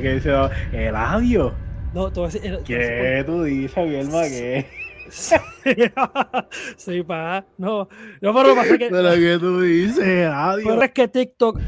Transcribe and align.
que 0.00 0.88
el 0.88 0.96
audio. 0.96 1.52
No, 1.92 2.10
vas 2.10 2.34
a 2.34 2.38
decir, 2.38 2.58
¿Qué 2.64 3.22
tú 3.26 3.42
dices, 3.42 3.76
Guillermo? 3.76 4.20
¿Qué? 4.22 4.66
sí, 6.76 7.02
pa. 7.02 7.44
No, 7.58 7.88
no, 8.20 8.34
pero 8.34 8.54
pasa 8.54 8.78
que. 8.78 8.88
Pero 8.88 9.12
que 9.12 9.38
tú 9.38 9.60
dices, 9.60 10.26
audio. 10.32 10.68
Pero 10.68 10.82
es 10.82 10.92
que 10.92 11.08
TikTok 11.08 11.60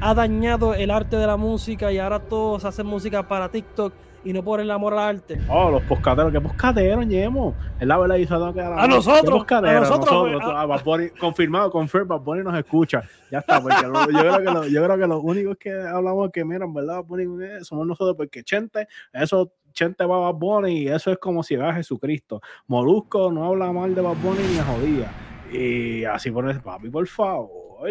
ha 0.00 0.14
dañado 0.14 0.74
el 0.74 0.90
arte 0.90 1.16
de 1.16 1.26
la 1.26 1.36
música 1.36 1.92
y 1.92 1.98
ahora 1.98 2.18
todos 2.18 2.64
hacen 2.64 2.86
música 2.86 3.28
para 3.28 3.50
TikTok 3.50 3.92
y 4.24 4.32
no 4.32 4.42
por 4.42 4.60
el 4.60 4.70
amor 4.70 4.92
al 4.94 5.16
arte. 5.16 5.40
Oh, 5.48 5.70
los 5.70 5.82
poscateros, 5.82 6.32
¿qué 6.32 6.40
poscateros, 6.40 7.06
Ñemo? 7.06 7.54
Es 7.80 7.86
la 7.86 7.98
verdad, 7.98 8.16
hizo 8.16 8.52
que 8.52 8.60
a 8.60 8.86
nosotros, 8.86 9.44
a 9.50 9.60
nosotros, 9.62 10.30
nosotros 10.32 10.82
pues, 10.84 11.12
confirmado, 11.18 11.70
confirmado, 11.70 12.20
Bad 12.20 12.24
Bunny 12.24 12.42
nos 12.42 12.58
escucha. 12.58 13.02
Ya 13.30 13.38
está, 13.38 13.60
porque 13.60 13.76
yo, 13.82 14.18
creo 14.18 14.38
que 14.38 14.44
lo, 14.44 14.66
yo 14.66 14.84
creo 14.84 14.98
que 14.98 15.06
los 15.06 15.20
únicos 15.22 15.56
que 15.56 15.72
hablamos 15.72 16.30
que, 16.30 16.44
miran, 16.44 16.72
¿verdad? 16.72 16.96
Bad 16.96 17.04
Bunny 17.04 17.44
eh, 17.44 17.58
somos 17.62 17.86
nosotros, 17.86 18.16
porque 18.16 18.42
Chente, 18.42 18.86
eso 19.12 19.52
Chente 19.72 20.04
va 20.04 20.16
a 20.16 20.32
Bad 20.32 20.34
Bunny 20.34 20.82
y 20.82 20.88
eso 20.88 21.10
es 21.10 21.18
como 21.18 21.42
si 21.42 21.56
va 21.56 21.70
a 21.70 21.74
Jesucristo. 21.74 22.40
Molusco 22.66 23.32
no 23.32 23.46
habla 23.46 23.72
mal 23.72 23.94
de 23.94 24.02
Bad 24.02 24.16
Bunny 24.22 24.42
ni 24.52 24.58
a 24.58 24.64
jodía. 24.64 25.12
Y 25.52 26.04
así 26.04 26.30
pones, 26.30 26.58
papi, 26.60 26.88
por 26.88 27.06
favor. 27.06 27.90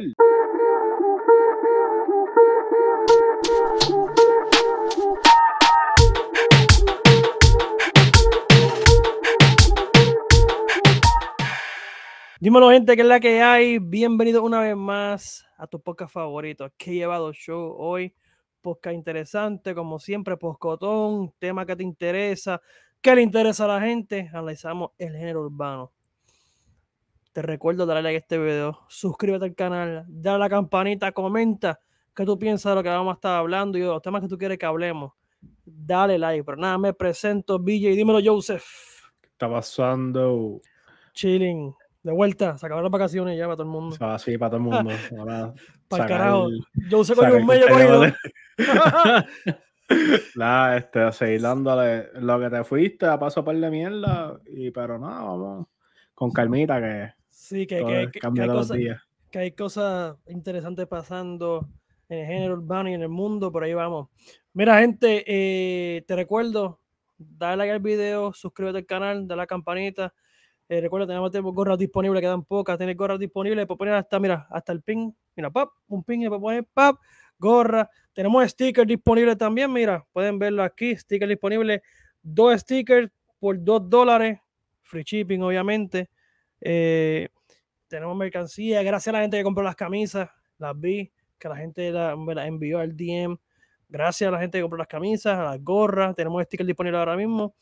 Dímelo, 12.41 12.71
gente, 12.71 12.95
que 12.95 13.03
es 13.03 13.07
la 13.07 13.19
que 13.19 13.39
hay. 13.39 13.77
Bienvenido 13.77 14.41
una 14.41 14.61
vez 14.61 14.75
más 14.75 15.45
a 15.59 15.67
tu 15.67 15.79
podcast 15.79 16.11
favorito. 16.11 16.67
¿Qué 16.75 16.89
he 16.89 16.93
llevado 16.95 17.31
show 17.33 17.75
hoy? 17.77 18.15
Podcast 18.61 18.95
interesante, 18.95 19.75
como 19.75 19.99
siempre, 19.99 20.35
poscotón, 20.37 21.35
tema 21.37 21.67
que 21.67 21.75
te 21.75 21.83
interesa, 21.83 22.59
¿Qué 22.99 23.13
le 23.13 23.21
interesa 23.21 23.65
a 23.65 23.67
la 23.67 23.81
gente. 23.81 24.27
Analizamos 24.33 24.89
el 24.97 25.11
género 25.11 25.41
urbano. 25.41 25.91
Te 27.31 27.43
recuerdo 27.43 27.85
darle 27.85 28.01
like 28.01 28.15
a 28.15 28.19
este 28.21 28.39
video, 28.39 28.79
suscríbete 28.87 29.45
al 29.45 29.53
canal, 29.53 30.05
dale 30.07 30.35
a 30.37 30.39
la 30.39 30.49
campanita, 30.49 31.11
comenta 31.11 31.79
qué 32.15 32.25
tú 32.25 32.39
piensas 32.39 32.71
de 32.71 32.75
lo 32.75 32.81
que 32.81 32.89
vamos 32.89 33.11
a 33.11 33.17
estar 33.17 33.37
hablando 33.37 33.77
y 33.77 33.81
de 33.81 33.87
los 33.87 34.01
temas 34.01 34.19
que 34.19 34.27
tú 34.27 34.39
quieres 34.39 34.57
que 34.57 34.65
hablemos. 34.65 35.13
Dale 35.63 36.17
like, 36.17 36.43
pero 36.43 36.57
nada, 36.57 36.79
me 36.79 36.91
presento, 36.91 37.59
BJ, 37.59 37.91
dímelo, 37.91 38.19
Joseph. 38.25 38.65
¿Qué 39.21 39.27
está 39.27 39.47
pasando? 39.47 40.59
Chilling 41.13 41.75
de 42.03 42.11
vuelta, 42.11 42.57
se 42.57 42.65
acabaron 42.65 42.85
las 42.85 42.91
vacaciones 42.91 43.37
ya 43.37 43.45
para 43.45 43.57
todo 43.57 43.63
el 43.63 43.69
mundo. 43.69 43.95
Ah, 43.99 44.17
sí, 44.17 44.37
para 44.37 44.49
todo 44.51 44.57
el 44.57 44.63
mundo. 44.63 44.91
para 45.87 46.03
el 46.03 46.09
carajo. 46.09 46.49
Yo 46.89 47.03
sé 47.03 47.13
que 47.13 47.21
un 47.21 47.45
medio 47.45 47.67
cogido. 47.67 48.03
Nada, 50.35 50.77
este, 50.77 51.11
seguir 51.11 51.41
dándole 51.41 52.07
lo 52.15 52.39
que 52.39 52.49
te 52.49 52.63
fuiste 52.63 53.05
a 53.05 53.19
paso 53.19 53.43
par 53.43 53.55
de 53.55 53.69
mierda. 53.69 54.39
Y, 54.47 54.71
pero 54.71 54.97
nada, 54.97 55.23
vamos 55.23 55.67
con 56.13 56.31
calmita 56.31 56.79
que. 56.79 57.13
Sí, 57.29 57.67
que, 57.67 57.77
que, 57.79 58.19
que, 58.19 58.41
hay 58.41 58.47
cosas, 58.47 58.77
que 59.29 59.39
hay 59.39 59.51
cosas 59.51 60.15
interesantes 60.27 60.87
pasando 60.87 61.67
en 62.07 62.19
el 62.19 62.25
género 62.25 62.53
urbano 62.53 62.89
y 62.89 62.93
en 62.93 63.01
el 63.01 63.09
mundo, 63.09 63.51
por 63.51 63.63
ahí 63.63 63.73
vamos. 63.73 64.09
Mira, 64.53 64.79
gente, 64.79 65.23
eh, 65.27 66.03
te 66.03 66.15
recuerdo, 66.15 66.79
dale 67.17 67.57
like 67.57 67.73
al 67.73 67.79
video, 67.79 68.33
suscríbete 68.33 68.79
al 68.79 68.85
canal, 68.85 69.27
dale 69.27 69.41
a 69.41 69.43
la 69.43 69.47
campanita 69.47 70.13
eh, 70.71 70.79
recuerda, 70.79 71.05
tenemos, 71.05 71.53
gorras 71.53 71.77
disponibles, 71.77 72.21
quedan 72.21 72.45
pocas. 72.45 72.77
Tienes 72.77 72.95
gorras 72.95 73.19
disponibles, 73.19 73.65
puedes 73.65 73.77
poner 73.77 73.93
hasta, 73.93 74.17
mira, 74.21 74.47
hasta 74.49 74.71
el 74.71 74.81
pin. 74.81 75.13
Mira, 75.35 75.51
pap, 75.51 75.69
un 75.89 76.01
pin, 76.01 76.25
puedes 76.29 76.41
poner 76.41 76.65
pap, 76.73 76.95
gorra. 77.37 77.89
Tenemos 78.13 78.49
stickers 78.49 78.87
disponibles 78.87 79.37
también, 79.37 79.69
mira, 79.73 80.07
pueden 80.13 80.39
verlo 80.39 80.63
aquí. 80.63 80.95
Stickers 80.95 81.27
disponibles, 81.27 81.81
dos 82.21 82.61
stickers 82.61 83.11
por 83.37 83.61
dos 83.61 83.89
dólares. 83.89 84.39
Free 84.81 85.03
shipping, 85.03 85.41
obviamente. 85.41 86.09
Eh, 86.61 87.27
tenemos 87.89 88.15
mercancía. 88.15 88.81
Gracias 88.81 89.13
a 89.13 89.17
la 89.17 89.23
gente 89.23 89.35
que 89.35 89.43
compró 89.43 89.65
las 89.65 89.75
camisas, 89.75 90.29
las 90.57 90.79
vi, 90.79 91.11
que 91.37 91.49
la 91.49 91.57
gente 91.57 91.91
me 92.17 92.33
las 92.33 92.47
envió 92.47 92.79
al 92.79 92.95
DM. 92.95 93.37
Gracias 93.89 94.25
a 94.25 94.31
la 94.31 94.39
gente 94.39 94.57
que 94.57 94.61
compró 94.61 94.77
las 94.77 94.87
camisas, 94.87 95.37
las 95.37 95.61
gorras. 95.61 96.15
Tenemos 96.15 96.41
stickers 96.45 96.67
disponibles 96.67 96.99
ahora 96.99 97.17
mismo. 97.17 97.55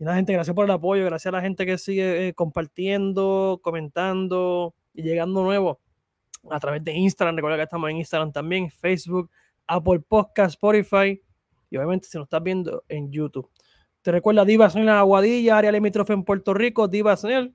Y 0.00 0.04
la 0.04 0.14
gente, 0.14 0.32
gracias 0.32 0.56
por 0.56 0.64
el 0.64 0.70
apoyo, 0.70 1.04
gracias 1.04 1.30
a 1.30 1.36
la 1.36 1.42
gente 1.42 1.66
que 1.66 1.76
sigue 1.76 2.28
eh, 2.28 2.32
compartiendo, 2.32 3.60
comentando 3.62 4.74
y 4.94 5.02
llegando 5.02 5.42
nuevo 5.42 5.78
a 6.50 6.58
través 6.58 6.82
de 6.82 6.94
Instagram. 6.94 7.36
Recuerda 7.36 7.58
que 7.58 7.64
estamos 7.64 7.90
en 7.90 7.98
Instagram 7.98 8.32
también, 8.32 8.70
Facebook, 8.70 9.30
Apple 9.66 10.00
Podcast, 10.00 10.54
Spotify 10.54 11.20
y 11.68 11.76
obviamente 11.76 12.08
si 12.08 12.16
nos 12.16 12.24
estás 12.24 12.42
viendo 12.42 12.82
en 12.88 13.12
YouTube. 13.12 13.50
Te 14.00 14.10
recuerda 14.10 14.46
Diva 14.46 14.70
en 14.74 14.86
la 14.86 15.00
Aguadilla, 15.00 15.58
área 15.58 15.70
limítrofe 15.70 16.14
en 16.14 16.24
Puerto 16.24 16.54
Rico, 16.54 16.88
Diva 16.88 17.18
el 17.24 17.54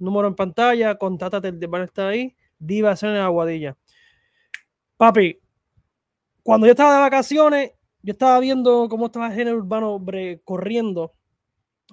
número 0.00 0.26
en 0.26 0.34
pantalla, 0.34 0.96
contáctate, 0.96 1.52
van 1.68 1.82
a 1.82 1.84
estar 1.84 2.08
ahí, 2.08 2.34
Diva 2.58 2.96
en 3.00 3.14
la 3.14 3.26
Aguadilla. 3.26 3.76
Papi, 4.96 5.38
cuando 6.42 6.66
yo 6.66 6.72
estaba 6.72 6.94
de 6.94 7.00
vacaciones, 7.02 7.70
yo 8.02 8.10
estaba 8.10 8.40
viendo 8.40 8.88
cómo 8.88 9.06
estaba 9.06 9.28
el 9.28 9.34
género 9.34 9.58
urbano 9.58 10.04
corriendo 10.42 11.12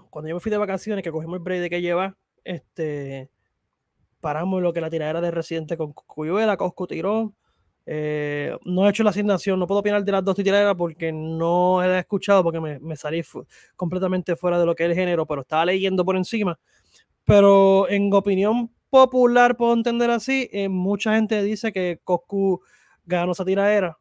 cuando 0.10 0.30
yo 0.30 0.36
me 0.36 0.42
fui 0.42 0.50
de 0.50 0.58
vacaciones, 0.58 1.04
que 1.04 1.12
cogimos 1.12 1.36
el 1.36 1.44
break 1.44 1.62
de 1.62 1.70
que 1.70 1.82
lleva, 1.82 2.18
este, 2.44 3.30
paramos 4.20 4.62
lo 4.62 4.74
que 4.74 4.82
la 4.82 4.90
tiradera 4.90 5.22
de 5.22 5.32
Residente 5.32 5.78
con 5.78 5.94
Cuyuela, 5.94 6.58
Cosco 6.58 6.88
tiró. 6.88 7.34
Eh, 7.86 8.56
no 8.66 8.86
he 8.86 8.90
hecho 8.90 9.04
la 9.04 9.10
asignación, 9.10 9.60
no 9.60 9.66
puedo 9.66 9.80
opinar 9.80 10.04
de 10.04 10.12
las 10.12 10.24
dos 10.24 10.36
tiraderas 10.36 10.76
porque 10.76 11.12
no 11.12 11.84
he 11.84 12.00
escuchado, 12.00 12.44
porque 12.44 12.60
me, 12.60 12.80
me 12.80 12.96
salí 12.96 13.24
completamente 13.76 14.36
fuera 14.36 14.60
de 14.60 14.66
lo 14.66 14.76
que 14.76 14.84
es 14.84 14.90
el 14.90 14.96
género, 14.96 15.26
pero 15.26 15.42
estaba 15.42 15.66
leyendo 15.66 16.06
por 16.06 16.16
encima. 16.16 16.60
Pero 17.24 17.90
en 17.90 18.14
opinión 18.14 18.72
popular, 18.90 19.56
puedo 19.58 19.74
entender 19.74 20.10
así, 20.10 20.50
eh, 20.52 20.70
mucha 20.70 21.16
gente 21.16 21.42
dice 21.44 21.72
que 21.72 22.00
Coscu 22.04 22.62
ganó 23.06 23.32
esa 23.32 23.46
tiradera, 23.46 23.98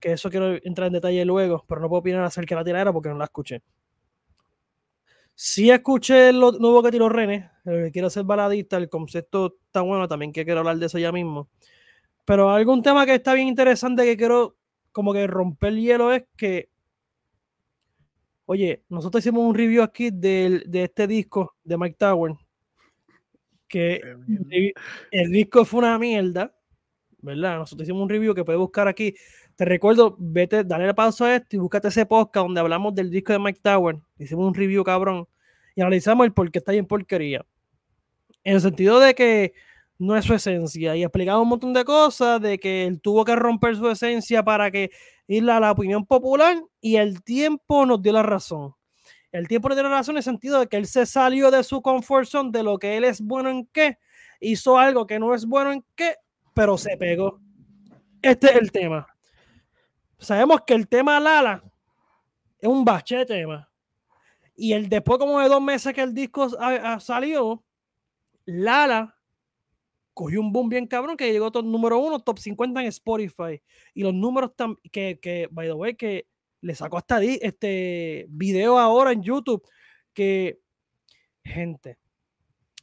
que 0.00 0.12
eso 0.12 0.30
quiero 0.30 0.56
entrar 0.62 0.88
en 0.88 0.94
detalle 0.94 1.24
luego, 1.24 1.64
pero 1.68 1.80
no 1.80 1.88
puedo 1.88 2.00
opinar 2.00 2.22
acerca 2.24 2.54
de 2.54 2.60
la 2.60 2.64
tiradera 2.64 2.92
porque 2.92 3.08
no 3.08 3.18
la 3.18 3.24
escuché. 3.24 3.62
Si 5.40 5.70
escuché 5.70 6.32
lo 6.32 6.50
nuevo 6.50 6.82
que 6.82 6.90
tiró 6.90 7.08
René, 7.08 7.48
quiero 7.92 8.10
ser 8.10 8.24
baladista, 8.24 8.76
el 8.76 8.88
concepto 8.88 9.58
está 9.66 9.82
bueno, 9.82 10.08
también 10.08 10.32
que 10.32 10.44
quiero 10.44 10.58
hablar 10.58 10.78
de 10.78 10.86
eso 10.86 10.98
ya 10.98 11.12
mismo. 11.12 11.48
Pero 12.24 12.50
algún 12.50 12.82
tema 12.82 13.06
que 13.06 13.14
está 13.14 13.34
bien 13.34 13.46
interesante 13.46 14.02
que 14.02 14.16
quiero 14.16 14.56
como 14.90 15.12
que 15.12 15.28
romper 15.28 15.74
el 15.74 15.80
hielo 15.80 16.12
es 16.12 16.24
que, 16.36 16.70
oye, 18.46 18.82
nosotros 18.88 19.22
hicimos 19.22 19.44
un 19.44 19.54
review 19.54 19.84
aquí 19.84 20.10
de, 20.10 20.64
de 20.66 20.82
este 20.82 21.06
disco 21.06 21.54
de 21.62 21.78
Mike 21.78 21.96
Tower, 21.96 22.32
que 23.68 24.00
el 25.12 25.30
disco 25.30 25.64
fue 25.64 25.78
una 25.78 26.00
mierda, 26.00 26.52
¿verdad? 27.18 27.58
Nosotros 27.58 27.86
hicimos 27.86 28.02
un 28.02 28.08
review 28.08 28.34
que 28.34 28.44
puedes 28.44 28.58
buscar 28.58 28.88
aquí. 28.88 29.14
Te 29.58 29.64
recuerdo, 29.64 30.14
vete, 30.20 30.62
dale 30.62 30.94
pausa 30.94 31.24
a 31.24 31.34
esto 31.34 31.56
y 31.56 31.58
búscate 31.58 31.88
ese 31.88 32.06
podcast 32.06 32.44
donde 32.44 32.60
hablamos 32.60 32.94
del 32.94 33.10
disco 33.10 33.32
de 33.32 33.40
Mike 33.40 33.58
Tower. 33.60 33.98
Hicimos 34.16 34.46
un 34.46 34.54
review 34.54 34.84
cabrón 34.84 35.26
y 35.74 35.80
analizamos 35.80 36.26
el 36.26 36.32
por 36.32 36.48
qué 36.52 36.60
está 36.60 36.72
en 36.74 36.86
porquería. 36.86 37.44
En 38.44 38.54
el 38.54 38.60
sentido 38.60 39.00
de 39.00 39.16
que 39.16 39.54
no 39.98 40.16
es 40.16 40.26
su 40.26 40.34
esencia 40.34 40.94
y 40.94 41.02
explicamos 41.02 41.42
un 41.42 41.48
montón 41.48 41.74
de 41.74 41.84
cosas 41.84 42.40
de 42.40 42.60
que 42.60 42.86
él 42.86 43.00
tuvo 43.00 43.24
que 43.24 43.34
romper 43.34 43.74
su 43.74 43.90
esencia 43.90 44.44
para 44.44 44.70
que 44.70 44.92
ir 45.26 45.50
a 45.50 45.58
la 45.58 45.72
opinión 45.72 46.06
popular 46.06 46.62
y 46.80 46.94
el 46.94 47.24
tiempo 47.24 47.84
nos 47.84 48.00
dio 48.00 48.12
la 48.12 48.22
razón. 48.22 48.76
El 49.32 49.48
tiempo 49.48 49.68
nos 49.68 49.76
dio 49.76 49.82
la 49.82 49.90
razón 49.90 50.12
en 50.12 50.18
el 50.18 50.22
sentido 50.22 50.60
de 50.60 50.68
que 50.68 50.76
él 50.76 50.86
se 50.86 51.04
salió 51.04 51.50
de 51.50 51.64
su 51.64 51.82
comfort 51.82 52.28
zone, 52.28 52.50
de 52.52 52.62
lo 52.62 52.78
que 52.78 52.96
él 52.96 53.02
es 53.02 53.20
bueno 53.20 53.50
en 53.50 53.66
qué, 53.72 53.98
hizo 54.38 54.78
algo 54.78 55.04
que 55.04 55.18
no 55.18 55.34
es 55.34 55.46
bueno 55.46 55.72
en 55.72 55.84
qué, 55.96 56.14
pero 56.54 56.78
se 56.78 56.96
pegó. 56.96 57.40
Este 58.22 58.50
es 58.50 58.54
el 58.54 58.70
tema 58.70 59.08
sabemos 60.18 60.62
que 60.66 60.74
el 60.74 60.88
tema 60.88 61.20
Lala 61.20 61.62
es 62.58 62.68
un 62.68 62.84
bache 62.84 63.16
de 63.16 63.26
tema. 63.26 63.70
Y 64.56 64.72
el 64.72 64.88
después 64.88 65.18
como 65.18 65.38
de 65.40 65.48
dos 65.48 65.62
meses 65.62 65.94
que 65.94 66.02
el 66.02 66.12
disco 66.12 66.48
salió, 66.98 67.64
Lala 68.44 69.14
cogió 70.12 70.40
un 70.40 70.52
boom 70.52 70.68
bien 70.68 70.86
cabrón 70.86 71.16
que 71.16 71.30
llegó 71.30 71.52
top 71.52 71.64
número 71.64 71.98
uno, 72.00 72.18
top 72.18 72.38
50 72.38 72.80
en 72.80 72.86
Spotify. 72.88 73.62
Y 73.94 74.02
los 74.02 74.12
números 74.12 74.52
que, 74.90 75.20
que, 75.20 75.48
by 75.52 75.68
the 75.68 75.72
way, 75.74 75.94
que 75.94 76.26
le 76.60 76.74
sacó 76.74 76.98
hasta 76.98 77.22
este 77.22 78.26
video 78.28 78.78
ahora 78.78 79.12
en 79.12 79.22
YouTube. 79.22 79.62
Que, 80.12 80.58
gente, 81.44 81.98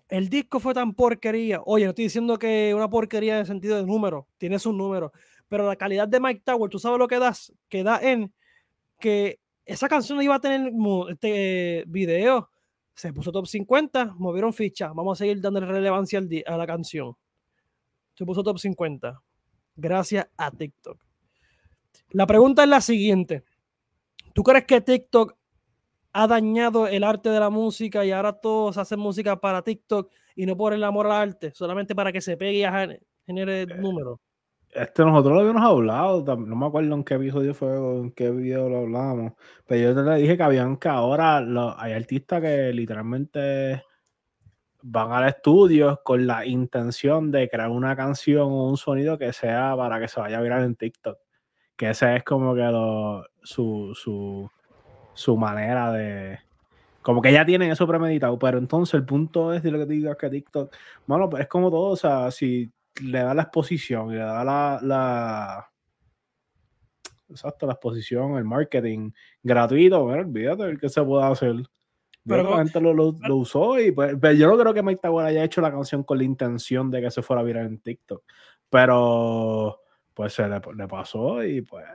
el 0.08 0.30
disco 0.30 0.62
fue 0.62 0.74
tan 0.74 0.94
porquería. 0.94 1.62
Oye, 1.66 1.84
no 1.84 1.90
estoy 1.90 2.06
diciendo 2.06 2.40
que 2.40 2.74
una 2.74 2.90
porquería 2.90 3.34
en 3.34 3.40
el 3.42 3.46
sentido 3.46 3.76
de 3.76 3.86
número, 3.86 4.30
tiene 4.38 4.58
sus 4.58 4.74
números 4.74 5.12
pero 5.48 5.68
la 5.68 5.76
calidad 5.76 6.08
de 6.08 6.20
Mike 6.20 6.42
Tower, 6.44 6.70
tú 6.70 6.80
sabes 6.80 7.00
lo 7.00 7.08
que 7.08 7.20
das, 7.20 7.54
que 7.70 7.84
da 7.84 8.00
en 8.02 8.34
que 9.00 9.40
esa 9.66 9.88
canción 9.88 10.22
iba 10.22 10.36
a 10.36 10.40
tener 10.40 10.72
este 11.10 11.84
video, 11.88 12.50
se 12.94 13.12
puso 13.12 13.32
top 13.32 13.48
50, 13.48 14.16
movieron 14.18 14.54
ficha, 14.54 14.92
vamos 14.94 15.18
a 15.18 15.24
seguir 15.24 15.42
dándole 15.42 15.66
relevancia 15.66 16.22
a 16.46 16.58
la 16.58 16.68
canción. 16.68 17.16
Se 18.14 18.26
puso 18.26 18.44
top 18.44 18.60
50, 18.60 19.22
gracias 19.76 20.28
a 20.38 20.52
TikTok. 20.52 20.98
La 22.12 22.26
pregunta 22.26 22.64
es 22.64 22.70
la 22.70 22.82
siguiente. 22.82 23.44
¿Tú 24.34 24.44
crees 24.44 24.66
que 24.66 24.82
TikTok 24.82 25.36
ha 26.14 26.28
dañado 26.28 26.88
el 26.88 27.04
arte 27.04 27.30
de 27.30 27.40
la 27.40 27.50
música 27.50 28.06
y 28.06 28.12
ahora 28.12 28.34
todos 28.34 28.78
hacen 28.78 29.00
música 29.00 29.40
para 29.40 29.62
TikTok 29.62 30.12
y 30.36 30.46
no 30.46 30.56
por 30.56 30.74
el 30.74 30.84
amor 30.84 31.08
al 31.08 31.30
arte, 31.30 31.52
solamente 31.54 31.94
para 31.94 32.12
que 32.14 32.22
se 32.22 32.38
pegue 32.38 32.60
y 32.60 33.00
genere 33.26 33.62
eh, 33.64 33.66
números? 33.66 34.20
Este, 34.76 35.06
nosotros 35.06 35.34
lo 35.36 35.40
habíamos 35.40 35.64
hablado, 35.64 36.36
no 36.36 36.56
me 36.58 36.66
acuerdo 36.66 36.94
en 36.96 37.06
qué 37.06 37.14
episodio 37.14 37.54
fue 37.54 37.78
o 37.78 38.02
en 38.02 38.12
qué 38.12 38.30
video 38.30 38.68
lo 38.68 38.80
hablábamos, 38.80 39.32
pero 39.66 39.94
yo 39.94 40.04
te 40.04 40.16
dije 40.16 40.36
que 40.36 40.44
habían 40.44 40.76
que 40.76 40.90
ahora 40.90 41.38
hay 41.78 41.94
artistas 41.94 42.42
que 42.42 42.74
literalmente 42.74 43.84
van 44.82 45.14
al 45.14 45.30
estudio 45.30 46.02
con 46.04 46.28
la 46.28 46.46
intención 46.46 47.32
de 47.32 47.48
crear 47.50 47.70
una 47.70 47.96
canción 47.96 48.52
o 48.52 48.70
un 48.70 48.76
sonido 48.76 49.18
que 49.18 49.32
sea 49.32 49.78
para 49.78 49.98
que 49.98 50.10
se 50.10 50.20
vaya 50.20 50.40
a 50.40 50.42
virar 50.42 50.62
en 50.64 50.76
TikTok. 50.76 51.20
Que 51.78 51.92
ese 51.92 52.18
es 52.18 52.24
como 52.26 52.54
que 52.54 52.70
su, 53.44 53.94
su, 53.96 54.52
su 55.14 55.38
manera 55.38 55.94
de, 55.94 56.40
como 57.02 57.22
que 57.22 57.32
ya 57.32 57.46
tienen 57.46 57.72
eso 57.72 57.88
premeditado, 57.88 58.38
pero 58.38 58.58
entonces 58.58 58.96
el 58.96 59.06
punto 59.06 59.54
es 59.54 59.64
de 59.64 59.72
lo 59.72 59.78
que 59.80 59.86
digas 59.86 60.18
que 60.18 60.30
TikTok, 60.30 60.76
bueno, 61.06 61.30
pues 61.30 61.44
es 61.44 61.48
como 61.48 61.70
todo, 61.70 61.92
o 61.92 61.96
sea, 61.96 62.30
si 62.32 62.72
le 63.02 63.20
da 63.20 63.34
la 63.34 63.44
exposición 63.44 64.12
y 64.12 64.14
le 64.14 64.20
da 64.20 64.44
la, 64.44 64.80
la 64.82 65.72
exacto, 67.30 67.66
la 67.66 67.74
exposición, 67.74 68.38
el 68.38 68.46
marketing 68.46 69.12
gratuito, 69.44 70.04
olvídate 70.04 70.64
el 70.64 70.80
que 70.80 70.90
se 70.90 71.04
pueda 71.04 71.28
hacer. 71.28 71.56
Pero 72.28 72.50
la 72.50 72.58
gente 72.58 72.82
lo, 72.82 72.94
lo, 72.94 73.36
usó 73.36 73.80
y 73.80 73.92
pues, 73.92 74.16
pues, 74.20 74.40
yo 74.40 74.48
no 74.48 74.58
creo 74.58 74.74
que 74.74 74.82
Mike 74.82 75.02
Tower 75.04 75.28
haya 75.28 75.44
hecho 75.44 75.62
la 75.62 75.72
canción 75.72 76.04
con 76.04 76.18
la 76.18 76.24
intención 76.24 76.90
de 76.90 77.02
que 77.02 77.12
se 77.12 77.22
fuera 77.22 77.42
a 77.42 77.46
virar 77.46 77.66
en 77.68 77.78
TikTok, 77.78 78.24
pero 78.68 79.82
pues 80.12 80.34
se 80.34 80.48
le, 80.48 80.60
le 80.76 80.88
pasó 80.88 81.44
y 81.44 81.62
pues 81.62 81.86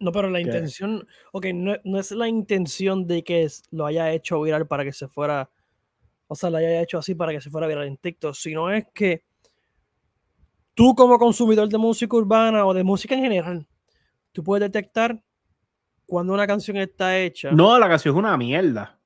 no, 0.00 0.12
pero 0.12 0.30
la 0.30 0.40
intención, 0.40 1.06
ok, 1.32 1.46
no, 1.54 1.76
no, 1.82 1.98
es 1.98 2.12
la 2.12 2.28
intención 2.28 3.06
de 3.08 3.24
que 3.24 3.48
lo 3.72 3.84
haya 3.84 4.12
hecho 4.12 4.40
viral 4.40 4.68
para 4.68 4.84
que 4.84 4.92
se 4.92 5.08
fuera, 5.08 5.50
o 6.28 6.36
sea, 6.36 6.50
lo 6.50 6.58
haya 6.58 6.80
hecho 6.80 6.98
así 6.98 7.16
para 7.16 7.32
que 7.32 7.40
se 7.40 7.50
fuera 7.50 7.66
viral 7.66 7.88
en 7.88 7.96
TikTok, 7.96 8.34
sino 8.34 8.72
es 8.72 8.86
que 8.94 9.24
tú 10.78 10.94
como 10.94 11.18
consumidor 11.18 11.68
de 11.68 11.76
música 11.76 12.16
urbana 12.16 12.64
o 12.64 12.72
de 12.72 12.84
música 12.84 13.16
en 13.16 13.22
general, 13.22 13.66
tú 14.30 14.44
puedes 14.44 14.70
detectar 14.70 15.20
cuando 16.06 16.32
una 16.32 16.46
canción 16.46 16.76
está 16.76 17.18
hecha. 17.18 17.50
No, 17.50 17.76
la 17.80 17.88
canción 17.88 18.14
es 18.14 18.18
una 18.20 18.36
mierda. 18.36 18.96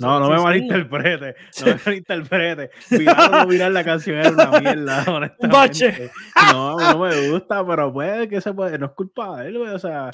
No, 0.00 0.18
no 0.18 0.28
me 0.28 0.42
malinterprete. 0.42 1.36
No 1.60 1.66
me 1.66 1.80
malinterprete. 1.86 2.70
Virar 2.90 3.30
no 3.30 3.46
mirar 3.46 3.70
la 3.70 3.84
canción 3.84 4.18
es 4.18 4.32
una 4.32 4.58
mierda, 4.58 5.04
honestamente. 5.08 6.10
No, 6.52 6.76
no 6.76 6.98
me 6.98 7.30
gusta, 7.30 7.64
pero 7.64 7.92
puede 7.92 8.28
que 8.28 8.40
se 8.40 8.52
puede. 8.52 8.76
No 8.76 8.86
es 8.86 8.92
culpa 8.92 9.40
de 9.40 9.48
él, 9.50 9.58
O 9.58 9.78
sea, 9.78 10.10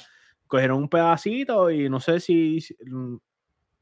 cogieron 0.46 0.76
un 0.76 0.90
pedacito 0.90 1.70
y 1.70 1.88
no 1.88 2.00
sé 2.00 2.20
si 2.20 2.58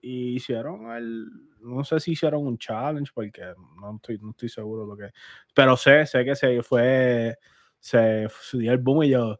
hicieron 0.00 0.93
el. 0.93 1.26
No 1.64 1.84
sé 1.84 2.00
si 2.00 2.12
hicieron 2.12 2.46
un 2.46 2.58
challenge, 2.58 3.11
porque 3.14 3.43
no 3.81 3.96
estoy, 3.96 4.19
no 4.19 4.31
estoy 4.31 4.49
seguro 4.49 4.82
de 4.82 4.88
lo 4.88 4.96
que. 4.96 5.12
Pero 5.55 5.76
sé, 5.76 6.06
sé 6.06 6.25
que 6.25 6.37
se 6.37 6.62
fue. 6.62 7.37
Se, 7.81 8.28
se 8.40 8.58
dio 8.58 8.72
el 8.72 8.78
boom 8.78 9.05
y 9.05 9.11
yo. 9.11 9.38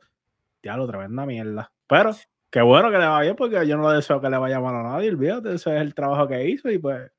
Diablo, 0.63 0.87
tremenda 0.87 1.27
mierda. 1.27 1.73
Pero 1.87 2.13
Qué 2.55 2.63
bueno 2.63 2.89
que 2.89 2.99
le 2.99 3.07
va 3.07 3.21
bien, 3.21 3.35
porque 3.35 3.67
yo 3.67 3.77
no 3.77 3.91
deseo 3.91 4.21
que 4.21 4.31
le 4.31 4.39
vaya 4.39 4.61
mal 4.61 4.77
a 4.77 4.83
nadie, 4.85 5.09
olvídate, 5.09 5.55
ese 5.55 5.75
es 5.75 5.83
el 5.83 5.93
trabajo 5.93 6.29
que 6.29 6.49
hizo 6.49 6.71
y 6.71 6.79
pues. 6.79 7.11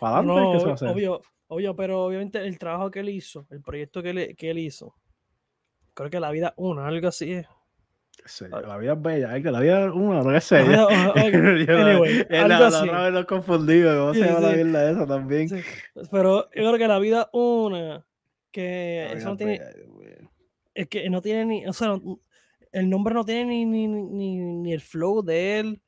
Para 0.00 0.18
adelante, 0.18 0.64
no, 0.64 0.90
obvio, 0.90 1.22
obvio, 1.46 1.76
pero 1.76 2.02
obviamente 2.02 2.44
el 2.44 2.58
trabajo 2.58 2.90
que 2.90 2.98
él 2.98 3.10
hizo, 3.10 3.46
el 3.50 3.62
proyecto 3.62 4.02
que, 4.02 4.12
le, 4.12 4.34
que 4.34 4.50
él 4.50 4.58
hizo, 4.58 4.96
creo 5.94 6.10
que 6.10 6.18
la 6.18 6.32
vida 6.32 6.54
una, 6.56 6.88
algo 6.88 7.06
así 7.06 7.34
es. 7.34 7.46
Sí, 8.24 8.44
la 8.48 8.76
vida 8.76 8.92
es 8.92 9.02
bella, 9.02 9.36
es 9.36 9.42
que 9.42 9.50
la 9.50 9.60
vida 9.60 9.86
es 9.86 9.92
una, 9.92 10.22
no 10.22 10.40
sé. 10.40 10.64
yo, 10.66 10.88
anyway, 10.88 12.26
la, 12.28 12.68
otra 12.68 13.02
vez 13.04 13.12
lo 13.12 13.26
confundido, 13.26 13.98
¿cómo 13.98 14.14
se 14.14 14.20
llama 14.20 14.40
la 14.40 14.52
vida 14.52 14.90
esa 14.90 15.06
también? 15.06 15.48
Pero 16.10 16.50
yo 16.50 16.50
creo 16.52 16.78
que 16.78 16.88
la 16.88 16.98
vida 16.98 17.30
una, 17.32 18.04
que 18.50 19.12
eso 19.12 19.30
no 19.30 19.36
tiene. 19.36 19.60
Es 20.74 20.88
que 20.88 21.08
no 21.08 21.22
tiene 21.22 21.46
ni. 21.46 21.66
O 21.66 21.72
sea, 21.72 21.96
el 22.72 22.90
nombre 22.90 23.14
no 23.14 23.24
tiene 23.24 23.46
ni, 23.46 23.64
ni, 23.64 23.88
ni, 23.88 24.36
ni, 24.36 24.72
el 24.72 24.80
flow 24.80 25.22
de 25.22 25.60
él. 25.60 25.82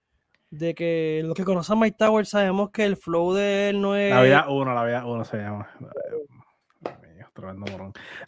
De 0.51 0.75
que 0.75 1.23
los 1.25 1.35
que 1.35 1.45
conocen 1.45 1.77
a 1.77 1.81
Mike 1.81 1.97
Tower 1.97 2.27
sabemos 2.27 2.71
que 2.71 2.85
el 2.85 2.97
flow 2.97 3.35
de 3.35 3.69
él 3.69 3.81
no 3.81 3.95
es. 3.95 4.11
La 4.13 4.23
vida 4.23 4.49
uno, 4.49 4.75
la 4.75 4.85
vida 4.85 5.07
uno 5.07 5.25
se 5.25 5.37
llama. 5.37 5.69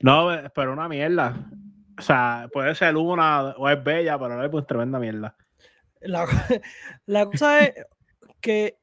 No, 0.00 0.28
pero 0.54 0.72
una 0.72 0.88
mierda. 0.88 1.50
O 1.98 2.02
sea, 2.02 2.48
puede 2.52 2.74
ser 2.74 2.96
una 2.96 3.50
o 3.56 3.68
es 3.68 3.82
bella, 3.82 4.18
pero 4.18 4.36
no 4.36 4.44
es 4.44 4.50
pues 4.50 4.66
tremenda 4.66 4.98
mierda. 4.98 5.36
La, 6.00 6.26
la 7.06 7.26
cosa 7.26 7.60
es 7.60 7.74
que 8.40 8.78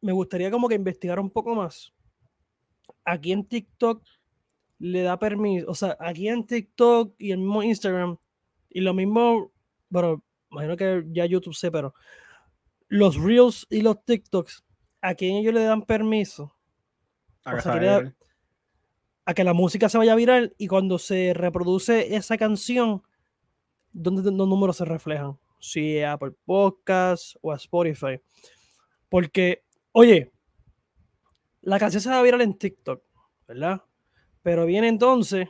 me 0.00 0.12
gustaría 0.12 0.50
como 0.50 0.68
que 0.68 0.74
investigar 0.74 1.18
un 1.18 1.30
poco 1.30 1.54
más. 1.54 1.92
Aquí 3.04 3.32
en 3.32 3.44
TikTok 3.46 4.02
le 4.78 5.02
da 5.02 5.18
permiso, 5.18 5.68
o 5.68 5.74
sea, 5.74 5.96
aquí 5.98 6.28
en 6.28 6.46
TikTok 6.46 7.14
y 7.18 7.32
el 7.32 7.38
mismo 7.38 7.62
Instagram 7.62 8.16
y 8.70 8.80
lo 8.80 8.94
mismo, 8.94 9.52
bueno, 9.88 10.22
imagino 10.50 10.76
que 10.76 11.04
ya 11.08 11.26
YouTube 11.26 11.54
sé, 11.54 11.70
pero 11.70 11.94
los 12.88 13.16
Reels 13.16 13.66
y 13.70 13.82
los 13.82 14.04
TikToks, 14.04 14.64
¿a 15.00 15.14
quién 15.14 15.36
ellos 15.36 15.54
le 15.54 15.64
dan 15.64 15.82
permiso? 15.82 16.54
A, 19.28 19.34
que, 19.34 19.44
la 19.44 19.52
música 19.52 19.88
se 19.88 19.98
vaya 19.98 20.14
viral 20.14 20.54
y 20.56 20.68
cuando 20.68 20.98
se 20.98 21.34
reproduce 21.34 22.16
esa 22.16 22.38
canción, 22.38 23.02
¿dónde 23.92 24.22
los 24.22 24.48
números 24.48 24.78
se 24.78 24.86
reflejan? 24.86 25.38
Si 25.60 26.00
a 26.00 26.14
Apple 26.14 26.32
Podcast 26.46 27.36
o 27.42 27.52
a 27.52 27.56
Spotify. 27.56 28.20
Porque, 29.10 29.64
oye, 29.92 30.32
la 31.60 31.78
canción 31.78 32.02
se 32.02 32.08
va 32.08 32.22
viral 32.22 32.40
en 32.40 32.56
TikTok, 32.56 33.02
¿verdad? 33.46 33.82
Pero 34.42 34.64
viene 34.64 34.88
entonces 34.88 35.48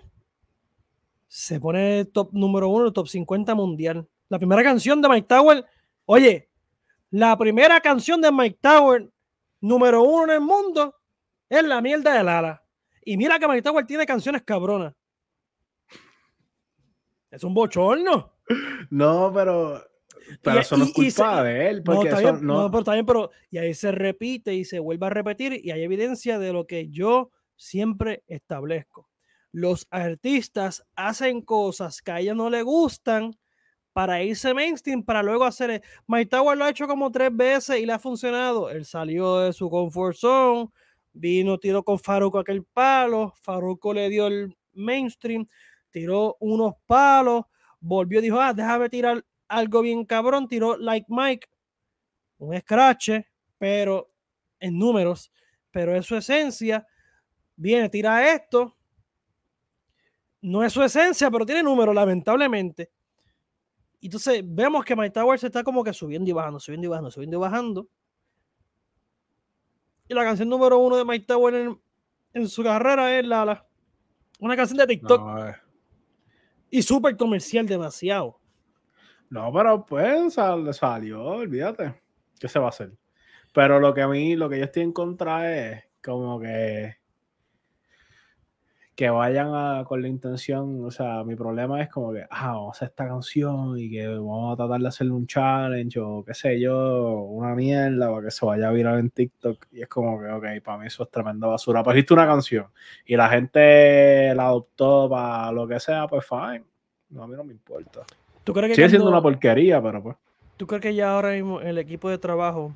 se 1.28 1.60
pone 1.60 2.06
top 2.06 2.32
número 2.32 2.68
uno, 2.68 2.92
top 2.92 3.06
50 3.06 3.54
mundial. 3.54 4.08
La 4.28 4.38
primera 4.38 4.62
canción 4.62 5.00
de 5.00 5.08
Mike 5.08 5.28
Tower, 5.28 5.64
oye, 6.06 6.50
la 7.10 7.36
primera 7.38 7.80
canción 7.80 8.20
de 8.20 8.32
Mike 8.32 8.58
Tower, 8.60 9.10
número 9.60 10.02
uno 10.02 10.24
en 10.24 10.30
el 10.30 10.40
mundo, 10.40 10.96
es 11.48 11.62
la 11.62 11.80
mierda 11.80 12.14
de 12.14 12.24
Lala. 12.24 12.64
Y 13.08 13.16
mira 13.16 13.38
que 13.38 13.62
Tower 13.62 13.86
tiene 13.86 14.04
canciones 14.06 14.42
cabronas. 14.42 14.94
Es 17.30 17.44
un 17.44 17.54
bochorno. 17.54 18.34
No, 18.90 19.30
pero. 19.34 19.82
Pero 20.42 20.60
eso 20.60 20.76
no 20.76 20.84
es 20.84 20.92
culpa 20.92 21.42
de 21.42 21.68
él. 21.70 21.82
Porque 21.82 22.10
no, 22.10 22.18
bien, 22.18 22.46
no... 22.46 22.70
pero 22.70 22.78
está 22.80 22.92
bien, 22.92 23.06
pero. 23.06 23.30
Y 23.50 23.58
ahí 23.58 23.74
se 23.74 23.92
repite 23.92 24.54
y 24.54 24.64
se 24.64 24.78
vuelve 24.78 25.06
a 25.06 25.10
repetir. 25.10 25.60
Y 25.64 25.70
hay 25.70 25.82
evidencia 25.82 26.38
de 26.38 26.52
lo 26.52 26.66
que 26.66 26.88
yo 26.88 27.30
siempre 27.56 28.24
establezco 28.26 29.08
los 29.52 29.86
artistas 29.90 30.84
hacen 30.94 31.42
cosas 31.42 32.02
que 32.02 32.12
a 32.12 32.20
ella 32.20 32.34
no 32.34 32.50
le 32.50 32.62
gustan 32.62 33.36
para 33.92 34.22
irse 34.22 34.54
mainstream, 34.54 35.02
para 35.02 35.22
luego 35.22 35.44
hacer. 35.44 35.82
Mike 36.06 36.30
Tower 36.30 36.56
lo 36.56 36.64
ha 36.64 36.70
hecho 36.70 36.86
como 36.86 37.10
tres 37.10 37.34
veces 37.34 37.80
y 37.80 37.86
le 37.86 37.92
ha 37.92 37.98
funcionado. 37.98 38.70
Él 38.70 38.84
salió 38.84 39.40
de 39.40 39.52
su 39.52 39.68
comfort 39.68 40.16
zone, 40.16 40.68
vino, 41.18 41.58
tiró 41.58 41.82
con 41.82 41.98
Faruco 41.98 42.38
aquel 42.38 42.64
palo, 42.64 43.32
Faruco 43.42 43.92
le 43.92 44.08
dio 44.08 44.26
el 44.26 44.56
mainstream, 44.72 45.46
tiró 45.90 46.36
unos 46.40 46.74
palos, 46.86 47.44
volvió, 47.80 48.20
dijo, 48.20 48.40
ah, 48.40 48.52
déjame 48.52 48.88
tirar 48.88 49.24
algo 49.48 49.82
bien 49.82 50.04
cabrón, 50.04 50.48
tiró 50.48 50.76
Like 50.76 51.06
Mike, 51.08 51.48
un 52.38 52.58
scratch, 52.58 53.10
pero 53.58 54.10
en 54.60 54.78
números, 54.78 55.32
pero 55.70 55.94
es 55.94 56.06
su 56.06 56.16
esencia. 56.16 56.86
Viene, 57.56 57.88
tira 57.88 58.32
esto, 58.32 58.76
no 60.40 60.62
es 60.62 60.72
su 60.72 60.82
esencia, 60.82 61.30
pero 61.30 61.44
tiene 61.44 61.62
números, 61.62 61.94
lamentablemente. 61.94 62.92
Entonces 64.00 64.42
vemos 64.44 64.84
que 64.84 64.94
My 64.94 65.10
Towers 65.10 65.42
está 65.42 65.64
como 65.64 65.82
que 65.82 65.92
subiendo 65.92 66.30
y 66.30 66.32
bajando, 66.32 66.60
subiendo 66.60 66.86
y 66.86 66.90
bajando, 66.90 67.10
subiendo 67.10 67.36
y 67.36 67.40
bajando. 67.40 67.88
Y 70.08 70.14
la 70.14 70.24
canción 70.24 70.48
número 70.48 70.78
uno 70.78 70.96
de 70.96 71.04
My 71.04 71.20
Tower 71.20 71.76
en, 72.32 72.48
su 72.48 72.62
carrera 72.62 73.18
es 73.18 73.26
la, 73.26 73.66
una 74.40 74.56
canción 74.56 74.78
de 74.78 74.86
TikTok. 74.86 75.38
Eh. 75.38 75.54
y 76.70 76.82
súper 76.82 77.16
comercial, 77.16 77.66
demasiado. 77.66 78.38
No, 79.30 79.52
pero 79.52 79.84
pues 79.84 80.36
le 80.36 80.72
salió, 80.72 81.22
olvídate. 81.22 82.00
¿Qué 82.38 82.48
se 82.48 82.58
va 82.58 82.66
a 82.66 82.70
hacer? 82.70 82.92
Pero 83.52 83.80
lo 83.80 83.92
que 83.92 84.02
a 84.02 84.08
mí, 84.08 84.36
lo 84.36 84.48
que 84.48 84.58
yo 84.58 84.64
estoy 84.64 84.82
en 84.82 84.92
contra 84.92 85.52
es 85.52 85.84
como 86.02 86.40
que 86.40 86.97
que 88.98 89.10
vayan 89.10 89.84
con 89.84 90.02
la 90.02 90.08
intención, 90.08 90.84
o 90.84 90.90
sea, 90.90 91.22
mi 91.22 91.36
problema 91.36 91.80
es 91.80 91.88
como 91.88 92.12
que, 92.12 92.26
ah, 92.28 92.48
vamos 92.48 92.66
a 92.66 92.70
hacer 92.78 92.88
esta 92.88 93.06
canción 93.06 93.78
y 93.78 93.88
que 93.88 94.08
vamos 94.08 94.52
a 94.52 94.56
tratar 94.56 94.80
de 94.80 94.88
hacerle 94.88 95.12
un 95.12 95.24
challenge 95.24 96.00
o 96.00 96.24
qué 96.24 96.34
sé 96.34 96.58
yo, 96.58 97.20
una 97.20 97.54
mierda 97.54 98.10
para 98.10 98.24
que 98.24 98.32
se 98.32 98.44
vaya 98.44 98.66
a 98.66 98.72
virar 98.72 98.98
en 98.98 99.10
TikTok 99.10 99.66
y 99.70 99.82
es 99.82 99.88
como 99.88 100.18
que, 100.18 100.26
ok, 100.26 100.64
para 100.64 100.78
mí 100.78 100.88
eso 100.88 101.04
es 101.04 101.10
tremenda 101.12 101.46
basura. 101.46 101.84
Pues 101.84 101.96
hiciste 101.96 102.12
una 102.12 102.26
canción 102.26 102.66
y 103.06 103.14
la 103.14 103.28
gente 103.28 104.34
la 104.34 104.46
adoptó 104.46 105.08
para 105.08 105.52
lo 105.52 105.68
que 105.68 105.78
sea, 105.78 106.08
pues 106.08 106.26
fine, 106.26 106.64
no, 107.10 107.22
a 107.22 107.28
mí 107.28 107.36
no 107.36 107.44
me 107.44 107.52
importa. 107.52 108.00
¿Tú 108.42 108.52
crees 108.52 108.70
que 108.70 108.74
Sigue 108.74 108.88
siendo 108.88 109.08
una 109.08 109.22
porquería, 109.22 109.80
pero 109.80 110.02
pues. 110.02 110.16
¿Tú 110.56 110.66
crees 110.66 110.82
que 110.82 110.92
ya 110.96 111.12
ahora 111.12 111.30
mismo 111.34 111.60
el 111.60 111.78
equipo 111.78 112.10
de 112.10 112.18
trabajo, 112.18 112.72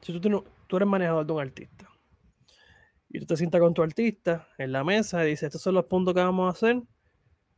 si 0.00 0.16
tú, 0.16 0.44
tú 0.68 0.76
eres 0.76 0.88
manejador 0.88 1.26
de 1.26 1.32
un 1.32 1.40
artista, 1.40 1.87
y 3.10 3.20
tú 3.20 3.26
te 3.26 3.36
sientas 3.36 3.60
con 3.60 3.74
tu 3.74 3.82
artista 3.82 4.48
en 4.58 4.72
la 4.72 4.84
mesa 4.84 5.24
y 5.24 5.30
dices, 5.30 5.44
estos 5.44 5.62
son 5.62 5.74
los 5.74 5.86
puntos 5.86 6.14
que 6.14 6.20
vamos 6.20 6.46
a 6.46 6.50
hacer, 6.50 6.82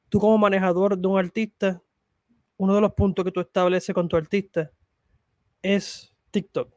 tú 0.09 0.21
como 0.21 0.39
manejador 0.39 0.97
de 0.97 1.07
un 1.07 1.19
artista, 1.19 1.83
uno 2.57 2.75
de 2.75 2.81
los 2.81 2.93
puntos 2.93 3.25
que 3.25 3.33
tú 3.33 3.41
estableces 3.41 3.95
con 3.95 4.09
tu 4.09 4.17
artista 4.17 4.71
es 5.63 6.15
TikTok. 6.31 6.73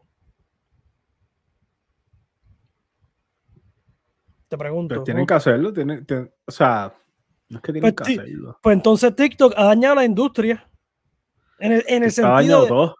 Te 4.48 4.58
pregunto. 4.58 5.03
Tienen 5.03 5.25
que 5.25 5.34
hacerlo, 5.34 5.74
tienen, 5.74 6.06
o 6.46 6.51
sea, 6.51 6.94
no 7.50 7.58
es 7.58 7.63
que 7.63 7.74
tienen 7.74 7.94
pues 7.94 8.08
que 8.08 8.20
hacerlo. 8.22 8.60
Pues 8.62 8.75
entonces 8.75 9.15
TikTok 9.15 9.53
ha 9.56 9.65
dañado 9.65 9.96
la 9.96 10.06
industria. 10.06 10.70
En 11.60 11.72
el, 11.72 11.84
en 11.88 12.03
el 12.03 12.12
sentido. 12.12 12.36
Ha 12.36 12.42
dañado 12.42 12.68
todo. 12.68 12.96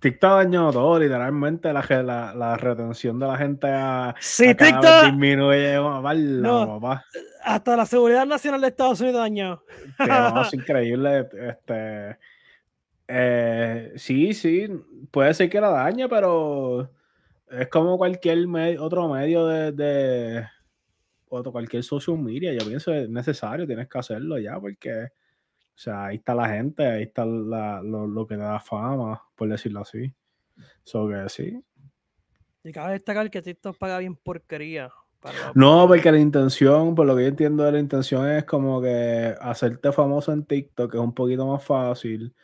TikTok 0.00 0.30
ha 0.30 0.34
dañado 0.36 0.72
todo, 0.72 0.98
literalmente 0.98 1.72
la, 1.72 1.84
la, 2.02 2.34
la, 2.34 2.56
retención 2.56 3.18
de 3.18 3.26
la 3.26 3.36
gente 3.36 3.66
a, 3.68 4.14
sí, 4.20 4.54
TikTok 4.54 5.06
disminuye, 5.06 5.76
papá. 5.78 7.04
Hasta 7.42 7.76
la 7.76 7.86
seguridad 7.86 8.24
nacional 8.24 8.60
de 8.60 8.68
Estados 8.68 9.00
Unidos 9.00 9.20
dañado. 9.20 9.64
es 10.46 10.54
increíble. 10.54 11.28
Este, 11.32 12.18
eh, 13.08 13.92
sí, 13.96 14.34
sí, 14.34 14.68
puede 15.10 15.34
ser 15.34 15.48
que 15.48 15.60
la 15.60 15.70
dañe, 15.70 16.08
pero 16.08 16.90
es 17.50 17.68
como 17.68 17.96
cualquier 17.96 18.46
otro 18.78 19.08
medio 19.08 19.46
de, 19.46 20.46
cualquier 21.26 21.82
social 21.82 22.18
media. 22.18 22.52
Yo 22.52 22.66
pienso 22.66 22.92
que 22.92 23.02
es 23.02 23.08
necesario, 23.08 23.66
tienes 23.66 23.88
que 23.88 23.98
hacerlo 23.98 24.38
ya, 24.38 24.60
porque 24.60 25.08
o 25.78 25.80
sea, 25.80 26.06
ahí 26.06 26.16
está 26.16 26.34
la 26.34 26.48
gente, 26.48 26.84
ahí 26.84 27.04
está 27.04 27.24
lo, 27.24 28.26
que 28.26 28.36
da 28.36 28.58
fama, 28.58 29.22
por 29.36 29.48
decirlo 29.48 29.82
así. 29.82 30.12
So 30.82 31.08
que 31.08 31.28
sí. 31.28 31.62
Y 32.64 32.72
cabe 32.72 32.94
destacar 32.94 33.30
que 33.30 33.40
TikTok 33.40 33.78
paga 33.78 33.98
bien 33.98 34.16
porquería. 34.16 34.90
No, 35.54 35.86
porque 35.86 36.10
la 36.10 36.18
intención, 36.18 36.96
por 36.96 37.06
lo 37.06 37.14
que 37.14 37.22
yo 37.22 37.28
entiendo 37.28 37.62
de 37.62 37.70
la 37.70 37.78
intención 37.78 38.28
es 38.28 38.42
como 38.42 38.82
que 38.82 39.36
hacerte 39.40 39.92
famoso 39.92 40.32
en 40.32 40.44
TikTok 40.44 40.94
es 40.94 41.00
un 41.00 41.14
poquito 41.14 41.46
más 41.46 41.64
fácil 41.64 42.34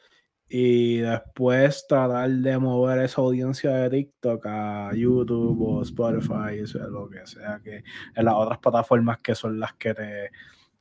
y 0.48 0.98
después 0.98 1.86
tratar 1.88 2.30
de 2.30 2.56
mover 2.56 3.00
esa 3.00 3.20
audiencia 3.20 3.72
de 3.72 3.90
TikTok 3.90 4.46
a 4.46 4.90
YouTube 4.94 5.60
o 5.60 5.82
Spotify, 5.82 6.60
o 6.62 6.66
sea, 6.68 6.86
lo 6.86 7.08
que 7.08 7.26
sea, 7.26 7.60
que 7.64 7.82
en 8.14 8.24
las 8.24 8.34
otras 8.34 8.58
plataformas 8.58 9.18
que 9.18 9.34
son 9.34 9.58
las 9.58 9.74
que 9.74 9.92
te, 9.92 10.30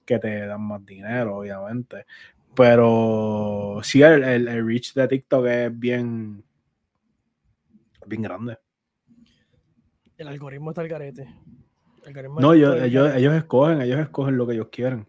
que 0.05 0.19
te 0.19 0.45
dan 0.45 0.61
más 0.61 0.85
dinero, 0.85 1.37
obviamente. 1.37 2.05
Pero 2.55 3.79
sí, 3.81 4.01
el, 4.01 4.23
el, 4.23 4.65
reach 4.65 4.93
de 4.93 5.07
TikTok 5.07 5.45
es 5.47 5.79
bien, 5.79 6.43
bien 8.05 8.21
grande. 8.21 8.57
El 10.17 10.27
algoritmo 10.27 10.71
está 10.71 10.81
al 10.81 10.87
garete. 10.87 11.27
no, 12.39 12.53
ellos, 12.53 12.81
ellos, 12.81 13.33
escogen, 13.33 13.81
ellos 13.81 13.99
escogen 13.99 14.37
lo 14.37 14.45
que 14.45 14.53
ellos 14.53 14.67
quieren. 14.71 15.07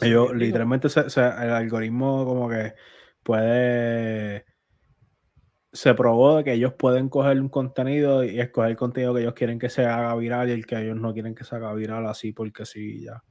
ellos, 0.00 0.34
literalmente, 0.34 0.88
el 0.88 1.50
algoritmo 1.50 2.24
como 2.24 2.48
que 2.48 2.74
puede... 3.22 4.44
Se 5.72 5.92
probó 5.94 6.36
de 6.36 6.44
que 6.44 6.52
ellos 6.52 6.74
pueden 6.74 7.08
coger 7.08 7.40
un 7.40 7.48
contenido 7.48 8.22
y 8.22 8.38
escoger 8.38 8.70
el 8.70 8.76
contenido 8.76 9.12
que 9.12 9.22
ellos 9.22 9.34
quieren 9.34 9.58
que 9.58 9.68
se 9.68 9.84
haga 9.84 10.14
viral 10.14 10.48
y 10.48 10.52
el 10.52 10.66
que 10.66 10.80
ellos 10.80 10.96
no 10.96 11.12
quieren 11.12 11.34
que 11.34 11.42
se 11.42 11.56
haga 11.56 11.72
viral 11.74 12.06
así 12.06 12.32
porque 12.32 12.64
sí, 12.64 13.02
ya. 13.02 13.24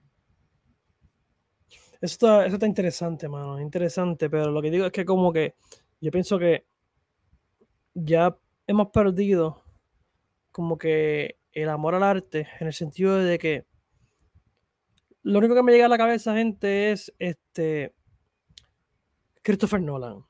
Eso 2.03 2.37
está, 2.37 2.67
interesante, 2.67 3.29
mano, 3.29 3.61
interesante, 3.61 4.29
pero 4.29 4.51
lo 4.51 4.61
que 4.61 4.69
digo 4.69 4.85
es 4.85 4.91
que 4.91 5.05
como 5.05 5.31
que 5.31 5.55
yo 6.01 6.11
pienso 6.11 6.37
que 6.37 6.65
ya 7.93 8.37
hemos 8.67 8.89
perdido 8.89 9.63
como 10.51 10.77
que 10.77 11.37
el 11.53 11.69
amor 11.69 11.95
al 11.95 12.03
arte 12.03 12.49
en 12.59 12.67
el 12.67 12.73
sentido 12.73 13.15
de 13.19 13.39
que 13.39 13.65
lo 15.21 15.39
único 15.39 15.55
que 15.55 15.63
me 15.63 15.71
llega 15.71 15.85
a 15.85 15.89
la 15.89 15.97
cabeza, 15.97 16.35
gente, 16.35 16.91
es 16.91 17.13
este 17.19 17.95
Christopher 19.41 19.79
Nolan. 19.79 20.25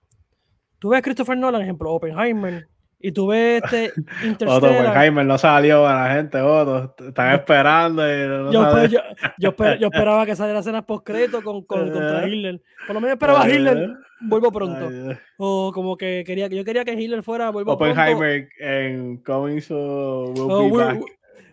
Tú 0.77 0.89
ves 0.89 1.01
Christopher 1.01 1.39
Nolan, 1.39 1.63
ejemplo, 1.63 1.92
Oppenheimer, 1.92 2.70
y 3.05 3.12
tú 3.12 3.27
ves 3.27 3.62
este 3.62 3.91
Otro 4.48 4.69
Jaime 4.72 5.25
no 5.25 5.38
salió 5.38 5.86
a 5.86 5.93
la 6.07 6.15
gente, 6.15 6.39
otro. 6.39 6.95
Están 7.05 7.36
esperando. 7.36 8.01
Y 8.01 8.53
yo, 8.53 8.72
pues, 8.72 8.91
yo, 8.91 9.00
yo, 9.38 9.50
esperaba 9.91 10.25
que 10.25 10.38
saliera 10.38 10.62
escenas 10.62 10.86
post-crédito 10.86 11.43
con, 11.43 11.63
con, 11.65 11.91
contra 11.91 12.25
Hitler. 12.25 12.62
Por 12.88 12.93
lo 12.93 13.01
menos 13.01 13.15
esperaba 13.15 13.43
a 13.43 13.50
Hitler, 13.50 13.89
vuelvo 14.22 14.53
pronto. 14.53 14.89
o 15.38 15.74
como 15.74 15.98
que 15.98 16.24
quería 16.25 16.48
yo 16.48 16.63
quería 16.63 16.86
que 16.86 16.93
Hitler 16.93 17.24
fuera, 17.24 17.50
vuelvo 17.50 17.77
pronto. 17.77 17.91
Oppenheimer 17.91 18.48
en 18.60 19.17
Coming 19.17 19.60
so 19.60 20.33
oh, 20.38 20.72
be 20.72 20.77
back. 20.77 21.01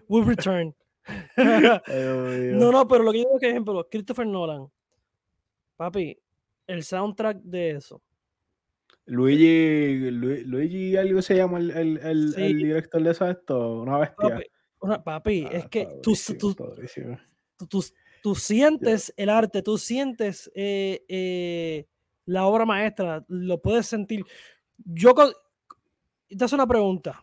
Will 0.06 0.24
return. 0.24 0.72
no, 1.36 2.70
no, 2.70 2.86
pero 2.86 3.02
lo 3.02 3.10
que 3.10 3.18
digo 3.18 3.34
es 3.34 3.40
que, 3.40 3.50
ejemplo, 3.50 3.88
Christopher 3.90 4.26
Nolan. 4.26 4.68
Papi, 5.76 6.16
el 6.68 6.84
soundtrack 6.84 7.38
de 7.38 7.70
eso 7.70 8.00
Luigi, 9.10 10.08
Luigi, 10.12 10.96
algo 10.96 11.20
se 11.20 11.34
llama 11.34 11.58
el, 11.58 11.72
el, 11.72 12.34
el, 12.36 12.56
director 12.56 13.02
de 13.02 13.10
eso, 13.10 13.28
esto, 13.28 13.80
una 13.80 13.98
bestia. 13.98 14.40
Papi, 15.04 15.48
es 15.50 15.66
que 15.66 15.98
tú, 16.00 16.14
tú, 17.68 17.84
tú, 18.22 18.34
sientes 18.36 19.12
el 19.16 19.28
arte, 19.28 19.62
tú 19.62 19.78
sientes 19.78 20.48
eh, 20.54 21.04
eh, 21.08 21.88
la 22.24 22.46
obra 22.46 22.64
maestra, 22.64 23.24
lo 23.26 23.60
puedes 23.60 23.86
sentir. 23.88 24.24
Yo, 24.78 25.12
te 25.12 26.44
hago 26.44 26.54
una 26.54 26.68
pregunta. 26.68 27.20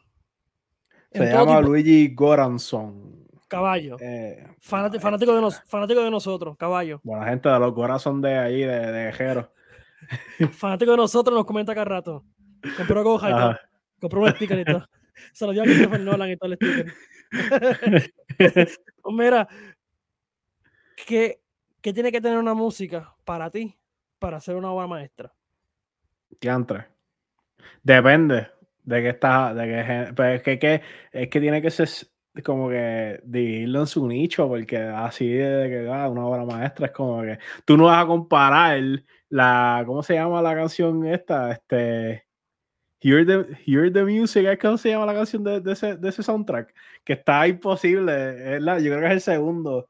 Se 1.10 1.25
llama 1.25 1.62
Luigi 1.62 2.13
Goranson. 2.13 3.25
Caballo. 3.48 3.96
Eh, 4.01 4.46
fanático, 4.60 5.34
de 5.34 5.39
nos, 5.39 5.62
fanático 5.63 6.01
de 6.01 6.12
nosotros, 6.12 6.58
caballo. 6.58 7.00
Bueno, 7.01 7.24
la 7.24 7.29
gente 7.29 7.48
de 7.48 7.60
los 7.60 7.74
Goranson 7.74 8.22
de 8.22 8.38
ahí, 8.38 8.60
de, 8.60 8.91
de 8.91 9.13
Fanático 10.51 10.92
de 10.92 10.98
nosotros 10.98 11.36
nos 11.36 11.46
comenta 11.46 11.74
cada 11.74 11.86
rato. 11.86 12.25
Compró 12.75 13.04
Goja 13.04 13.60
Compró 14.00 14.22
un 14.22 14.30
sticker 14.30 14.60
y 14.60 14.66
todo. 14.66 14.88
Se 15.34 15.46
lo 15.46 15.51
dio 15.51 15.63
a 15.63 15.66
Christopher 15.66 16.00
Nolan 16.00 16.32
y 16.32 16.38
todo 16.38 16.51
el 16.51 16.58
sticker. 16.58 16.94
Pues 18.38 19.16
mira, 19.16 19.48
¿qué, 21.06 21.42
¿qué 21.82 21.94
tiene 21.94 22.12
que 22.12 22.22
tener 22.22 22.38
una 22.38 22.54
música 22.54 23.16
para 23.24 23.50
ti 23.50 23.77
para 24.20 24.38
hacer 24.38 24.56
una 24.56 24.72
obra 24.72 24.88
maestra? 24.88 25.34
¿Qué 26.39 26.50
entre? 26.50 26.88
Depende 27.84 28.50
de 28.84 29.01
qué 29.01 29.10
está, 29.10 29.54
de 29.54 29.66
qué, 29.66 30.13
pero 30.13 30.34
es 30.34 30.44
que, 30.44 30.60
que, 30.60 30.82
es 31.12 31.30
que 31.30 31.39
tiene 31.39 31.62
que 31.62 31.72
ser 31.72 31.89
como 32.44 32.70
que 32.70 33.20
dividirlo 33.24 33.82
en 33.82 33.88
su 33.88 34.08
nicho, 34.08 34.48
porque 34.48 34.77
así 34.77 35.27
de 35.27 35.70
que 35.70 35.89
ah, 35.91 36.10
una 36.10 36.25
obra 36.25 36.46
maestra 36.46 36.88
es 36.88 36.91
como 36.91 37.22
que 37.22 37.39
tú 37.65 37.77
no 37.77 37.86
vas 37.86 38.03
a 38.03 38.08
comparar 38.08 38.82
la, 39.29 39.84
¿cómo 39.86 40.03
se 40.03 40.15
llama 40.15 40.41
la 40.41 40.56
canción 40.56 41.06
esta? 41.06 41.51
Este, 41.51 42.25
Hear 43.00 43.25
the, 43.25 43.46
Hear 43.65 43.91
the 43.91 44.03
Music, 44.03 44.60
¿cómo 44.60 44.77
se 44.77 44.89
llama 44.89 45.06
la 45.06 45.13
canción 45.13 45.44
de, 45.44 45.62
de, 45.62 45.74
ese, 45.74 45.96
de 45.96 46.10
ese, 46.10 46.24
soundtrack? 46.24 46.74
Que 47.03 47.13
está 47.13 47.48
imposible, 47.48 48.56
es 48.56 48.62
la, 48.62 48.79
yo 48.79 48.91
creo 48.91 49.01
que 49.01 49.08
es 49.08 49.13
el 49.13 49.22
segundo. 49.22 49.89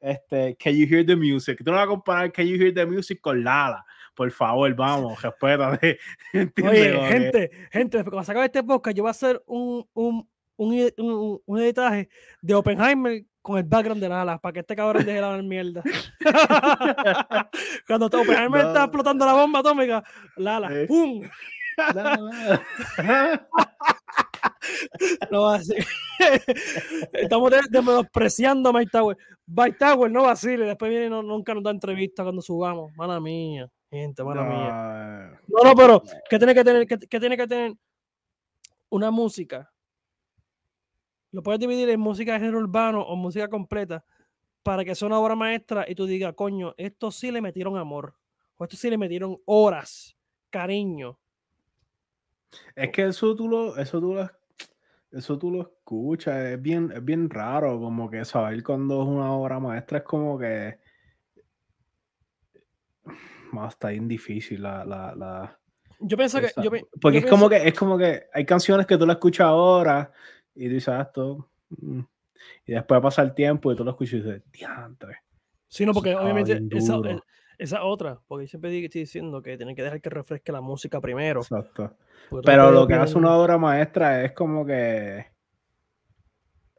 Este, 0.00 0.56
Can 0.56 0.74
You 0.74 0.86
Hear 0.86 1.06
the 1.06 1.16
Music? 1.16 1.58
Tú 1.64 1.70
no 1.70 1.76
vas 1.76 1.84
a 1.84 1.88
comparar 1.88 2.32
Can 2.32 2.46
You 2.46 2.56
Hear 2.56 2.74
the 2.74 2.86
Music 2.86 3.20
con 3.20 3.42
Lala. 3.42 3.84
Por 4.14 4.30
favor, 4.30 4.74
vamos, 4.74 5.20
respétate. 5.22 5.98
Oye, 6.64 7.00
gente, 7.08 7.50
gente, 7.70 8.04
cuando 8.04 8.24
se 8.24 8.32
acabe 8.32 8.46
este 8.46 8.62
podcast, 8.64 8.96
yo 8.96 9.04
voy 9.04 9.08
a 9.08 9.12
hacer 9.12 9.42
un, 9.46 9.88
un, 9.94 10.28
un, 10.58 11.40
un, 11.46 11.60
editaje 11.60 12.08
de 12.42 12.54
Oppenheimer 12.54 13.24
con 13.40 13.56
el 13.58 13.64
background 13.64 14.02
de 14.02 14.08
Lala 14.08 14.38
para 14.38 14.52
que 14.52 14.60
este 14.60 14.76
cabrón 14.76 15.06
deje 15.06 15.20
la 15.20 15.40
mierda. 15.40 15.82
Cuando 17.86 18.06
Oppenheimer 18.06 18.66
está 18.66 18.84
explotando 18.84 19.24
la 19.24 19.34
bomba 19.34 19.60
atómica, 19.60 20.02
Lala, 20.36 20.70
¡pum! 20.86 21.22
no. 25.30 25.54
Estamos 27.12 27.52
despreciando 27.70 28.70
a 28.70 28.72
Mike 28.72 28.90
Tower. 28.90 29.16
Mike 29.46 29.76
Tower 29.78 30.10
no 30.10 30.24
vacile. 30.24 30.66
Después 30.66 30.90
viene 30.90 31.08
no, 31.08 31.22
nunca 31.22 31.54
nos 31.54 31.62
da 31.62 31.70
entrevista 31.70 32.24
cuando 32.24 32.42
subamos. 32.42 32.90
Mala 32.96 33.20
mía, 33.20 33.70
gente, 33.88 34.24
mala 34.24 34.42
mía. 34.42 35.40
No, 35.46 35.62
no, 35.62 35.76
pero 35.76 36.02
¿qué 36.28 36.38
tiene 36.38 36.52
que 36.52 36.64
tener? 36.64 36.84
¿Qué, 36.86 36.98
qué 36.98 37.20
tiene 37.20 37.36
que 37.36 37.46
tener? 37.46 37.74
Una 38.90 39.12
música 39.12 39.70
lo 41.32 41.42
puedes 41.42 41.60
dividir 41.60 41.88
en 41.90 42.00
música 42.00 42.32
de 42.32 42.40
género 42.40 42.58
urbano 42.58 43.02
o 43.02 43.16
música 43.16 43.48
completa 43.48 44.04
para 44.62 44.84
que 44.84 44.94
sea 44.94 45.06
una 45.06 45.18
obra 45.18 45.34
maestra 45.34 45.84
y 45.88 45.94
tú 45.94 46.06
digas, 46.06 46.34
coño, 46.34 46.74
esto 46.76 47.10
sí 47.10 47.30
le 47.30 47.40
metieron 47.40 47.76
amor, 47.76 48.14
o 48.56 48.64
esto 48.64 48.76
sí 48.76 48.90
le 48.90 48.98
metieron 48.98 49.38
horas, 49.44 50.16
cariño. 50.50 51.18
Es 52.74 52.90
que 52.90 53.06
eso 53.06 53.34
tú 53.34 53.48
lo, 53.48 53.76
eso 53.76 54.00
tú 54.00 54.14
lo, 54.14 54.30
eso 55.10 55.38
tú 55.38 55.50
lo 55.50 55.62
escuchas, 55.62 56.36
es 56.46 56.60
bien, 56.60 56.92
es 56.94 57.04
bien 57.04 57.30
raro, 57.30 57.80
como 57.80 58.10
que 58.10 58.24
saber 58.24 58.62
cuando 58.62 59.02
es 59.02 59.08
una 59.08 59.32
obra 59.32 59.58
maestra 59.58 59.98
es 59.98 60.04
como 60.04 60.38
que 60.38 60.78
más 63.52 63.74
está 63.74 63.88
bien 63.88 64.08
difícil 64.08 64.62
la, 64.62 64.84
la, 64.84 65.14
la 65.14 65.58
yo 66.00 66.16
pienso 66.16 66.40
que. 66.40 66.50
porque 67.00 67.18
es 67.18 67.26
como 67.26 67.48
que 67.48 67.56
es 67.56 67.74
como 67.74 67.98
que 67.98 68.26
hay 68.32 68.44
canciones 68.44 68.86
que 68.86 68.96
tú 68.96 69.06
la 69.06 69.14
escuchas 69.14 69.46
ahora 69.46 70.12
y 70.58 70.68
dices 70.68 70.88
ah, 70.88 71.02
esto. 71.02 71.48
Mm", 71.70 72.00
y 72.66 72.72
después 72.72 73.00
pasa 73.00 73.22
el 73.22 73.34
tiempo 73.34 73.72
y 73.72 73.76
tú 73.76 73.84
lo 73.84 73.92
escuchas 73.92 74.14
y 74.14 74.16
dices, 74.22 74.42
diantre. 74.52 75.18
Sí, 75.68 75.84
no, 75.84 75.92
porque 75.92 76.14
obviamente 76.14 76.60
esa, 76.70 76.98
esa, 77.58 77.84
otra, 77.84 78.20
porque 78.26 78.46
siempre 78.46 78.84
estoy 78.84 79.02
diciendo 79.02 79.42
que 79.42 79.56
tienen 79.56 79.76
que 79.76 79.82
dejar 79.82 80.00
que 80.00 80.10
refresque 80.10 80.50
la 80.50 80.60
música 80.60 81.00
primero. 81.00 81.40
Exacto. 81.40 81.94
Pero 82.44 82.70
lo 82.70 82.86
que 82.86 82.94
hace 82.94 83.16
una 83.18 83.36
obra 83.36 83.58
maestra 83.58 84.24
es 84.24 84.32
como 84.32 84.64
que 84.64 85.26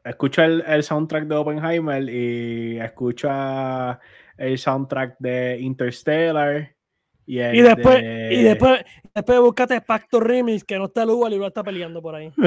escucha 0.04 0.44
el, 0.44 0.64
el, 0.66 0.82
soundtrack 0.82 1.24
de 1.24 1.34
Oppenheimer 1.34 2.08
y 2.08 2.78
escucha 2.80 4.00
el 4.36 4.58
soundtrack 4.58 5.16
de 5.18 5.58
Interstellar. 5.60 6.74
Y, 7.30 7.40
y 7.40 7.62
después, 7.62 8.02
y 8.02 8.42
después, 8.42 8.84
después 9.14 9.40
buscate 9.40 9.80
Pacto 9.80 10.18
Remix, 10.18 10.64
que 10.64 10.76
no 10.76 10.86
está 10.86 11.04
el 11.04 11.10
y 11.10 11.38
lo 11.38 11.46
está 11.46 11.62
peleando 11.62 12.02
por 12.02 12.16
ahí. 12.16 12.32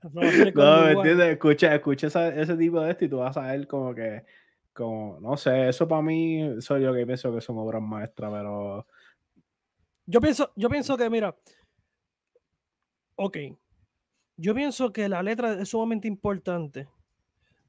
no, 0.54 0.88
entiendes? 0.90 1.32
Escucha, 1.32 1.74
escucha 1.74 2.28
ese 2.28 2.56
tipo 2.56 2.80
de 2.80 2.92
esto 2.92 3.06
y 3.06 3.08
tú 3.08 3.16
vas 3.16 3.36
a 3.36 3.50
ver 3.50 3.66
como 3.66 3.92
que, 3.92 4.22
como, 4.72 5.18
no 5.20 5.36
sé, 5.36 5.70
eso 5.70 5.88
para 5.88 6.02
mí, 6.02 6.60
soy 6.60 6.84
yo 6.84 6.94
que 6.94 7.04
pienso 7.04 7.34
que 7.34 7.40
son 7.40 7.58
obras 7.58 7.82
maestras, 7.82 8.30
pero... 8.32 8.86
Yo 10.06 10.20
pienso, 10.20 10.52
yo 10.54 10.70
pienso 10.70 10.96
que, 10.96 11.10
mira, 11.10 11.36
ok, 13.16 13.38
yo 14.36 14.54
pienso 14.54 14.92
que 14.92 15.08
la 15.08 15.20
letra 15.20 15.60
es 15.60 15.68
sumamente 15.68 16.06
importante 16.06 16.86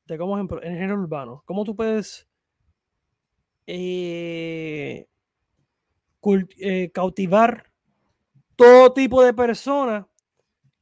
de 0.05 0.17
cómo, 0.19 0.35
ejemplo, 0.35 0.61
en 0.61 0.73
el 0.73 0.77
género 0.77 0.99
urbano, 0.99 1.41
cómo 1.47 1.63
tú 1.63 1.75
puedes 1.75 2.27
eh, 3.67 5.07
eh, 6.57 6.91
cautivar 6.93 7.71
todo 8.55 8.93
tipo 8.93 9.23
de 9.23 9.33
personas 9.33 10.05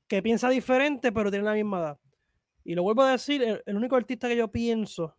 que 0.07 0.21
piensa 0.21 0.49
diferente, 0.49 1.11
pero 1.11 1.29
tienen 1.31 1.45
la 1.45 1.53
misma 1.53 1.79
edad. 1.79 1.99
Y 2.63 2.75
lo 2.75 2.83
vuelvo 2.83 3.03
a 3.03 3.11
decir, 3.11 3.61
el, 3.65 3.75
único 3.75 3.95
artista 3.95 4.27
que 4.27 4.37
yo 4.37 4.49
pienso 4.49 5.15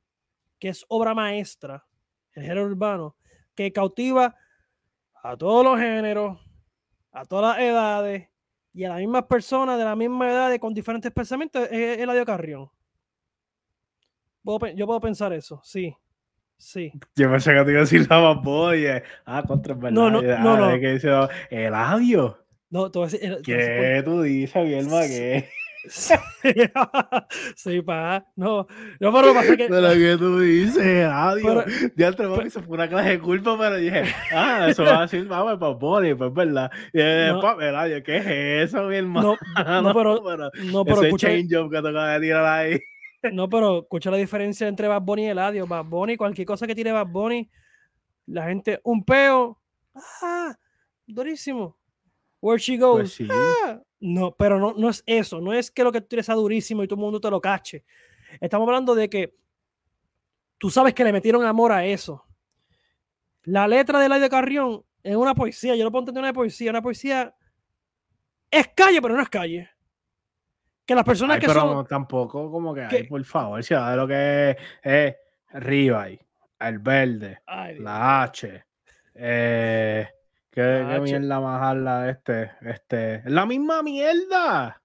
que 0.59 0.69
es 0.69 0.85
obra 0.89 1.15
maestra, 1.15 1.87
el 2.33 2.43
género 2.43 2.65
urbano, 2.65 3.17
que 3.55 3.73
cautiva 3.73 4.37
a 5.23 5.37
todos 5.37 5.65
los 5.65 5.79
géneros, 5.79 6.41
a 7.13 7.25
todas 7.25 7.57
las 7.57 7.67
edades, 7.67 8.29
y 8.75 8.85
a 8.85 8.89
las 8.89 8.99
mismas 8.99 9.25
personas 9.25 9.79
de 9.79 9.85
la 9.85 9.95
misma 9.95 10.29
edad 10.29 10.59
con 10.59 10.75
diferentes 10.75 11.13
pensamientos 11.13 11.69
es 11.71 11.99
Eladio 11.99 12.27
Carrión. 12.27 12.71
Yo 14.43 14.87
puedo 14.87 15.01
pensar 15.01 15.33
eso, 15.33 15.61
sí. 15.63 15.97
Sí. 16.59 16.93
Yo 17.17 17.31
pensé 17.31 17.53
que 17.53 17.65
te 17.65 17.71
iba 17.71 17.81
a 17.81 17.83
decir 17.83 18.07
la 18.09 18.33
Boy. 18.33 18.87
Ah, 19.27 19.43
contra 19.47 19.75
verdad. 19.75 19.91
No, 19.91 20.11
no, 20.11 20.23
no. 20.23 20.33
Ah, 20.33 20.71
no. 20.73 20.81
Que 20.81 20.95
dice, 20.95 21.11
Eladio. 21.51 22.39
No, 22.71 22.91
tú 22.91 23.01
vas 23.01 23.15
a 23.15 23.19
decir. 23.19 23.39
¿Qué 23.45 24.03
tú 24.05 24.23
dices, 24.23 24.65
Bielma? 24.65 25.03
¿Qué? 25.03 25.49
sí, 27.57 27.83
pa. 27.83 28.25
No, 28.37 28.67
no, 29.01 29.13
pero 29.13 29.35
pasa 29.35 29.57
que. 29.57 29.69
Pero 29.69 29.93
que 29.93 30.17
tú 30.19 30.41
dices, 30.41 31.07
adiós. 31.11 31.65
Ya 31.97 32.09
el 32.09 32.17
trabajo 32.17 32.43
se 32.49 32.63
fue 32.63 32.75
una 32.75 32.89
clase 32.89 33.11
de 33.11 33.19
culpa, 33.19 33.57
pero 33.59 33.77
dije, 33.77 34.05
ah, 34.33 34.69
eso 34.71 34.83
va 34.85 35.01
a 35.01 35.03
decir, 35.03 35.27
vamos, 35.27 35.59
pues 35.59 35.79
Bonnie, 35.79 36.15
pues 36.15 36.33
verdad. 36.33 36.71
Y 36.93 36.99
no. 36.99 37.61
Eladio, 37.61 38.03
¿qué 38.03 38.17
es 38.17 38.71
eso, 38.71 38.85
mi 38.85 38.97
hermano? 38.97 39.37
No, 39.65 39.83
no, 39.83 39.95
pero. 39.95 40.51
No, 40.65 40.85
pero, 40.85 40.97
ese 40.97 41.07
escucha, 41.07 41.29
change 41.29 41.55
up 41.57 41.71
que 41.71 41.83
toca 41.83 42.07
de 42.07 42.21
tirar 42.21 42.45
ahí. 42.45 42.81
No, 43.33 43.49
pero 43.49 43.81
escucha 43.81 44.11
la 44.11 44.17
diferencia 44.17 44.69
entre 44.69 44.89
Bad 44.89 45.03
Bunny 45.03 45.25
y 45.25 45.29
Eladio. 45.29 45.67
Bad 45.67 45.85
Bunny, 45.85 46.17
cualquier 46.17 46.47
cosa 46.47 46.67
que 46.67 46.75
tire 46.75 46.93
Bad 46.93 47.07
Bunny, 47.07 47.51
la 48.27 48.47
gente, 48.47 48.81
un 48.85 49.05
peo. 49.05 49.61
Ah, 49.95 50.57
durísimo. 51.07 51.77
Where 52.41 52.61
she 52.61 52.77
goes. 52.77 53.17
Pues 53.17 53.31
ah, 53.31 53.81
no, 54.01 54.35
pero 54.37 54.59
no, 54.59 54.75
no 54.75 54.91
es 54.91 55.03
eso. 55.07 55.41
No 55.41 55.55
es 55.55 55.71
que 55.71 55.83
lo 55.83 55.91
que 55.91 56.01
tú 56.01 56.09
tires 56.09 56.27
sea 56.27 56.35
durísimo 56.35 56.83
y 56.83 56.87
todo 56.87 56.97
el 56.97 57.05
mundo 57.05 57.21
te 57.21 57.31
lo 57.31 57.41
cache. 57.41 57.85
Estamos 58.41 58.67
hablando 58.69 58.95
de 58.95 59.09
que 59.09 59.35
tú 60.59 60.71
sabes 60.71 60.95
que 60.95 61.05
le 61.05 61.13
metieron 61.13 61.45
amor 61.45 61.73
a 61.73 61.85
eso. 61.87 62.25
La 63.45 63.69
letra 63.69 63.99
de 63.99 64.21
de 64.21 64.29
Carrión 64.29 64.85
es 65.03 65.17
una 65.17 65.35
poesía. 65.35 65.77
Yo 65.77 65.85
lo 65.85 65.91
puedo 65.91 66.03
entender 66.03 66.23
una 66.23 66.33
poesía. 66.33 66.71
Una 66.71 66.83
poesía 66.83 67.35
es 68.51 68.69
calle, 68.69 69.01
pero 69.01 69.15
no 69.15 69.23
es 69.23 69.29
calle. 69.29 69.71
Que 70.87 70.95
las 70.95 71.05
personas 71.05 71.39
que 71.39 71.47
pero 71.47 71.61
son. 71.61 71.87
tampoco 71.87 72.51
como 72.51 72.75
que, 72.75 72.83
hay, 72.83 73.05
por 73.05 73.25
favor, 73.25 73.63
si 73.63 73.75
de 73.75 73.97
lo 73.97 74.07
que 74.07 74.51
es, 74.51 74.57
es 74.83 75.17
Ribay, 75.53 76.21
el 76.61 76.79
verde, 76.79 77.41
la 77.79 78.23
H, 78.23 78.65
eh, 79.15 80.09
¿Qué, 80.51 80.87
qué 80.89 81.01
mierda 81.01 81.41
más 81.41 82.09
este? 82.17 82.53
Este, 82.61 83.15
es 83.17 83.25
la 83.27 83.45
misma 83.45 83.83
mierda. 83.83 84.81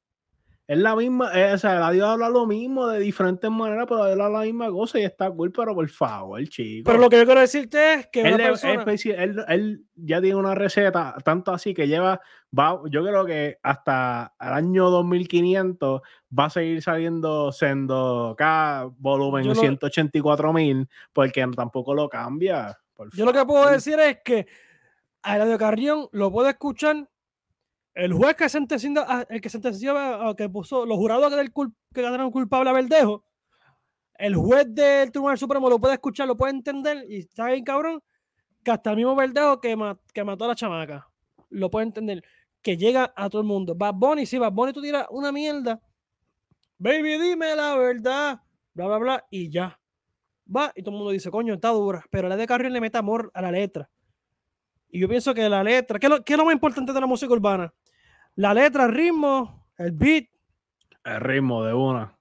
Es 0.69 0.77
la 0.77 0.95
misma, 0.95 1.32
eh, 1.34 1.53
o 1.53 1.58
sea, 1.58 1.79
la 1.79 1.89
Dios 1.89 2.08
habla 2.08 2.29
lo 2.29 2.45
mismo 2.45 2.89
de 2.89 2.99
diferentes 2.99 3.49
maneras, 3.49 3.88
pero 3.89 4.03
habla 4.03 4.29
la 4.29 4.41
misma 4.41 4.69
cosa 4.69 4.99
y 4.99 5.03
está 5.03 5.32
cool, 5.32 5.51
pero 5.51 5.73
por 5.73 5.89
favor, 5.89 6.47
chico. 6.47 6.84
Pero 6.86 7.01
lo 7.01 7.10
que 7.10 7.17
yo 7.17 7.25
quiero 7.25 7.41
decirte 7.41 7.93
es 7.95 8.08
que 8.10 8.21
él, 8.21 8.39
él, 8.39 9.45
él, 9.47 9.86
ya 9.95 10.21
tiene 10.21 10.36
una 10.36 10.53
receta, 10.53 11.15
tanto 11.25 11.51
así 11.51 11.73
que 11.73 11.88
lleva, 11.88 12.21
va, 12.55 12.79
yo 12.88 13.03
creo 13.03 13.25
que 13.25 13.58
hasta 13.63 14.36
el 14.39 14.49
año 14.49 14.91
2500 14.91 16.01
va 16.38 16.45
a 16.45 16.49
seguir 16.51 16.84
saliendo 16.84 17.51
siendo 17.51 18.36
cada 18.38 18.91
volumen 18.95 19.55
184 19.55 20.53
mil, 20.53 20.88
porque 21.12 21.47
tampoco 21.55 21.95
lo 21.95 22.08
cambia. 22.08 22.77
yo 23.13 23.25
lo 23.25 23.34
que 23.34 23.43
puedo 23.43 23.67
decir 23.71 23.99
es 23.99 24.19
que 24.23 24.45
a 25.23 25.36
Radio 25.36 25.58
Carrión 25.58 26.10
lo 26.12 26.32
puede 26.32 26.51
escuchar 26.51 27.10
el 27.99 28.13
juez 28.13 28.35
que 28.35 28.49
sentenció, 28.49 29.05
el 29.29 29.41
que 29.41 29.49
sentenció, 29.49 29.95
que 30.35 30.49
puso 30.49 30.85
los 30.85 30.97
jurados 30.97 31.33
que, 31.33 31.51
que 31.93 32.01
ganaron 32.01 32.31
culpable 32.31 32.69
a 32.69 32.73
Verdejo, 32.73 33.23
el 34.15 34.35
juez 34.35 34.65
del 34.73 35.12
Tribunal 35.12 35.38
Supremo 35.38 35.69
lo 35.69 35.79
puede 35.79 35.93
escuchar, 35.95 36.27
lo 36.27 36.38
puede 36.38 36.53
entender 36.53 37.05
y 37.09 37.19
está 37.19 37.47
bien 37.47 37.63
cabrón 37.63 38.01
que 38.63 38.71
hasta 38.71 38.91
el 38.91 38.97
mismo 38.97 39.15
Verdejo 39.15 39.59
que, 39.59 39.77
que 40.13 40.23
mató 40.23 40.45
a 40.45 40.49
la 40.49 40.55
chamaca 40.55 41.09
lo 41.49 41.69
puede 41.69 41.88
entender, 41.88 42.23
que 42.62 42.77
llega 42.77 43.13
a 43.15 43.29
todo 43.29 43.41
el 43.41 43.47
mundo. 43.47 43.75
Bad 43.75 43.95
Bunny, 43.95 44.25
si 44.25 44.38
Bad 44.38 44.51
Bunny 44.51 44.73
tú 44.73 44.81
tiras 44.81 45.07
una 45.09 45.31
mierda, 45.31 45.81
baby, 46.77 47.17
dime 47.17 47.55
la 47.55 47.75
verdad, 47.75 48.41
bla, 48.73 48.88
bla, 48.88 48.97
bla, 48.97 49.25
y 49.29 49.49
ya. 49.49 49.79
Va, 50.55 50.71
y 50.75 50.81
todo 50.81 50.91
el 50.91 50.97
mundo 50.97 51.12
dice, 51.12 51.29
coño, 51.29 51.55
está 51.55 51.69
dura, 51.69 52.03
pero 52.09 52.27
la 52.27 52.35
de 52.35 52.47
Carrión 52.47 52.73
le 52.73 52.81
mete 52.81 52.97
amor 52.97 53.29
a 53.33 53.41
la 53.41 53.51
letra. 53.51 53.89
Y 54.89 54.99
yo 54.99 55.07
pienso 55.07 55.33
que 55.33 55.47
la 55.47 55.63
letra, 55.63 55.99
¿qué 55.99 56.09
lo, 56.09 56.23
¿qué 56.23 56.33
es 56.33 56.38
lo, 56.38 56.45
más 56.45 56.53
importante 56.53 56.91
de 56.91 56.99
la 56.99 57.05
música 57.05 57.31
urbana? 57.31 57.71
La 58.39 58.54
letra, 58.54 58.86
el 58.86 58.93
ritmo, 58.93 59.67
el 59.78 59.91
beat. 59.91 60.30
El 61.04 61.19
ritmo 61.19 61.62
de 61.65 61.73
una. 61.73 62.17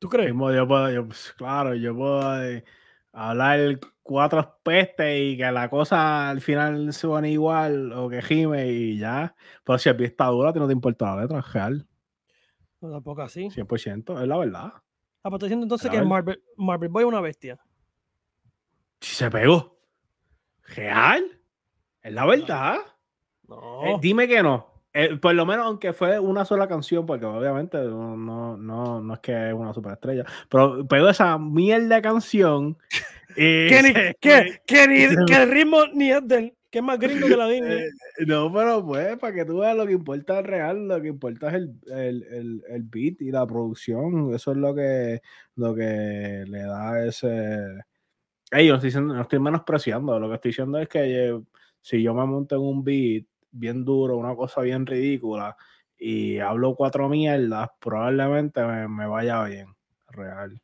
¿Tú 0.00 0.08
crees? 0.08 0.30
yo 0.30 0.66
puedo, 0.66 1.06
pues, 1.06 1.34
claro, 1.36 1.72
yo 1.76 1.94
puedo 1.94 2.42
eh, 2.42 2.64
hablar 3.12 3.78
cuatro 4.02 4.58
pestes 4.64 5.20
y 5.20 5.36
que 5.36 5.52
la 5.52 5.70
cosa 5.70 6.30
al 6.30 6.40
final 6.40 6.92
suene 6.92 7.30
igual 7.30 7.92
o 7.92 8.08
que 8.08 8.22
gime 8.22 8.66
y 8.66 8.98
ya. 8.98 9.36
Pero 9.62 9.78
si 9.78 9.88
el 9.88 9.94
beat 9.94 10.10
está 10.10 10.26
duro, 10.26 10.48
a 10.48 10.52
ti 10.52 10.58
no 10.58 10.66
te 10.66 10.72
importa 10.72 11.14
la 11.14 11.22
letra, 11.22 11.40
real. 11.40 11.86
No, 12.80 12.90
tampoco 12.90 13.22
así. 13.22 13.48
100%, 13.48 14.20
es 14.20 14.26
la 14.26 14.38
verdad. 14.38 14.72
Ah, 15.22 15.30
pues 15.30 15.42
diciendo 15.42 15.64
entonces 15.64 15.88
que 15.88 16.02
Marvel, 16.02 16.42
Marvel 16.56 16.88
Boy 16.88 17.04
es 17.04 17.08
una 17.08 17.20
bestia. 17.20 17.56
Si 19.00 19.14
se 19.14 19.30
pegó. 19.30 19.78
¿Real? 20.74 21.40
Es 22.02 22.12
la 22.12 22.26
verdad. 22.26 22.78
No. 23.46 23.84
Eh, 23.84 23.98
dime 24.00 24.26
que 24.26 24.42
no. 24.42 24.75
Eh, 24.98 25.14
por 25.18 25.34
lo 25.34 25.44
menos, 25.44 25.66
aunque 25.66 25.92
fue 25.92 26.18
una 26.18 26.46
sola 26.46 26.66
canción, 26.66 27.04
porque 27.04 27.26
obviamente 27.26 27.76
no, 27.76 28.16
no, 28.16 28.56
no, 28.56 29.12
es 29.12 29.20
que 29.20 29.48
es 29.48 29.52
una 29.52 29.74
superestrella, 29.74 30.24
pero 30.48 30.88
pegó 30.88 31.10
esa 31.10 31.36
mierda 31.36 31.96
de 31.96 32.00
canción. 32.00 32.78
que, 33.36 34.16
que, 34.18 34.62
que, 34.66 35.36
el 35.36 35.50
ritmo 35.50 35.84
ni 35.92 36.12
es 36.12 36.26
del, 36.26 36.54
que 36.70 36.78
es 36.78 36.82
más 36.82 36.98
gringo 36.98 37.28
que 37.28 37.36
la 37.36 37.46
Disney. 37.48 37.76
Eh, 37.76 37.90
no, 38.26 38.50
pero 38.50 38.86
pues, 38.86 39.18
para 39.18 39.34
que 39.34 39.44
tú 39.44 39.58
veas 39.58 39.76
lo 39.76 39.86
que 39.86 39.92
importa 39.92 40.40
es 40.40 40.46
real, 40.46 40.88
lo 40.88 41.02
que 41.02 41.08
importa 41.08 41.48
es 41.48 41.54
el, 41.56 41.74
el, 41.88 42.22
el, 42.30 42.62
el, 42.66 42.82
beat 42.84 43.20
y 43.20 43.30
la 43.30 43.46
producción. 43.46 44.34
Eso 44.34 44.52
es 44.52 44.56
lo 44.56 44.74
que, 44.74 45.20
lo 45.56 45.74
que 45.74 46.44
le 46.46 46.62
da 46.62 47.04
ese. 47.04 47.28
Ey, 48.50 48.70
no 48.70 48.76
estoy, 48.76 49.02
no 49.02 49.20
estoy 49.20 49.40
menospreciando, 49.40 50.18
lo 50.18 50.30
que 50.30 50.36
estoy 50.36 50.52
diciendo 50.52 50.78
es 50.78 50.88
que 50.88 51.38
si 51.82 52.02
yo 52.02 52.14
me 52.14 52.24
monto 52.24 52.56
en 52.56 52.62
un 52.62 52.82
beat 52.82 53.26
bien 53.50 53.84
duro, 53.84 54.16
una 54.16 54.34
cosa 54.34 54.60
bien 54.62 54.86
ridícula, 54.86 55.56
y 55.98 56.38
hablo 56.38 56.74
cuatro 56.74 57.08
mierdas, 57.08 57.70
probablemente 57.80 58.62
me, 58.64 59.06
vaya 59.06 59.44
bien, 59.44 59.74
real. 60.08 60.60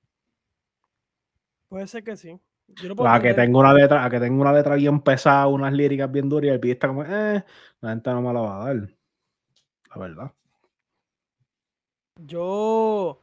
Puede 1.69 1.87
ser 1.87 2.05
que 2.05 2.17
sí. 2.17 2.39
a 2.99 3.21
que 3.21 3.35
tengo 3.35 3.61
una 3.61 3.73
letra, 3.73 4.05
a 4.05 4.11
que 4.11 4.21
tengo 4.21 4.41
una 4.43 4.53
letra 4.53 4.75
bien 4.75 5.01
pesada, 5.01 5.47
unas 5.47 5.73
líricas 5.73 6.11
bien 6.11 6.29
duras 6.29 6.47
y 6.47 6.49
el 6.51 6.71
está 6.71 6.89
como, 6.89 7.05
eh, 7.05 7.45
la 7.81 7.91
gente 7.91 8.11
no 8.11 8.23
me 8.23 8.33
la 8.33 8.41
va 8.41 8.63
a 8.63 8.67
dar. 8.67 8.89
La 9.95 9.99
verdad. 9.99 10.33
Yo 12.17 13.19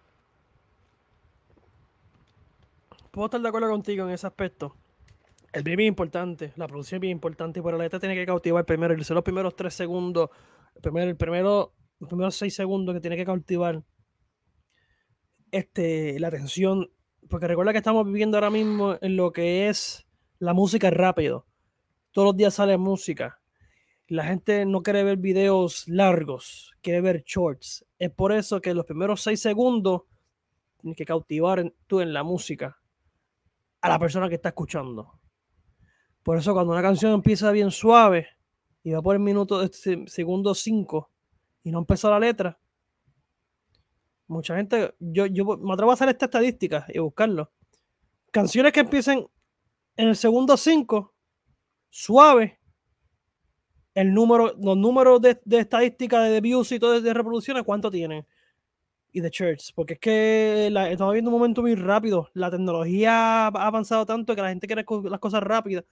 puedo 3.11 3.25
estar 3.25 3.41
de 3.41 3.47
acuerdo 3.47 3.69
contigo 3.69 4.05
en 4.07 4.13
ese 4.13 4.27
aspecto. 4.27 4.75
Es 5.51 5.63
bien, 5.63 5.79
importante, 5.79 6.53
la 6.57 6.67
producción 6.67 6.97
es 6.97 7.01
bien 7.01 7.11
importante, 7.11 7.61
pero 7.63 7.77
la 7.77 7.85
letra 7.85 7.99
tiene 7.99 8.13
que 8.13 8.25
cautivar 8.25 8.65
primero, 8.65 8.95
los 8.95 9.23
primeros 9.23 9.55
tres 9.55 9.73
segundos, 9.73 10.29
el 10.75 10.97
el 10.97 11.17
primero, 11.17 11.73
los 11.99 12.07
primeros 12.07 12.35
seis 12.35 12.53
segundos 12.53 12.93
que 12.93 13.01
tiene 13.01 13.17
que 13.17 13.25
cautivar 13.25 13.83
este, 15.51 16.19
la 16.19 16.27
atención, 16.27 16.91
porque 17.29 17.47
recuerda 17.47 17.71
que 17.71 17.79
estamos 17.79 18.05
viviendo 18.05 18.37
ahora 18.37 18.51
mismo 18.51 18.95
en 19.01 19.15
lo 19.15 19.31
que 19.31 19.69
es 19.69 20.07
la 20.37 20.53
música 20.53 20.91
rápido. 20.91 21.47
Todos 22.11 22.27
los 22.27 22.37
días 22.37 22.53
sale 22.53 22.77
música. 22.77 23.39
La 24.07 24.25
gente 24.25 24.65
no 24.65 24.81
quiere 24.81 25.03
ver 25.03 25.17
videos 25.17 25.87
largos, 25.87 26.73
quiere 26.81 27.01
ver 27.01 27.23
shorts. 27.25 27.85
Es 27.97 28.11
por 28.11 28.31
eso 28.31 28.61
que 28.61 28.73
los 28.73 28.85
primeros 28.85 29.21
seis 29.21 29.41
segundos 29.41 30.03
tienes 30.77 30.95
que 30.95 31.05
cautivar 31.05 31.73
tú 31.87 32.01
en 32.01 32.13
la 32.13 32.23
música 32.23 32.79
a 33.81 33.89
la 33.89 33.99
persona 33.99 34.29
que 34.29 34.35
está 34.35 34.49
escuchando. 34.49 35.18
Por 36.29 36.37
eso 36.37 36.53
cuando 36.53 36.73
una 36.73 36.83
canción 36.83 37.11
empieza 37.13 37.51
bien 37.51 37.71
suave 37.71 38.27
y 38.83 38.91
va 38.91 39.01
por 39.01 39.15
el 39.15 39.19
minuto, 39.19 39.63
este, 39.63 40.05
segundo 40.05 40.53
5 40.53 41.09
y 41.63 41.71
no 41.71 41.79
empezó 41.79 42.07
la 42.11 42.19
letra, 42.19 42.59
mucha 44.27 44.55
gente, 44.55 44.93
yo, 44.99 45.25
yo 45.25 45.57
me 45.57 45.73
atrevo 45.73 45.89
a 45.89 45.95
hacer 45.95 46.07
esta 46.07 46.25
estadística 46.25 46.85
y 46.89 46.99
buscarlo. 46.99 47.51
Canciones 48.29 48.71
que 48.73 48.81
empiecen 48.81 49.27
en 49.95 50.09
el 50.09 50.15
segundo 50.15 50.55
5, 50.55 51.15
suave, 51.89 52.59
el 53.95 54.13
número, 54.13 54.53
los 54.61 54.77
números 54.77 55.19
de, 55.23 55.39
estadística 55.57 56.21
de 56.21 56.41
views 56.41 56.71
y 56.71 56.77
todo 56.77 57.01
de 57.01 57.11
reproducciones, 57.11 57.63
¿cuánto 57.63 57.89
tienen? 57.89 58.23
y 59.11 59.21
de 59.21 59.31
Church, 59.31 59.73
porque 59.73 59.93
es 59.93 59.99
que 59.99 60.67
estamos 60.91 61.13
viendo 61.13 61.31
un 61.31 61.37
momento 61.39 61.63
muy 61.63 61.73
rápido. 61.73 62.29
La 62.35 62.51
tecnología 62.51 63.47
ha 63.47 63.47
avanzado 63.47 64.05
tanto 64.05 64.35
que 64.35 64.41
la 64.43 64.49
gente 64.49 64.67
quiere 64.67 64.85
las 65.09 65.19
cosas 65.19 65.41
rápidas. 65.41 65.83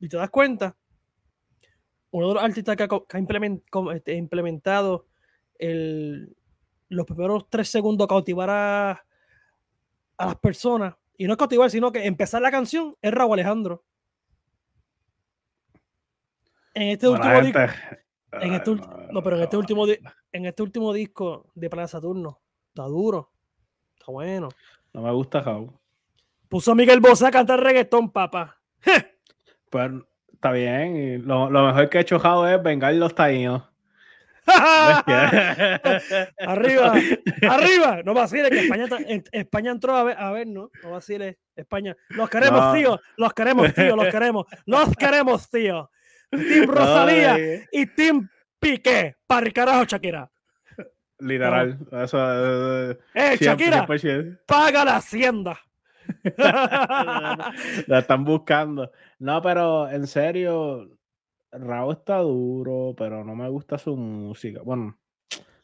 Y 0.00 0.08
te 0.08 0.16
das 0.16 0.30
cuenta, 0.30 0.76
uno 2.10 2.28
de 2.28 2.34
los 2.34 2.42
artistas 2.42 2.76
que 2.76 2.84
ha, 2.84 3.94
este, 3.94 4.14
implementado 4.14 5.06
el, 5.58 6.36
los 6.88 7.06
primeros 7.06 7.48
tres 7.50 7.68
segundos 7.68 8.06
cautivar 8.06 8.50
a, 8.50 8.90
a 10.16 10.26
las 10.26 10.36
personas, 10.36 10.94
y 11.16 11.26
no 11.26 11.32
es 11.32 11.38
cautivar, 11.38 11.70
sino 11.70 11.90
que 11.90 12.06
empezar 12.06 12.40
la 12.40 12.50
canción, 12.50 12.96
es 13.02 13.12
Raúl 13.12 13.34
Alejandro. 13.34 13.84
En 16.74 16.90
este 16.90 17.08
último 17.08 17.40
disco. 17.40 17.58
En 18.30 18.54
este, 18.54 18.74
no, 19.10 19.22
pero 19.22 19.36
en 19.36 19.42
este 19.42 19.56
último 19.56 19.86
en 19.86 20.46
este 20.46 20.62
último 20.62 20.92
disco 20.92 21.50
de 21.54 21.70
Plan 21.70 21.88
Saturno, 21.88 22.40
está 22.68 22.84
duro. 22.84 23.32
Está 23.98 24.12
bueno. 24.12 24.50
No 24.92 25.02
me 25.02 25.10
gusta 25.12 25.40
Raúl. 25.40 25.72
Puso 26.48 26.72
a 26.72 26.74
Miguel 26.74 27.00
Bosé 27.00 27.26
a 27.26 27.30
cantar 27.30 27.60
reggaetón, 27.60 28.12
papá. 28.12 28.60
Pues 29.70 29.90
está 30.32 30.52
bien. 30.52 31.26
lo, 31.26 31.48
mejor 31.50 31.88
que 31.88 31.98
ha 31.98 32.00
hecho 32.00 32.18
Jao 32.18 32.46
es 32.46 32.62
vengar 32.62 32.94
los 32.94 33.14
taínos. 33.14 33.62
arriba, 36.38 36.94
arriba. 37.48 38.02
No 38.02 38.14
vaciles, 38.14 38.50
que 38.50 38.60
España, 38.60 38.86
España 39.30 39.72
entró 39.72 39.94
a 39.94 40.04
ver, 40.04 40.16
a 40.18 40.30
ver, 40.32 40.46
¿no? 40.46 40.70
No 40.82 40.92
vaciles, 40.92 41.36
España. 41.54 41.94
Los 42.10 42.30
queremos, 42.30 42.74
tío. 42.74 42.98
Los 43.16 43.34
queremos, 43.34 43.74
tío. 43.74 43.94
Los 43.94 44.08
queremos. 44.08 44.46
Los 44.64 44.96
queremos, 44.96 45.50
tío. 45.50 45.90
Team 46.30 46.66
Rosalía 46.66 47.36
y 47.70 47.86
Team 47.86 48.28
Piqué. 48.58 49.16
Para 49.26 49.46
el 49.46 49.52
carajo, 49.52 49.84
Shakira. 49.84 50.30
Literal. 51.18 51.78
Eso, 51.92 52.90
eh, 52.90 52.98
eh 53.14 53.36
Shakira, 53.40 53.86
paga 54.46 54.84
la 54.84 54.96
hacienda. 54.96 55.58
la 57.86 57.98
están 57.98 58.24
buscando. 58.24 58.90
No, 59.18 59.40
pero 59.42 59.88
en 59.88 60.06
serio, 60.06 60.90
Raúl 61.50 61.94
está 61.94 62.18
duro, 62.18 62.94
pero 62.96 63.24
no 63.24 63.34
me 63.34 63.48
gusta 63.48 63.78
su 63.78 63.96
música. 63.96 64.62
Bueno, 64.62 64.98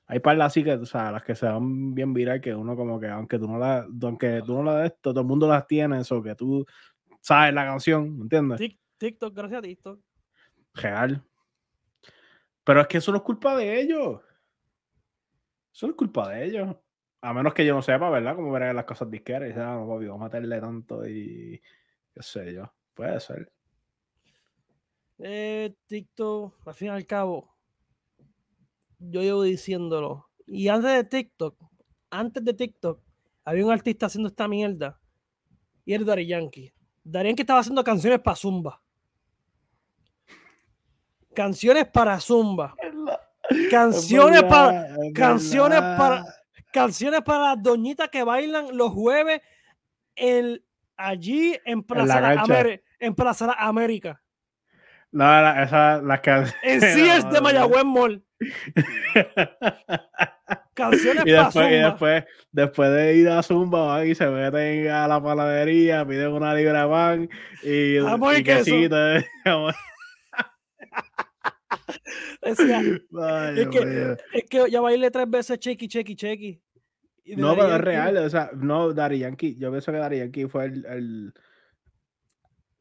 hay 0.07 0.21
par 0.21 0.41
así 0.43 0.63
que, 0.63 0.75
o 0.75 0.87
sea, 0.87 1.11
las 1.13 1.25
que 1.25 1.35
se 1.35 1.47
van 1.47 1.95
bien 1.95 2.13
viral, 2.13 2.41
que 2.41 2.55
uno 2.55 2.77
como 2.77 3.01
que, 3.01 3.09
aunque 3.09 3.39
tú 3.39 3.49
no 3.49 3.59
la, 3.59 3.87
aunque 4.03 4.43
tú 4.45 4.55
no 4.55 4.63
la 4.63 4.77
des, 4.79 5.01
todo 5.01 5.21
el 5.21 5.27
mundo 5.27 5.49
las 5.49 5.67
tiene, 5.67 6.01
eso 6.01 6.23
que 6.23 6.35
tú 6.35 6.67
sabes 7.21 7.55
la 7.55 7.65
canción, 7.65 8.17
¿me 8.17 8.23
entiendes? 8.25 8.61
TikTok, 8.99 9.35
gracias 9.35 9.59
a 9.59 9.63
TikTok. 9.63 10.01
Real. 10.75 11.23
Pero 12.65 12.81
es 12.81 12.87
que 12.87 12.99
eso 12.99 13.13
no 13.13 13.19
es 13.19 13.25
culpa 13.25 13.57
de 13.57 13.81
ellos. 13.81 14.21
Eso 15.73 15.87
no 15.87 15.93
es 15.93 15.97
culpa 15.97 16.31
de 16.31 16.45
ellos. 16.45 16.77
A 17.25 17.33
menos 17.33 17.55
que 17.55 17.65
yo 17.65 17.75
no 17.75 17.81
sepa, 17.81 18.11
¿verdad? 18.11 18.37
Cómo 18.37 18.53
verán 18.53 18.77
las 18.77 18.85
cosas 18.85 19.11
disqueras. 19.11 19.45
Y 19.45 19.53
dice, 19.53 19.61
ah, 19.61 19.77
no, 19.77 19.89
papi, 19.89 20.05
vamos 20.05 20.21
a 20.21 20.25
meterle 20.25 20.61
tanto 20.61 21.09
y 21.09 21.59
qué 22.13 22.23
sé 22.23 22.53
yo. 22.53 22.71
Puede 22.93 23.19
ser. 23.19 23.51
Eh, 25.21 25.75
TikTok, 25.87 26.69
al 26.69 26.75
fin 26.75 26.89
y 26.89 26.91
al 26.91 27.07
cabo, 27.07 27.57
yo 28.99 29.23
llevo 29.23 29.43
diciéndolo. 29.43 30.29
Y 30.47 30.69
antes 30.69 30.91
de 30.91 31.05
TikTok, 31.05 31.57
antes 32.11 32.45
de 32.45 32.53
TikTok, 32.53 33.01
había 33.47 33.65
un 33.65 33.73
artista 33.73 34.05
haciendo 34.05 34.29
esta 34.29 34.47
mierda. 34.47 35.01
Y 35.87 35.95
era 35.95 36.05
Dari 36.05 36.27
Yankee. 36.27 36.75
Dari 37.03 37.31
Yankee 37.31 37.43
estaba 37.43 37.61
haciendo 37.61 37.83
canciones 37.83 38.21
para 38.21 38.37
Zumba. 38.37 38.83
Canciones 41.35 41.87
para 41.89 42.21
Zumba. 42.21 42.77
Canciones 43.71 44.43
para. 44.43 44.95
Canciones 45.15 45.81
para 45.81 46.44
canciones 46.75 47.23
para 47.23 47.55
las 47.55 47.63
doñitas 47.63 48.11
que 48.11 48.23
bailan 48.25 48.77
los 48.77 48.93
jueves 48.93 49.41
en, 50.17 50.61
allí 50.97 51.57
en 51.65 51.85
Plaza, 51.85 52.35
en 52.99 53.15
Plaza 53.15 53.55
América. 53.57 54.21
No, 55.13 55.25
esa 55.63 56.03
las 56.03 56.21
canciones. 56.21 56.57
En 56.65 56.81
Sears 56.81 57.31
de 57.31 57.41
Mayagüez 57.41 57.85
Mall. 57.85 58.25
canciones 60.75 61.25
y 61.25 61.31
después, 61.31 61.71
y 61.71 61.77
después, 61.77 62.25
después 62.51 62.91
de 62.91 63.15
ir 63.15 63.29
a 63.29 63.45
Zumba, 63.45 63.87
van 63.87 64.09
y 64.09 64.17
se 64.17 64.27
meten 64.27 64.89
a 64.89 65.07
la 65.07 65.23
panadería, 65.23 66.05
piden 66.05 66.33
una 66.33 66.53
libra 66.53 66.83
de 66.83 66.89
pan 66.89 67.31
y, 67.63 67.99
y, 67.99 68.43
quesito. 68.43 68.97
es, 73.57 73.69
que, 73.69 74.17
es 74.33 74.45
que 74.45 74.71
ya 74.71 74.81
bailé 74.81 75.11
tres 75.11 75.29
veces 75.31 75.59
chequi, 75.59 75.89
chequi, 75.89 76.15
chequi. 76.15 76.61
No, 77.37 77.57
pero 77.57 77.77
es 77.77 77.81
real, 77.81 78.17
o 78.19 78.29
sea, 78.29 78.51
no, 78.55 78.93
Dari 78.93 79.21
Yankee, 79.21 79.57
yo 79.57 79.71
pienso 79.71 79.91
que 79.91 79.99
Dari 79.99 80.19
Yankee 80.19 80.47
fue 80.47 80.67
el, 80.67 80.85
el... 80.85 81.35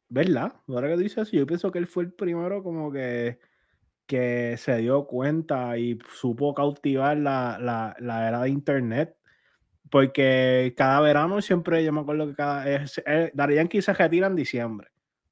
¿verdad? 0.10 0.54
Ahora 0.68 0.90
que 0.90 0.98
dices 0.98 1.32
yo 1.32 1.46
pienso 1.48 1.72
que 1.72 1.80
él 1.80 1.88
fue 1.88 2.04
el 2.04 2.12
primero 2.12 2.62
como 2.62 2.92
que, 2.92 3.40
que 4.06 4.58
se 4.58 4.78
dio 4.78 5.08
cuenta 5.08 5.78
y 5.78 5.98
supo 6.14 6.54
cautivar 6.54 7.18
la, 7.18 7.58
la, 7.60 7.96
la 8.00 8.28
era 8.28 8.42
de 8.42 8.50
internet, 8.50 9.16
porque 9.90 10.74
cada 10.76 11.00
verano 11.00 11.42
siempre, 11.42 11.84
yo 11.84 11.94
me 11.94 12.02
acuerdo 12.02 12.28
que 12.28 12.36
cada, 12.36 12.70
es, 12.70 13.02
Dari 13.34 13.56
Yankee 13.56 13.82
se 13.82 13.94
retira 13.94 14.28
en 14.28 14.36
diciembre, 14.36 14.90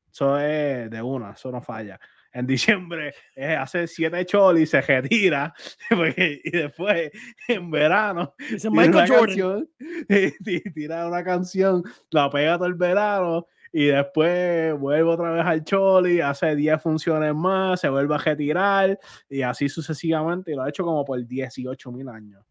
eso 0.09 0.39
es 0.39 0.89
de 0.89 1.01
una, 1.01 1.31
eso 1.31 1.51
no 1.51 1.61
falla 1.61 1.99
en 2.33 2.47
diciembre 2.47 3.13
eh, 3.35 3.55
hace 3.55 3.87
siete 3.87 4.25
cholis, 4.25 4.69
se 4.69 4.81
retira, 4.81 5.53
y 6.17 6.51
después 6.51 7.11
en 7.47 7.69
verano 7.69 8.33
tira 10.73 11.07
una 11.07 11.23
canción, 11.23 11.83
la 12.09 12.29
pega 12.29 12.57
todo 12.57 12.67
el 12.67 12.75
verano 12.75 13.47
y 13.73 13.85
después 13.85 14.77
vuelve 14.77 15.09
otra 15.09 15.31
vez 15.31 15.45
al 15.45 15.63
choli, 15.63 16.19
hace 16.19 16.55
10 16.55 16.81
funciones 16.81 17.33
más, 17.33 17.79
se 17.79 17.89
vuelve 17.89 18.15
a 18.15 18.17
retirar 18.17 18.99
y 19.29 19.41
así 19.41 19.69
sucesivamente, 19.69 20.51
y 20.51 20.55
lo 20.55 20.63
ha 20.63 20.69
hecho 20.69 20.83
como 20.83 21.05
por 21.05 21.25
18 21.25 21.91
mil 21.91 22.09
años. 22.09 22.43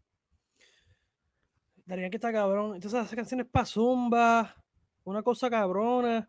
Darían 1.85 2.09
que 2.09 2.17
está 2.17 2.31
cabrón. 2.31 2.75
Entonces 2.75 2.99
hace 2.99 3.15
canciones 3.15 3.45
para 3.51 3.65
Zumba, 3.65 4.55
una 5.03 5.21
cosa 5.21 5.49
cabrona. 5.49 6.27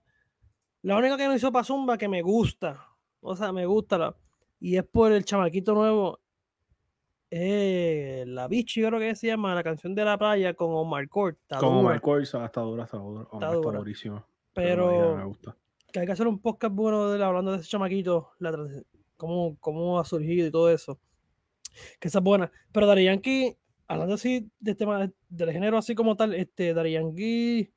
La 0.82 0.96
única 0.96 1.16
que 1.16 1.26
no 1.26 1.34
hizo 1.34 1.52
para 1.52 1.64
Zumba 1.64 1.96
que 1.96 2.08
me 2.08 2.20
gusta, 2.20 2.91
o 3.22 3.37
sea, 3.37 3.52
me 3.52 3.64
gusta. 3.64 3.96
La, 3.96 4.16
y 4.61 4.76
es 4.76 4.85
por 4.85 5.12
el 5.12 5.24
chamaquito 5.24 5.74
nuevo. 5.74 6.20
Eh, 7.30 8.24
la 8.26 8.46
Bichi, 8.46 8.82
creo 8.82 8.98
que 8.98 9.14
se 9.14 9.28
llama, 9.28 9.54
la 9.54 9.62
canción 9.62 9.94
de 9.94 10.04
la 10.04 10.18
playa 10.18 10.52
con 10.52 10.68
Omar 10.72 11.08
Court. 11.08 11.38
Con 11.58 11.76
Omar 11.76 12.00
Court 12.00 12.22
está 12.24 12.61
dura, 12.61 12.85
está 12.85 12.98
dura. 12.98 13.26
Está, 13.32 13.52
durísimo. 13.52 14.22
Pero, 14.52 15.16
me 15.16 15.24
gusta. 15.24 15.56
que 15.90 16.00
hay 16.00 16.06
que 16.06 16.12
hacer 16.12 16.26
un 16.26 16.40
podcast 16.40 16.74
bueno 16.74 17.08
de 17.11 17.24
hablando 17.24 17.52
de 17.52 17.58
ese 17.58 17.68
chamaquito, 17.68 18.32
la, 18.38 18.54
cómo, 19.16 19.56
cómo 19.61 19.98
ha 19.98 20.04
surgido 20.04 20.46
y 20.46 20.50
todo 20.50 20.70
eso. 20.70 21.00
Que 21.98 22.08
esa 22.08 22.18
es 22.18 22.24
buena. 22.24 22.52
Pero 22.70 22.87
Dari 22.87 23.04
Yankee, 23.04 23.56
hablando 23.87 24.16
así 24.16 24.50
de 24.61 24.74
tema 24.74 25.11
del 25.30 25.52
género 25.52 25.78
así 25.78 25.94
como 25.94 26.16
tal, 26.16 26.35
este 26.35 26.74
Dari 26.74 26.92
Yankee 26.92 27.72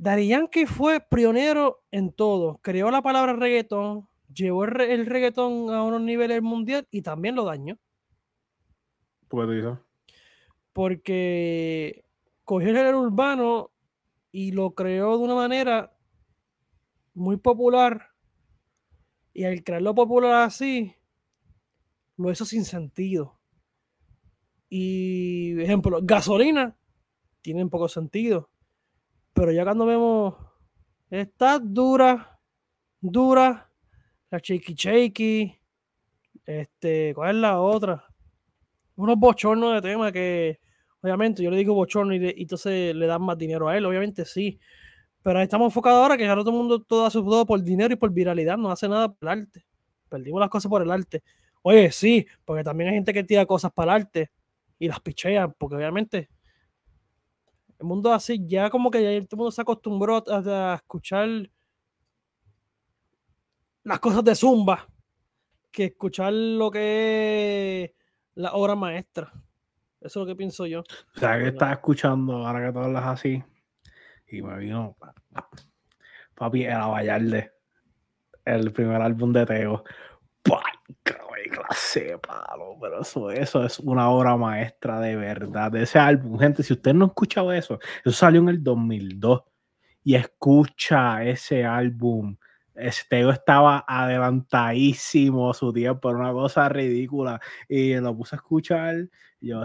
Dari 0.00 0.28
Yankee 0.28 0.64
fue 0.64 0.98
pionero 1.00 1.84
en 1.90 2.10
todo. 2.10 2.58
Creó 2.62 2.90
la 2.90 3.02
palabra 3.02 3.34
reggaetón, 3.34 4.08
llevó 4.32 4.64
el, 4.64 5.04
reggaetón 5.04 5.68
a 5.74 5.82
unos 5.82 6.00
niveles 6.00 6.40
mundial 6.40 6.88
y 6.90 7.02
también 7.02 7.34
lo 7.34 7.44
dañó. 7.44 7.78
¿Por 9.28 9.46
qué 9.46 9.76
Porque 10.72 12.04
cogió 12.44 12.70
el 12.70 12.76
género 12.76 13.02
urbano 13.02 13.72
y 14.32 14.52
lo 14.52 14.74
creó 14.74 15.18
de 15.18 15.24
una 15.24 15.34
manera 15.34 15.94
muy 17.12 17.36
popular. 17.36 18.06
Y 19.34 19.44
al 19.44 19.62
crearlo 19.62 19.94
popular 19.94 20.44
así, 20.44 20.94
lo 22.16 22.30
hizo 22.30 22.46
sin 22.46 22.64
sentido. 22.64 23.38
Y, 24.70 25.60
ejemplo, 25.60 25.98
gasolina 26.02 26.74
tiene 27.42 27.66
poco 27.66 27.86
sentido. 27.86 28.49
Pero 29.40 29.52
ya 29.52 29.64
cuando 29.64 29.86
vemos 29.86 30.34
esta 31.08 31.58
dura, 31.58 32.38
dura, 33.00 33.72
la 34.30 34.38
shaky 34.38 34.74
shaky, 34.74 35.58
este, 36.44 37.14
¿cuál 37.14 37.36
es 37.36 37.40
la 37.40 37.58
otra? 37.58 38.04
Unos 38.96 39.16
bochornos 39.16 39.72
de 39.72 39.80
tema 39.80 40.12
que, 40.12 40.60
obviamente, 41.00 41.42
yo 41.42 41.50
le 41.50 41.56
digo 41.56 41.72
bochorno 41.72 42.14
y, 42.14 42.34
entonces 42.36 42.94
le 42.94 43.06
dan 43.06 43.22
más 43.22 43.38
dinero 43.38 43.66
a 43.66 43.78
él, 43.78 43.86
obviamente 43.86 44.26
sí. 44.26 44.60
Pero 45.22 45.40
estamos 45.40 45.68
enfocados 45.68 46.02
ahora 46.02 46.18
que 46.18 46.26
ahora 46.26 46.42
todo 46.42 46.50
el 46.50 46.58
mundo 46.58 46.82
todo 46.82 47.06
hace 47.06 47.18
todo 47.20 47.46
por 47.46 47.62
dinero 47.62 47.94
y 47.94 47.96
por 47.96 48.12
viralidad, 48.12 48.58
no 48.58 48.70
hace 48.70 48.90
nada 48.90 49.10
por 49.10 49.26
el 49.26 49.40
arte. 49.40 49.64
Perdimos 50.10 50.38
las 50.38 50.50
cosas 50.50 50.68
por 50.68 50.82
el 50.82 50.90
arte. 50.90 51.22
Oye, 51.62 51.90
sí, 51.92 52.26
porque 52.44 52.62
también 52.62 52.90
hay 52.90 52.96
gente 52.96 53.14
que 53.14 53.24
tira 53.24 53.46
cosas 53.46 53.72
para 53.72 53.96
el 53.96 54.02
arte 54.02 54.30
y 54.78 54.86
las 54.86 55.00
pichean, 55.00 55.54
porque 55.56 55.76
obviamente 55.76 56.28
el 57.80 57.86
mundo 57.86 58.12
así, 58.12 58.46
ya 58.46 58.68
como 58.68 58.90
que 58.90 59.02
ya 59.02 59.08
todo 59.26 59.28
el 59.32 59.38
mundo 59.38 59.50
se 59.50 59.62
acostumbró 59.62 60.22
a, 60.28 60.74
escuchar 60.74 61.28
las 63.82 63.98
cosas 63.98 64.22
de 64.22 64.34
Zumba 64.34 64.86
que 65.72 65.86
escuchar 65.86 66.32
lo 66.32 66.70
que 66.70 67.84
es 67.84 67.90
la 68.34 68.52
obra 68.52 68.74
maestra. 68.74 69.32
Eso 70.00 70.08
es 70.08 70.16
lo 70.16 70.26
que 70.26 70.36
pienso 70.36 70.66
yo. 70.66 70.80
O 70.80 71.18
sea, 71.18 71.38
que 71.38 71.48
estás 71.48 71.72
escuchando 71.72 72.46
ahora 72.46 72.66
que 72.66 72.72
tú 72.72 72.80
hablas 72.80 73.06
así. 73.06 73.42
Y 74.28 74.42
me 74.42 74.58
vino. 74.58 74.96
Papi, 76.34 76.64
era 76.64 76.86
Vallarde. 76.86 77.52
El 78.44 78.72
primer 78.72 79.00
álbum 79.00 79.32
de 79.32 79.46
Teo 79.46 79.84
clase 81.92 82.18
palo, 82.18 82.76
pero 82.80 83.00
eso, 83.00 83.30
eso 83.30 83.64
es 83.64 83.78
una 83.80 84.10
obra 84.10 84.36
maestra 84.36 85.00
de 85.00 85.16
verdad. 85.16 85.72
De 85.72 85.82
ese 85.82 85.98
álbum, 85.98 86.38
gente, 86.38 86.62
si 86.62 86.72
usted 86.72 86.94
no 86.94 87.06
ha 87.06 87.08
escuchado 87.08 87.52
eso, 87.52 87.78
eso 88.04 88.12
salió 88.12 88.40
en 88.40 88.48
el 88.48 88.62
2002 88.62 89.42
y 90.04 90.14
escucha 90.14 91.24
ese 91.24 91.64
álbum. 91.64 92.36
Este 92.74 93.28
estaba 93.28 93.84
adelantadísimo 93.86 95.52
su 95.52 95.72
tiempo, 95.72 96.10
era 96.10 96.18
una 96.18 96.32
cosa 96.32 96.68
ridícula. 96.68 97.40
Y 97.68 97.94
lo 97.96 98.16
puse 98.16 98.36
a 98.36 98.38
escuchar 98.38 99.08
y 99.40 99.48
yo, 99.48 99.62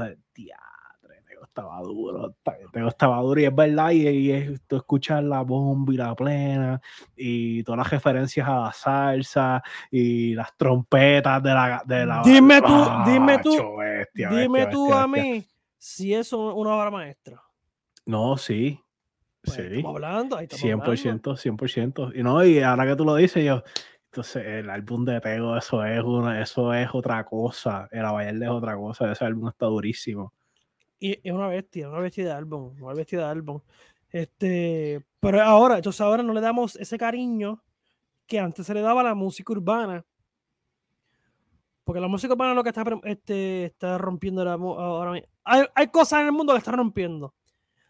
estaba 1.55 1.81
duro, 1.81 2.35
pero 2.71 2.89
estaba 2.89 3.21
duro 3.21 3.39
y 3.39 3.45
es 3.45 3.55
verdad, 3.55 3.91
y, 3.91 4.57
tú 4.67 4.75
escuchas 4.75 5.23
la 5.23 5.41
bomba 5.41 5.93
y 5.93 5.97
la 5.97 6.13
plena 6.13 6.81
y 7.15 7.63
todas 7.63 7.77
las 7.77 7.89
referencias 7.89 8.47
a 8.47 8.59
la 8.59 8.73
salsa 8.73 9.63
y 9.89 10.33
las 10.33 10.55
trompetas 10.57 11.41
de 11.41 11.53
la... 11.53 11.83
De 11.85 12.05
la 12.05 12.21
dime 12.23 12.61
tú, 12.61 12.85
dime 13.05 13.39
tú, 13.39 13.77
dime 14.13 14.67
tú 14.67 14.93
a 14.93 15.07
mí 15.07 15.45
si 15.77 16.13
eso 16.13 16.49
es 16.49 16.55
una 16.55 16.75
obra 16.75 16.91
maestra. 16.91 17.41
No, 18.05 18.37
sí. 18.37 18.81
Pues, 19.41 19.55
sí. 19.55 19.61
Estamos 19.61 19.95
hablando, 19.95 20.37
ahí 20.37 20.47
100%, 20.47 21.21
100%. 21.21 22.11
Y 22.15 22.23
no, 22.23 22.43
y 22.43 22.59
ahora 22.59 22.85
que 22.85 22.95
tú 22.95 23.05
lo 23.05 23.15
dices, 23.15 23.45
yo, 23.45 23.63
entonces 24.07 24.45
el 24.45 24.69
álbum 24.69 25.05
de 25.05 25.21
Tego, 25.21 25.55
eso 25.55 25.85
es 25.85 26.03
una, 26.03 26.41
eso 26.41 26.73
es 26.73 26.89
otra 26.93 27.23
cosa. 27.23 27.87
El 27.91 28.05
Avalle 28.05 28.43
es 28.43 28.49
otra 28.49 28.75
cosa. 28.75 29.11
Ese 29.11 29.25
álbum 29.25 29.49
está 29.49 29.67
durísimo. 29.67 30.33
Y 31.05 31.19
es 31.23 31.31
una 31.31 31.47
bestia, 31.47 31.87
una 31.87 31.99
bestia 31.99 32.25
de 32.25 32.31
álbum, 32.31 32.73
una 32.81 32.95
bestia 32.95 33.19
de 33.19 33.25
álbum. 33.25 33.61
Este, 34.09 35.05
pero 35.19 35.39
ahora, 35.43 35.75
entonces 35.75 36.01
ahora 36.01 36.23
no 36.23 36.33
le 36.33 36.41
damos 36.41 36.75
ese 36.77 36.97
cariño 36.97 37.61
que 38.25 38.39
antes 38.39 38.65
se 38.65 38.73
le 38.73 38.81
daba 38.81 39.01
a 39.01 39.03
la 39.03 39.13
música 39.13 39.53
urbana. 39.53 40.03
Porque 41.83 42.01
la 42.01 42.07
música 42.07 42.33
urbana 42.33 42.53
es 42.53 42.55
lo 42.55 42.63
que 42.63 42.69
está, 42.69 42.83
este, 43.03 43.65
está 43.65 43.99
rompiendo 43.99 44.49
ahora 44.49 45.21
hay, 45.43 45.65
hay 45.75 45.87
cosas 45.89 46.21
en 46.21 46.25
el 46.25 46.31
mundo 46.31 46.53
que 46.53 46.57
están 46.57 46.77
rompiendo. 46.77 47.35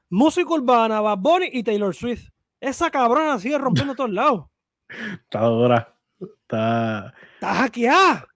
Música 0.09 0.53
urbana, 0.53 0.99
Bad 0.99 1.17
Bunny 1.19 1.49
y 1.53 1.63
Taylor 1.63 1.95
Swift. 1.95 2.27
Esa 2.59 2.91
cabrona 2.91 3.39
sigue 3.39 3.57
rompiendo 3.57 3.93
a 3.93 3.95
todos 3.95 4.11
lados. 4.11 4.47
Está 5.23 5.39
dura. 5.45 5.95
Está. 6.19 7.13
Está 7.35 7.53
hackeada. 7.53 8.27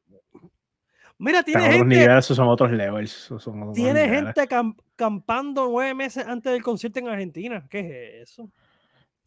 Mira, 1.20 1.44
tiene 1.44 1.64
gente. 1.64 1.86
Niveles, 1.86 2.26
esos 2.26 2.38
son 2.38 2.48
otros 2.48 2.72
levels. 2.72 3.30
tiene 3.74 4.08
gente 4.08 4.48
campando 4.96 5.68
nueve 5.70 5.94
meses 5.94 6.26
antes 6.26 6.54
del 6.54 6.64
concierto 6.64 7.00
en 7.00 7.10
Argentina. 7.10 7.68
¿Qué 7.70 8.22
es 8.22 8.30
eso? 8.30 8.50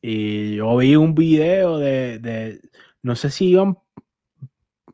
Y 0.00 0.56
yo 0.56 0.76
vi 0.78 0.96
un 0.96 1.14
video 1.14 1.78
de, 1.78 2.18
de, 2.18 2.60
no 3.02 3.14
sé 3.14 3.30
si 3.30 3.50
iban 3.50 3.78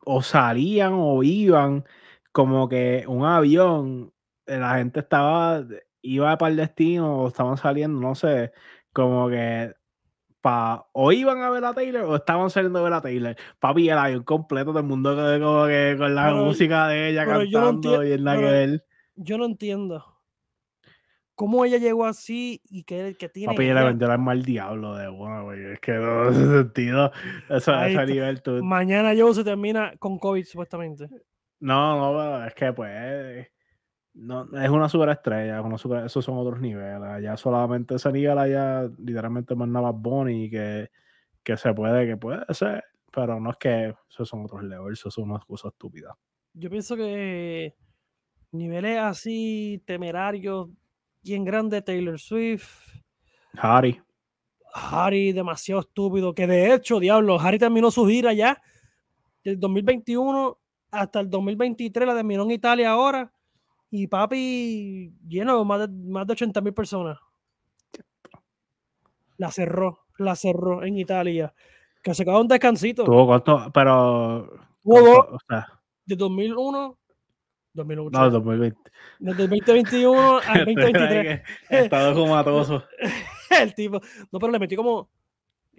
o 0.05 0.21
salían 0.21 0.93
o 0.93 1.23
iban 1.23 1.85
como 2.31 2.67
que 2.67 3.05
un 3.07 3.25
avión, 3.25 4.13
la 4.45 4.75
gente 4.75 4.99
estaba, 4.99 5.65
iba 6.01 6.37
para 6.37 6.51
el 6.51 6.57
destino 6.57 7.23
o 7.23 7.27
estaban 7.29 7.57
saliendo, 7.57 7.99
no 7.99 8.13
sé, 8.13 8.51
como 8.91 9.29
que 9.29 9.73
o 10.41 11.11
iban 11.11 11.41
a 11.41 11.49
ver 11.49 11.65
a 11.65 11.73
Taylor 11.73 12.03
o 12.03 12.15
estaban 12.15 12.49
saliendo 12.49 12.79
a 12.79 12.83
ver 12.83 12.93
a 12.93 13.01
Taylor. 13.01 13.35
Papi, 13.59 13.89
el 13.89 13.97
avión 13.97 14.23
completo 14.23 14.73
del 14.73 14.83
mundo 14.83 15.15
como 15.15 15.67
que 15.67 15.95
con 15.97 16.15
la 16.15 16.33
música 16.33 16.87
de 16.87 17.09
ella 17.09 17.25
cantando 17.25 18.03
y 18.03 18.13
en 18.13 18.23
la 18.23 18.37
que 18.37 18.63
él. 18.63 18.83
Yo 19.15 19.37
no 19.37 19.45
entiendo. 19.45 20.05
¿Cómo 21.35 21.63
ella 21.63 21.77
llegó 21.77 22.05
así 22.05 22.61
y 22.69 22.83
que, 22.83 23.15
que 23.17 23.29
tiene. 23.29 23.53
Papi, 23.53 23.63
ella 23.63 23.75
le 23.75 23.85
vendió 23.85 24.07
el 24.07 24.11
alma 24.11 24.33
al 24.33 24.43
diablo 24.43 24.95
de 24.95 25.07
bueno, 25.07 25.45
güey. 25.45 25.73
Es 25.73 25.79
que 25.79 25.93
no 25.93 26.29
ese 26.29 26.45
sentido. 26.45 27.11
Eso 27.49 27.73
ese 27.81 28.05
nivel 28.05 28.41
tú. 28.41 28.63
Mañana 28.63 29.13
yo 29.13 29.33
se 29.33 29.43
termina 29.43 29.93
con 29.99 30.19
COVID, 30.19 30.45
supuestamente. 30.45 31.07
No, 31.61 32.13
no, 32.13 32.45
es 32.45 32.53
que 32.53 32.73
pues 32.73 33.47
no, 34.19 34.43
es 34.61 34.69
una 34.69 34.89
superestrella, 34.89 35.61
una 35.61 35.77
super, 35.77 36.05
esos 36.05 36.23
son 36.23 36.37
otros 36.37 36.59
niveles. 36.59 37.23
Ya 37.23 37.37
solamente 37.37 37.95
ese 37.95 38.11
nivel 38.11 38.37
allá 38.37 38.89
literalmente 38.97 39.55
mandaba 39.55 39.91
Bonnie 39.91 40.49
que, 40.49 40.89
que 41.41 41.55
se 41.55 41.73
puede, 41.73 42.05
que 42.05 42.17
puede 42.17 42.45
ser, 42.53 42.83
pero 43.11 43.39
no 43.39 43.51
es 43.51 43.57
que 43.57 43.95
esos 44.09 44.27
son 44.27 44.43
otros 44.43 44.63
levels, 44.63 44.99
eso 44.99 45.09
son 45.09 45.31
unas 45.31 45.45
cosas 45.45 45.71
estúpidas. 45.71 46.15
Yo 46.53 46.69
pienso 46.69 46.97
que 46.97 47.75
niveles 48.51 48.99
así 48.99 49.81
temerarios, 49.85 50.69
bien 51.23 51.45
grande 51.45 51.81
Taylor 51.81 52.19
Swift. 52.19 52.89
Harry. 53.53 54.01
Harry, 54.73 55.31
demasiado 55.31 55.81
estúpido. 55.81 56.33
Que 56.33 56.45
de 56.45 56.73
hecho, 56.73 56.99
diablo, 56.99 57.39
Harry 57.39 57.57
terminó 57.57 57.89
su 57.89 58.05
gira 58.05 58.33
ya 58.33 58.61
del 59.43 59.59
2021 59.59 60.57
hasta 60.91 61.19
el 61.21 61.29
2023, 61.29 62.07
la 62.07 62.15
terminó 62.15 62.43
en 62.43 62.51
Italia 62.51 62.91
ahora 62.91 63.31
y 63.91 64.07
papi, 64.07 65.13
lleno, 65.27 65.63
más 65.65 65.81
de, 65.81 65.87
más 65.87 66.27
de 66.27 66.33
80 66.33 66.61
mil 66.61 66.73
personas. 66.73 67.17
La 69.37 69.51
cerró, 69.51 70.05
la 70.17 70.35
cerró 70.35 70.83
en 70.83 70.97
Italia. 70.97 71.53
Que 72.03 72.13
se 72.13 72.23
quedó 72.23 72.41
un 72.41 72.47
descansito. 72.47 73.03
Tuvo 73.03 73.25
cuánto, 73.25 73.71
pero. 73.73 74.49
Tuvo 74.83 75.37
de 76.05 76.15
2001 76.15 76.97
2008. 77.73 78.19
No, 78.19 78.29
2020. 78.29 78.91
Desde 79.19 79.43
el 79.43 79.49
2021 79.49 80.39
al 80.39 80.65
2023. 80.65 81.41
Estado 81.69 82.13
comatoso. 82.13 82.83
el 83.61 83.73
tipo. 83.73 84.01
No, 84.31 84.39
pero 84.39 84.51
le 84.51 84.59
metí 84.59 84.75
como 84.75 85.09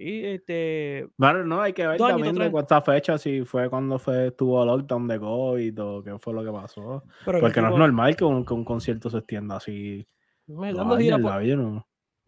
y 0.02 0.24
este. 0.24 1.10
Bueno, 1.18 1.44
no, 1.44 1.60
hay 1.60 1.74
que 1.74 1.86
ver 1.86 1.98
también 1.98 2.34
de 2.34 2.50
cuántas 2.50 2.82
fechas, 2.82 3.20
si 3.20 3.44
fue 3.44 3.68
cuando 3.68 3.98
fue, 3.98 4.28
estuvo 4.28 4.64
lockdown 4.64 5.06
de 5.06 5.20
COVID 5.20 5.82
o 5.82 6.02
qué 6.02 6.18
fue 6.18 6.32
lo 6.32 6.42
que 6.42 6.50
pasó. 6.50 7.04
Porque 7.22 7.60
no 7.60 7.68
es 7.68 7.76
normal 7.76 8.16
que 8.16 8.24
un, 8.24 8.42
concierto 8.42 9.10
se 9.10 9.18
extienda 9.18 9.56
así. 9.56 10.08
dando, 10.46 10.96
gira 10.96 11.18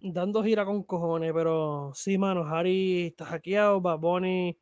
dando 0.00 0.44
gira 0.44 0.66
con 0.66 0.82
cojones, 0.82 1.32
pero 1.32 1.92
sí, 1.94 2.18
mano, 2.18 2.46
Harry 2.46 3.06
está 3.06 3.24
hackeado, 3.24 3.80
Baboni. 3.80 4.54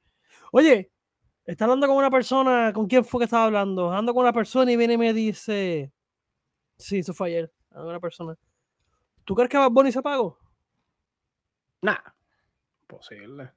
Oye, 0.53 0.93
está 1.45 1.65
hablando 1.65 1.89
con 1.89 1.97
una 1.97 2.13
persona, 2.13 2.73
¿con 2.73 2.87
quién 2.87 3.05
fue 3.05 3.19
que 3.19 3.25
estaba 3.25 3.47
hablando? 3.47 3.91
Ando 3.91 4.15
con 4.15 4.23
una 4.23 4.33
persona 4.33 4.71
y 4.71 4.77
viene 4.77 4.95
y 4.95 4.99
me 4.99 5.13
dice. 5.13 5.93
Sí, 6.77 7.01
eso 7.01 7.13
fue 7.13 7.31
ayer. 7.31 7.53
Una 7.73 7.99
persona. 7.99 8.37
¿Tú 9.25 9.35
crees 9.35 9.51
que 9.51 9.59
Bad 9.59 9.91
se 9.91 9.99
apagó? 9.99 10.39
Nah 11.83 11.99
posible. 12.91 13.53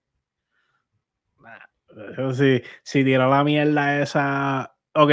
si, 2.33 2.61
si 2.83 3.03
tira 3.03 3.27
la 3.27 3.43
mierda 3.43 4.01
esa. 4.01 4.75
Ok, 4.93 5.11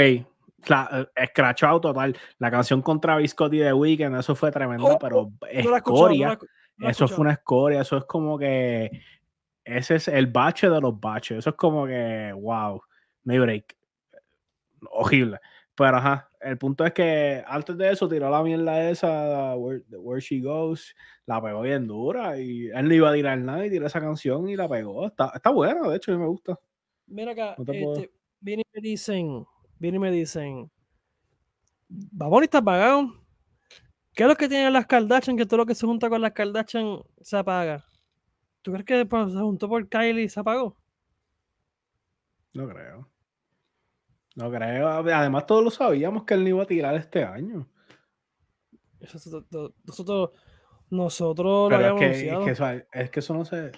la, 0.67 1.09
escrachado 1.15 1.81
total. 1.81 2.17
La 2.37 2.51
canción 2.51 2.81
contra 2.81 3.17
Biscotti 3.17 3.57
de 3.57 3.73
Weekend, 3.73 4.15
eso 4.17 4.35
fue 4.35 4.51
tremendo, 4.51 4.85
oh, 4.85 4.99
pero 4.99 5.19
oh, 5.21 5.31
escoria. 5.49 6.37
eso 6.79 7.07
fue 7.07 7.21
una 7.21 7.33
escoria. 7.33 7.81
Eso 7.81 7.97
es 7.97 8.05
como 8.05 8.37
que. 8.37 8.89
Ese 9.63 9.95
es 9.95 10.07
el 10.07 10.27
bache 10.27 10.69
de 10.69 10.81
los 10.81 10.99
baches. 10.99 11.39
Eso 11.39 11.51
es 11.51 11.55
como 11.55 11.85
que, 11.85 12.33
wow, 12.35 12.81
no 13.23 13.41
break. 13.41 13.75
Horrible. 14.89 15.39
Pero 15.75 15.97
ajá, 15.97 16.30
el 16.41 16.57
punto 16.57 16.85
es 16.85 16.93
que 16.93 17.43
antes 17.45 17.77
de 17.77 17.91
eso 17.91 18.07
tiró 18.07 18.29
la 18.29 18.43
mierda 18.43 18.89
esa, 18.89 19.55
Where, 19.55 19.83
Where, 19.89 20.21
She 20.21 20.41
Goes, 20.41 20.95
la 21.25 21.41
pegó 21.41 21.61
bien 21.61 21.87
dura 21.87 22.39
y 22.39 22.67
él 22.67 22.87
no 22.87 22.93
iba 22.93 23.09
a 23.09 23.13
tirar 23.13 23.37
nada 23.39 23.65
y 23.65 23.69
tiró 23.69 23.87
esa 23.87 24.01
canción 24.01 24.49
y 24.49 24.55
la 24.55 24.67
pegó. 24.67 25.07
Está, 25.07 25.31
está 25.35 25.49
buena, 25.49 25.87
de 25.87 25.95
hecho, 25.95 26.11
a 26.11 26.15
mí 26.15 26.21
me 26.21 26.27
gusta. 26.27 26.59
Mira 27.07 27.31
acá, 27.31 27.55
este, 27.57 28.11
vienen 28.39 28.65
y 28.73 28.79
me 28.79 28.89
dicen, 28.89 29.45
vienen 29.77 30.01
y 30.01 30.03
me 30.03 30.11
dicen, 30.11 30.71
Baboni 31.89 32.45
está 32.45 32.59
apagado. 32.59 33.13
¿Qué 34.13 34.23
es 34.23 34.29
lo 34.29 34.35
que 34.35 34.49
tienen 34.49 34.73
las 34.73 34.87
Kardashian? 34.87 35.37
Que 35.37 35.45
todo 35.45 35.57
lo 35.57 35.65
que 35.65 35.75
se 35.75 35.85
junta 35.85 36.09
con 36.09 36.21
las 36.21 36.31
Kardashian 36.31 36.99
se 37.21 37.37
apaga. 37.37 37.85
¿Tú 38.61 38.71
crees 38.71 38.85
que 38.85 39.07
se 39.07 39.39
juntó 39.39 39.67
por 39.67 39.87
Kylie 39.87 40.23
y 40.23 40.29
se 40.29 40.39
apagó? 40.39 40.77
No 42.53 42.67
creo. 42.67 43.09
No 44.35 44.49
creo. 44.49 44.87
Además, 44.87 45.45
todos 45.45 45.63
lo 45.63 45.71
sabíamos 45.71 46.23
que 46.23 46.33
él 46.33 46.43
no 46.43 46.49
iba 46.49 46.63
a 46.63 46.67
tirar 46.67 46.95
este 46.95 47.23
año. 47.23 47.67
nosotros, 49.85 50.31
nosotros 50.89 51.69
lo 51.69 51.75
habíamos 51.75 52.01
es 52.01 52.59
que, 52.59 52.85
es 52.91 53.09
que 53.09 53.19
eso 53.19 53.33
no 53.33 53.45
se. 53.45 53.71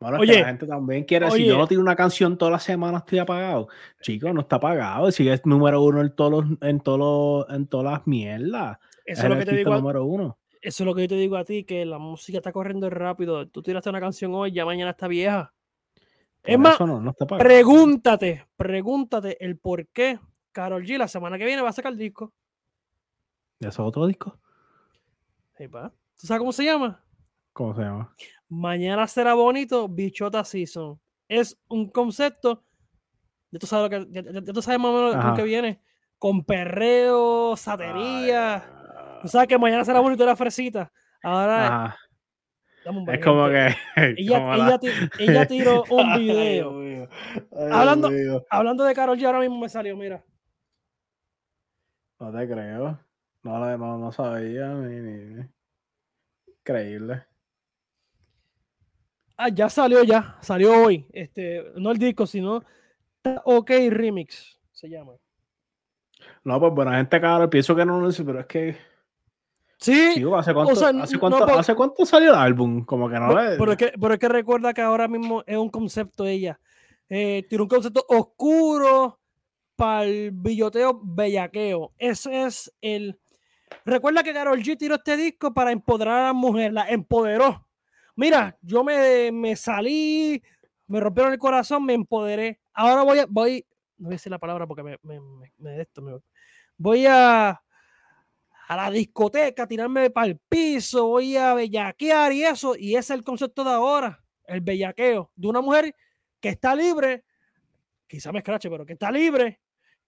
Bueno, 0.00 0.18
Oye, 0.18 0.40
la 0.40 0.46
gente 0.46 0.66
también 0.66 1.04
quiere. 1.04 1.30
si 1.30 1.46
yo 1.46 1.56
no 1.56 1.66
tiro 1.68 1.80
una 1.80 1.94
canción 1.94 2.36
todas 2.36 2.50
las 2.50 2.64
semanas, 2.64 3.02
estoy 3.02 3.20
apagado. 3.20 3.68
Chicos, 4.00 4.34
no 4.34 4.40
está 4.40 4.56
apagado. 4.56 5.10
Sigue 5.12 5.32
es 5.32 5.46
número 5.46 5.80
uno 5.82 6.00
en, 6.00 6.14
todos 6.14 6.44
en, 6.60 6.80
todos 6.80 7.46
en 7.50 7.68
todas 7.68 7.92
las 7.92 8.06
mierdas. 8.06 8.78
Eso 9.04 9.22
es, 9.22 9.28
lo 9.28 9.38
que 9.38 9.44
te 9.44 9.56
digo. 9.56 9.74
Número 9.74 10.04
uno. 10.04 10.38
Eso 10.60 10.82
es 10.82 10.86
lo 10.86 10.94
que 10.94 11.02
yo 11.02 11.08
te 11.08 11.14
digo 11.16 11.36
a 11.36 11.44
ti, 11.44 11.64
que 11.64 11.84
la 11.84 11.98
música 11.98 12.38
está 12.38 12.52
corriendo 12.52 12.90
rápido. 12.90 13.46
Tú 13.48 13.62
tiraste 13.62 13.90
una 13.90 14.00
canción 14.00 14.34
hoy, 14.34 14.52
ya 14.52 14.64
mañana 14.64 14.90
está 14.90 15.06
vieja. 15.06 15.52
Es 16.44 16.58
más, 16.58 16.76
pregúntate, 17.38 18.46
pregúntate 18.56 19.44
el 19.44 19.58
por 19.58 19.86
qué 19.88 20.18
Carol 20.50 20.84
G 20.84 20.98
la 20.98 21.08
semana 21.08 21.38
que 21.38 21.44
viene 21.44 21.62
va 21.62 21.70
a 21.70 21.72
sacar 21.72 21.92
el 21.92 21.98
disco. 21.98 22.32
¿Y 23.60 23.66
eso 23.66 23.82
es 23.82 23.88
otro 23.88 24.06
disco? 24.06 24.38
¿Tú 25.56 26.26
sabes 26.26 26.40
cómo 26.40 26.52
se 26.52 26.64
llama? 26.64 27.04
¿Cómo 27.52 27.74
se 27.74 27.82
llama? 27.82 28.14
Mañana 28.48 29.06
será 29.06 29.34
bonito, 29.34 29.88
Bichota 29.88 30.44
Season. 30.44 31.00
Es 31.28 31.58
un 31.68 31.88
concepto. 31.90 32.64
Ya 33.50 33.58
tú 33.58 33.66
sabes, 33.66 33.90
lo 33.90 34.06
que, 34.06 34.12
ya, 34.12 34.52
tú 34.52 34.62
sabes 34.62 34.80
más 34.80 34.90
o 34.90 34.94
menos 34.94 35.24
lo 35.24 35.34
que 35.34 35.42
viene. 35.42 35.80
Con 36.18 36.44
perreo, 36.44 37.56
satería. 37.56 39.20
Tú 39.22 39.28
sabes 39.28 39.48
que 39.48 39.58
mañana 39.58 39.84
será 39.84 40.00
bonito 40.00 40.24
la 40.26 40.36
fresita. 40.36 40.92
Ahora. 41.22 41.96
Es 42.84 43.24
como 43.24 43.48
que. 43.48 43.74
Ella, 44.16 44.78
ella, 45.18 45.46
tiró 45.46 45.84
un 45.90 46.18
video. 46.18 47.08
hablando, 47.70 48.10
hablando 48.50 48.84
de 48.84 48.94
Carol 48.94 49.18
G, 49.18 49.24
ahora 49.24 49.40
mismo 49.40 49.58
me 49.58 49.68
salió, 49.68 49.96
mira. 49.96 50.24
No 52.18 52.32
te 52.32 52.48
creo. 52.48 53.00
No, 53.42 53.76
no, 53.76 53.98
no 53.98 54.12
sabía. 54.12 54.68
Ni, 54.68 55.44
Increíble. 56.46 57.24
Ah, 59.36 59.48
ya 59.48 59.68
salió 59.68 60.04
ya. 60.04 60.36
Salió 60.40 60.84
hoy. 60.84 61.06
Este, 61.12 61.72
no 61.76 61.90
el 61.90 61.98
disco, 61.98 62.26
sino 62.26 62.62
OK 63.44 63.70
Remix. 63.90 64.60
Se 64.70 64.88
llama. 64.88 65.14
No, 66.44 66.60
pues 66.60 66.72
buena 66.72 66.96
gente, 66.96 67.20
cabrón. 67.20 67.50
Pienso 67.50 67.74
que 67.74 67.84
no 67.84 68.00
lo 68.00 68.06
dice, 68.06 68.24
pero 68.24 68.40
es 68.40 68.46
que 68.46 68.91
Sí. 69.82 70.24
¿hace, 70.36 70.54
cuánto, 70.54 72.06
salió 72.06 72.30
el 72.30 72.38
álbum? 72.38 72.84
Como 72.84 73.08
que 73.08 73.18
no 73.18 73.34
pero, 73.58 73.72
es 73.72 73.76
que, 73.76 73.92
pero 74.00 74.14
es 74.14 74.20
que 74.20 74.28
recuerda 74.28 74.72
que 74.72 74.80
ahora 74.80 75.08
mismo 75.08 75.42
es 75.44 75.56
un 75.56 75.70
concepto 75.70 76.24
ella. 76.24 76.60
Eh, 77.08 77.44
tiene 77.48 77.62
un 77.62 77.68
concepto 77.68 78.06
oscuro 78.08 79.18
para 79.74 80.04
el 80.04 80.30
billoteo 80.30 81.00
bellaqueo. 81.02 81.92
Ese 81.98 82.44
es 82.44 82.72
el. 82.80 83.18
Recuerda 83.84 84.22
que 84.22 84.32
Carol 84.32 84.62
G 84.62 84.78
tiró 84.78 84.94
este 84.94 85.16
disco 85.16 85.52
para 85.52 85.72
empoderar 85.72 86.20
a 86.20 86.26
la 86.26 86.32
mujer, 86.32 86.72
la 86.72 86.88
empoderó. 86.88 87.66
Mira, 88.14 88.56
yo 88.62 88.84
me, 88.84 89.32
me 89.32 89.56
salí, 89.56 90.40
me 90.86 91.00
rompieron 91.00 91.32
el 91.32 91.40
corazón, 91.40 91.84
me 91.84 91.94
empoderé. 91.94 92.60
Ahora 92.72 93.02
voy 93.02 93.18
a, 93.18 93.26
voy, 93.28 93.66
no 93.98 94.06
voy 94.06 94.14
a 94.14 94.16
decir 94.16 94.30
la 94.30 94.38
palabra 94.38 94.68
porque 94.68 94.84
me, 94.84 94.96
me, 95.02 95.20
me, 95.58 95.80
esto, 95.80 96.02
me 96.02 96.12
voy 96.78 97.04
a 97.08 97.60
a 98.68 98.76
la 98.76 98.90
discoteca, 98.90 99.66
tirarme 99.66 100.10
para 100.10 100.28
el 100.28 100.38
piso, 100.48 101.08
voy 101.08 101.36
a 101.36 101.54
bellaquear 101.54 102.32
y 102.32 102.44
eso. 102.44 102.74
Y 102.76 102.90
ese 102.96 103.12
es 103.14 103.18
el 103.18 103.24
concepto 103.24 103.64
de 103.64 103.70
ahora, 103.70 104.24
el 104.44 104.60
bellaqueo 104.60 105.30
de 105.34 105.48
una 105.48 105.60
mujer 105.60 105.94
que 106.40 106.50
está 106.50 106.74
libre, 106.74 107.24
quizá 108.06 108.32
me 108.32 108.38
escrache, 108.38 108.70
pero 108.70 108.84
que 108.86 108.94
está 108.94 109.10
libre 109.10 109.60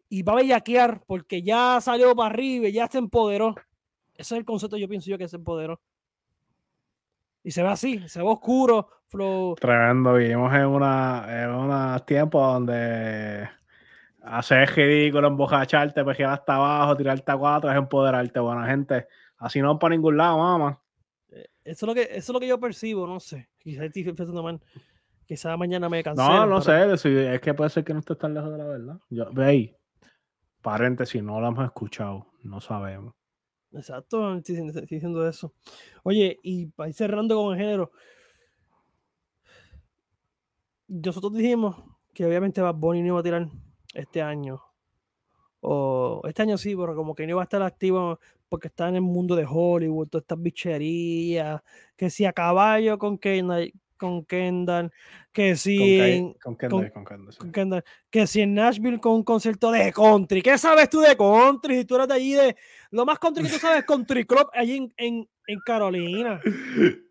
y 0.08 0.22
va 0.22 0.34
a 0.34 0.36
bellaquear 0.36 1.02
porque 1.06 1.42
ya 1.42 1.80
salió 1.80 2.14
para 2.14 2.32
arriba, 2.32 2.68
ya 2.68 2.86
se 2.86 2.98
empoderó. 2.98 3.54
Ese 4.14 4.34
es 4.34 4.38
el 4.38 4.44
concepto, 4.44 4.76
yo 4.76 4.88
pienso 4.88 5.10
yo 5.10 5.18
que 5.18 5.28
se 5.28 5.36
empoderó. 5.36 5.80
Y 7.42 7.50
se 7.50 7.62
ve 7.62 7.68
así, 7.68 8.08
se 8.08 8.20
ve 8.20 8.28
oscuro, 8.28 8.88
flow. 9.08 9.54
Tremendo, 9.56 10.14
vivimos 10.14 10.54
en 10.54 10.66
una, 10.66 11.26
en 11.28 11.50
unos 11.50 12.06
tiempos 12.06 12.54
donde 12.54 13.48
hacer 14.24 14.68
ridículo, 14.70 15.28
embojacharte, 15.28 16.04
pegar 16.04 16.32
hasta 16.32 16.56
abajo, 16.56 16.96
tirarte 16.96 17.30
a 17.30 17.36
cuatro, 17.36 17.70
es 17.70 17.76
empoderarte, 17.76 18.40
buena 18.40 18.66
gente. 18.66 19.06
Así 19.38 19.60
no 19.60 19.78
para 19.78 19.94
ningún 19.94 20.16
lado, 20.16 20.38
mamá. 20.38 20.80
Eh, 21.30 21.46
eso 21.64 21.86
es 21.86 21.88
lo 21.88 21.94
que, 21.94 22.02
eso 22.02 22.16
es 22.16 22.28
lo 22.30 22.40
que 22.40 22.48
yo 22.48 22.58
percibo, 22.58 23.06
no 23.06 23.20
sé. 23.20 23.48
Quizás 23.58 23.84
estoy 23.84 24.04
pensando 24.04 24.42
mal. 24.42 24.60
Quizás 25.26 25.58
mañana 25.58 25.88
me 25.88 26.02
cansé. 26.02 26.22
No, 26.22 26.46
no 26.46 26.60
sé, 26.60 26.92
es 27.34 27.40
que 27.40 27.54
puede 27.54 27.70
ser 27.70 27.84
que 27.84 27.92
no 27.92 28.00
esté 28.00 28.14
tan 28.14 28.34
lejos 28.34 28.50
de 28.52 28.58
la 28.58 28.64
verdad. 28.64 29.00
Yo, 29.08 29.30
veis, 29.32 29.72
paréntesis, 30.60 31.22
no 31.22 31.40
lo 31.40 31.48
hemos 31.48 31.64
escuchado, 31.64 32.26
no 32.42 32.60
sabemos. 32.60 33.14
Exacto, 33.72 34.36
estoy, 34.36 34.70
diciendo 34.88 35.26
eso. 35.26 35.52
Oye, 36.04 36.38
y 36.42 36.66
para 36.66 36.88
ir 36.88 36.94
cerrando 36.94 37.36
con 37.36 37.54
el 37.54 37.58
género, 37.58 37.90
nosotros 40.86 41.32
dijimos 41.32 41.76
que 42.12 42.24
obviamente 42.24 42.60
va 42.60 42.70
Bonnie 42.70 43.02
no 43.02 43.08
iba 43.08 43.20
a 43.20 43.22
tirar 43.22 43.48
este 43.94 44.22
año. 44.22 44.62
O 45.60 46.20
este 46.26 46.42
año 46.42 46.58
sí, 46.58 46.76
pero 46.76 46.94
como 46.94 47.14
que 47.14 47.24
no 47.24 47.30
iba 47.30 47.42
a 47.42 47.44
estar 47.44 47.62
activo 47.62 48.18
porque 48.48 48.68
está 48.68 48.88
en 48.88 48.96
el 48.96 49.00
mundo 49.02 49.34
de 49.34 49.46
Hollywood, 49.48 50.08
todas 50.08 50.24
estas 50.24 50.42
bicherías, 50.42 51.62
que 51.96 52.10
si 52.10 52.24
a 52.26 52.32
caballo 52.32 52.98
con 52.98 53.18
Kendall, 53.18 53.72
con 53.96 54.24
Kendall 54.24 54.92
que 55.32 55.56
si 55.56 56.36
con, 56.42 56.56
Kendall, 56.56 56.92
con, 56.92 57.52
Kendall, 57.52 57.84
que 58.10 58.26
si 58.26 58.40
en 58.42 58.54
Nashville 58.54 59.00
con 59.00 59.14
un 59.14 59.22
concierto 59.24 59.72
de 59.72 59.92
country. 59.92 60.42
¿Qué 60.42 60.56
sabes 60.58 60.88
tú 60.88 61.00
de 61.00 61.16
country? 61.16 61.78
Si 61.78 61.84
tú 61.84 61.96
eres 61.96 62.08
de 62.08 62.14
allí 62.14 62.34
de 62.34 62.56
lo 62.90 63.04
más 63.04 63.18
country 63.18 63.42
que 63.42 63.50
tú 63.50 63.58
sabes 63.58 63.84
Country 63.84 64.24
Club 64.24 64.48
allí 64.52 64.76
en, 64.76 64.94
en, 64.96 65.28
en 65.48 65.60
Carolina. 65.66 66.40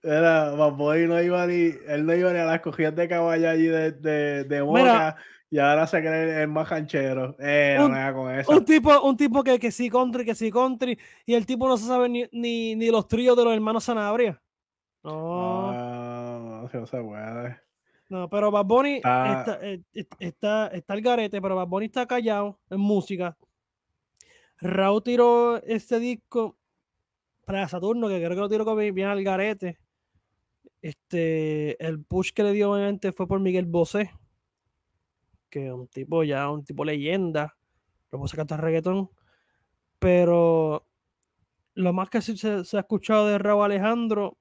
Era, 0.04 0.52
no 0.52 1.22
iba 1.22 1.48
ni, 1.48 1.74
él 1.88 2.06
no 2.06 2.16
iba 2.16 2.32
ni 2.32 2.40
a 2.40 2.46
las 2.46 2.62
cogidas 2.62 2.96
de 2.96 3.10
caballo 3.10 3.50
allí 3.50 3.66
de, 3.66 3.92
de, 3.92 4.44
de 4.46 4.62
Boca. 4.62 5.18
Y 5.54 5.60
ahora 5.60 5.86
se 5.86 6.00
cree 6.00 6.42
el 6.42 6.48
más 6.48 6.68
canchero. 6.68 7.36
Eh, 7.38 7.78
un, 7.80 7.92
no 7.92 8.14
con 8.16 8.34
eso. 8.34 8.52
Un 8.52 8.66
tipo, 8.66 9.02
un 9.02 9.16
tipo 9.16 9.44
que, 9.44 9.60
que 9.60 9.72
sí 9.72 9.88
country, 9.88 10.26
que 10.26 10.34
sí 10.34 10.50
country, 10.50 10.98
y 11.28 11.36
el 11.36 11.46
tipo 11.46 11.68
no 11.68 11.78
se 11.78 11.86
sabe 11.86 12.10
ni, 12.10 12.26
ni, 12.32 12.76
ni 12.76 12.90
los 12.90 13.08
tríos 13.08 13.38
de 13.38 13.44
los 13.44 13.54
hermanos 13.54 13.84
Sanabria. 13.84 14.42
No. 15.04 15.72
No, 15.72 16.62
no, 16.64 16.88
se 16.88 17.02
puede. 17.04 17.62
No, 18.10 18.28
pero 18.32 18.50
Bad 18.50 18.66
Bunny 18.66 18.96
está, 18.96 19.60
eh, 19.62 19.84
está, 20.18 20.68
está, 20.70 20.94
el 20.96 21.02
garete, 21.04 21.40
pero 21.40 21.56
Bad 21.56 21.68
Bunny 21.68 21.86
está 21.86 22.08
callado 22.08 22.60
en 22.72 22.80
música. 22.80 23.38
Raúl 24.58 25.04
tiró 25.04 25.62
este 25.62 26.00
disco 26.00 26.58
para 27.46 27.68
Saturno, 27.68 28.08
que 28.08 28.18
creo 28.18 28.30
que 28.32 28.36
lo 28.38 28.50
tiró 28.50 28.66
con 28.66 28.76
bien 28.76 29.08
al 29.08 29.24
garete. 29.24 29.78
Este, 30.82 31.86
el 31.86 32.04
push 32.04 32.32
que 32.32 32.42
le 32.42 32.54
dio 32.54 32.72
obviamente 32.72 33.12
fue 33.12 33.28
por 33.28 33.40
Miguel 33.40 33.68
Bosé 33.68 34.10
que 35.54 35.72
un 35.72 35.88
tipo 35.88 36.24
ya, 36.24 36.50
un 36.50 36.66
tipo 36.66 36.84
leyenda, 36.84 37.56
lo 38.12 38.20
puso 38.20 38.36
a 38.36 38.38
cantar 38.38 38.62
reggaetón, 38.62 39.10
pero 40.00 40.88
lo 41.76 41.94
más 41.94 42.10
que 42.10 42.22
se, 42.22 42.48
ha 42.48 42.80
escuchado 42.80 43.28
de 43.28 43.38
Raúl 43.38 43.66
Alejandro 43.66 44.36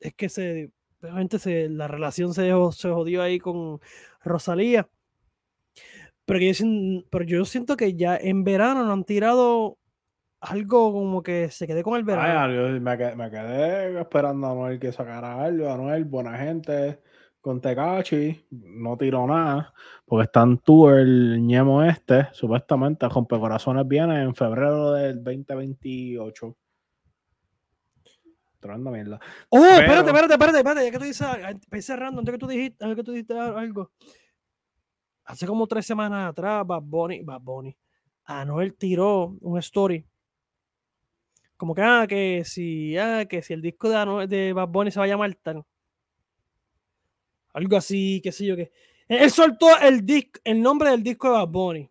es 0.00 0.14
que 0.14 0.30
se, 0.30 0.70
obviamente 1.02 1.38
se, 1.38 1.68
la 1.68 1.86
relación 1.86 2.32
se, 2.32 2.50
se 2.72 2.88
jodió 2.88 3.20
ahí 3.22 3.38
con 3.38 3.78
Rosalía. 4.22 4.88
Pero 6.24 6.40
yo, 6.40 6.52
pero 7.10 7.24
yo 7.24 7.44
siento 7.44 7.76
que 7.76 7.94
ya 7.94 8.16
en 8.16 8.42
verano 8.44 8.84
no 8.84 8.92
han 8.94 9.04
tirado 9.04 9.76
algo 10.40 10.92
como 10.94 11.22
que 11.22 11.50
se 11.50 11.66
quede 11.66 11.82
con 11.82 11.96
el 11.96 12.04
verano. 12.04 12.80
me, 12.80 12.96
quedé, 13.30 14.00
esperando 14.00 14.46
a 14.46 14.54
Noel 14.54 14.78
que 14.78 14.92
sacara 14.92 15.44
algo, 15.44 15.70
a 15.70 15.76
Noel, 15.76 16.06
buena 16.06 16.38
gente 16.38 17.00
con 17.44 17.60
Tecachi, 17.60 18.46
no 18.52 18.96
tiró 18.96 19.26
nada, 19.26 19.74
porque 20.06 20.24
está 20.24 20.40
en 20.44 20.56
tour 20.56 20.98
el 20.98 21.46
ñemo 21.46 21.82
este, 21.84 22.28
supuestamente, 22.32 23.06
Corazones 23.06 23.86
viene 23.86 24.22
en 24.22 24.34
febrero 24.34 24.92
del 24.92 25.22
2028. 25.22 26.56
Tremenda 28.60 28.90
mierda. 28.90 29.20
Oh, 29.50 29.58
espérate, 29.58 30.08
espérate, 30.08 30.32
espérate, 30.32 30.56
espérate, 30.56 30.84
ya 30.86 30.90
que 30.90 30.98
tú 30.98 31.04
dices, 31.04 31.26
estoy 31.62 31.82
cerrando, 31.82 32.20
antes 32.20 32.32
que 32.32 32.38
tú 32.38 32.46
dijiste, 32.46 32.82
antes 32.82 32.96
que 32.96 33.04
tú 33.04 33.12
dijiste 33.12 33.38
algo. 33.38 33.92
Hace 35.26 35.46
como 35.46 35.66
tres 35.66 35.84
semanas 35.84 36.30
atrás, 36.30 36.66
Bad 36.66 36.82
Bunny, 36.82 37.22
Bad 37.22 37.42
Bunny, 37.42 37.76
Anuel 38.24 38.72
tiró 38.72 39.36
un 39.42 39.58
story. 39.58 40.02
Como 41.58 41.74
que, 41.74 41.82
ah, 41.82 42.06
que 42.08 42.42
si, 42.46 42.96
ah, 42.96 43.26
que 43.28 43.42
si 43.42 43.52
el 43.52 43.60
disco 43.60 43.90
de, 43.90 44.26
de 44.28 44.54
Bad 44.54 44.68
Bunny 44.68 44.90
se 44.90 44.98
va 44.98 45.04
a 45.04 45.08
llamar 45.08 45.34
tal. 45.42 45.62
Algo 47.54 47.76
así, 47.76 48.20
qué 48.22 48.30
sé 48.30 48.46
yo 48.46 48.56
qué. 48.56 48.70
Él 49.08 49.30
soltó 49.30 49.78
el, 49.80 50.04
disc, 50.04 50.38
el 50.44 50.60
nombre 50.60 50.90
del 50.90 51.02
disco 51.02 51.28
de 51.28 51.34
Bad 51.34 51.48
Bunny 51.48 51.90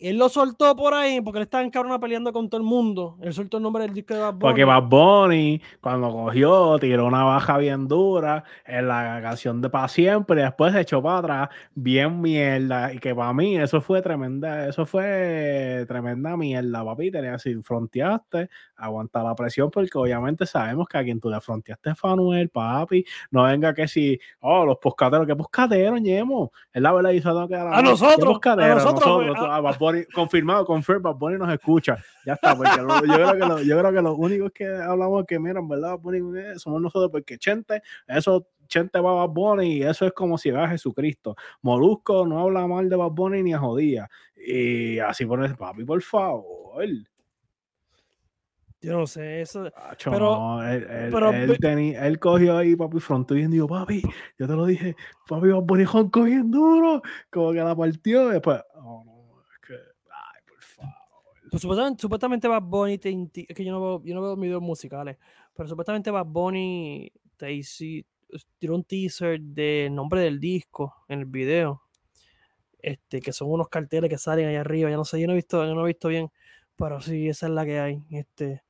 él 0.00 0.16
lo 0.16 0.28
soltó 0.28 0.74
por 0.74 0.94
ahí 0.94 1.20
porque 1.20 1.38
él 1.38 1.42
estaba 1.42 1.62
en 1.62 1.70
cabrona 1.70 2.00
peleando 2.00 2.32
con 2.32 2.48
todo 2.48 2.60
el 2.60 2.66
mundo. 2.66 3.18
Él 3.20 3.34
soltó 3.34 3.58
el 3.58 3.62
nombre 3.62 3.84
del 3.84 3.92
disco 3.92 4.14
de 4.14 4.20
Bad 4.20 4.34
Bunny. 4.34 4.40
Porque 4.40 4.64
Bad 4.64 4.82
Bunny, 4.84 5.60
cuando 5.80 6.10
cogió, 6.10 6.78
tiró 6.78 7.06
una 7.06 7.24
baja 7.24 7.58
bien 7.58 7.86
dura 7.86 8.44
en 8.64 8.88
la 8.88 9.20
canción 9.22 9.60
de 9.60 9.68
Pa' 9.68 9.88
Siempre 9.88 10.40
y 10.40 10.44
después 10.44 10.72
se 10.72 10.80
echó 10.80 11.02
para 11.02 11.18
atrás 11.18 11.48
bien 11.74 12.20
mierda. 12.20 12.92
Y 12.94 12.98
que 12.98 13.14
para 13.14 13.32
mí 13.34 13.58
eso 13.58 13.80
fue 13.80 14.00
tremenda, 14.00 14.68
eso 14.68 14.86
fue 14.86 15.84
tremenda 15.86 16.36
mierda, 16.36 16.82
papi. 16.82 17.10
Tenías 17.10 17.42
si 17.42 17.54
fronteaste, 17.62 18.48
aguanta 18.80 19.22
la 19.22 19.34
presión 19.34 19.70
porque 19.70 19.96
obviamente 19.96 20.46
sabemos 20.46 20.88
que 20.88 20.98
a 20.98 21.04
quien 21.04 21.20
tú 21.20 21.30
le 21.30 21.40
fronteaste 21.40 21.90
es 21.90 21.98
Fanuel, 21.98 22.48
papi. 22.48 23.04
No 23.30 23.44
venga 23.44 23.74
que 23.74 23.86
si, 23.86 24.18
oh, 24.40 24.64
los 24.64 24.78
poscaderos, 24.78 25.26
¿qué 25.26 25.36
poscaderos, 25.36 26.00
ñemo? 26.00 26.52
Es 26.72 26.82
la 26.82 26.92
verdad, 26.92 27.10
hizo 27.10 27.48
que 27.48 27.54
a, 27.54 27.82
nosotros, 27.82 28.40
a 28.46 28.56
nosotros, 28.56 29.26
nosotros 29.26 30.06
confirmado, 30.12 30.64
confirmado, 30.64 31.14
Bad 31.14 31.18
Bunny 31.18 31.38
nos 31.38 31.52
escucha. 31.52 31.96
Ya 32.24 32.34
está, 32.34 32.56
porque 32.56 32.70
yo, 32.76 33.14
creo 33.14 33.32
que 33.32 33.38
lo, 33.38 33.62
yo 33.62 33.78
creo 33.78 33.92
que 33.92 34.02
los 34.02 34.18
únicos 34.18 34.52
que 34.52 34.66
hablamos 34.66 35.24
que, 35.26 35.38
miran, 35.38 35.68
¿verdad? 35.68 35.98
somos 36.56 36.80
nosotros, 36.80 37.10
porque 37.10 37.38
Chente, 37.38 37.82
eso 38.06 38.46
Chente 38.66 39.00
va 39.00 39.10
a 39.10 39.26
Bad 39.26 39.34
Bunny 39.34 39.78
y 39.78 39.82
eso 39.82 40.06
es 40.06 40.12
como 40.12 40.38
si 40.38 40.50
va 40.50 40.64
a 40.64 40.68
Jesucristo. 40.68 41.36
Molusco 41.62 42.26
no 42.26 42.40
habla 42.40 42.66
mal 42.66 42.88
de 42.88 42.96
Bad 42.96 43.10
Bunny 43.10 43.42
ni 43.42 43.52
a 43.52 43.58
jodía. 43.58 44.08
Y 44.36 44.98
así 45.00 45.26
pones, 45.26 45.54
papi, 45.56 45.84
por 45.84 46.00
favor. 46.02 46.84
Yo 48.82 48.94
no 48.94 49.06
sé, 49.06 49.42
eso. 49.42 49.70
pero, 50.04 50.62
él, 50.62 50.86
él, 50.88 51.96
él, 51.96 52.18
cogió 52.18 52.56
ahí, 52.56 52.74
papi, 52.76 52.98
frontó 52.98 53.36
y 53.36 53.46
dijo, 53.46 53.68
papi, 53.68 54.02
yo 54.38 54.46
te 54.46 54.54
lo 54.54 54.64
dije, 54.64 54.96
papi, 55.28 55.48
va 55.48 55.64
poner 55.66 55.86
cogiendo 56.10 56.58
duro, 56.58 57.02
como 57.30 57.52
que 57.52 57.58
la 57.58 57.76
partió. 57.76 58.28
después, 58.28 58.62
oh, 58.76 59.10
pues 61.50 61.62
supuestamente, 61.62 62.00
supuestamente 62.00 62.48
Bad 62.48 62.62
Bunny 62.62 62.94
es 62.94 63.56
que 63.56 63.64
yo 63.64 63.72
no 63.72 63.80
veo, 63.80 64.02
yo 64.04 64.14
no 64.14 64.22
veo 64.22 64.36
videos 64.36 64.62
musicales, 64.62 65.18
pero 65.52 65.68
supuestamente 65.68 66.10
Bad 66.10 66.26
Bunny 66.26 67.12
te 67.36 67.60
tiró 68.58 68.76
un 68.76 68.84
teaser 68.84 69.40
del 69.40 69.92
nombre 69.92 70.20
del 70.20 70.38
disco 70.38 70.94
en 71.08 71.18
el 71.20 71.24
video. 71.26 71.82
Este, 72.78 73.20
que 73.20 73.32
son 73.32 73.50
unos 73.50 73.68
carteles 73.68 74.08
que 74.08 74.16
salen 74.16 74.46
ahí 74.46 74.56
arriba. 74.56 74.88
Ya 74.88 74.96
no 74.96 75.04
sé, 75.04 75.20
yo 75.20 75.26
no 75.26 75.34
he 75.34 75.36
visto, 75.36 75.66
yo 75.66 75.74
no 75.74 75.82
he 75.84 75.88
visto 75.88 76.08
bien, 76.08 76.30
pero 76.76 77.00
sí, 77.00 77.28
esa 77.28 77.46
es 77.46 77.52
la 77.52 77.66
que 77.66 77.80
hay. 77.80 78.02
Este, 78.10 78.62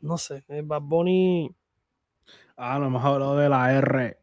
no 0.00 0.18
sé, 0.18 0.44
eh, 0.48 0.62
Bad 0.64 0.82
Bunny. 0.82 1.54
Ah, 2.56 2.78
no 2.78 2.86
hemos 2.86 3.04
hablado 3.04 3.36
de 3.36 3.48
la 3.48 3.72
R. 3.72 4.18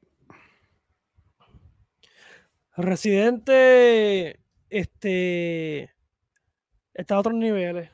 Residente, 2.75 4.39
este, 4.69 5.97
Está 6.97 7.13
a 7.13 7.19
otros 7.19 7.35
niveles. 7.35 7.91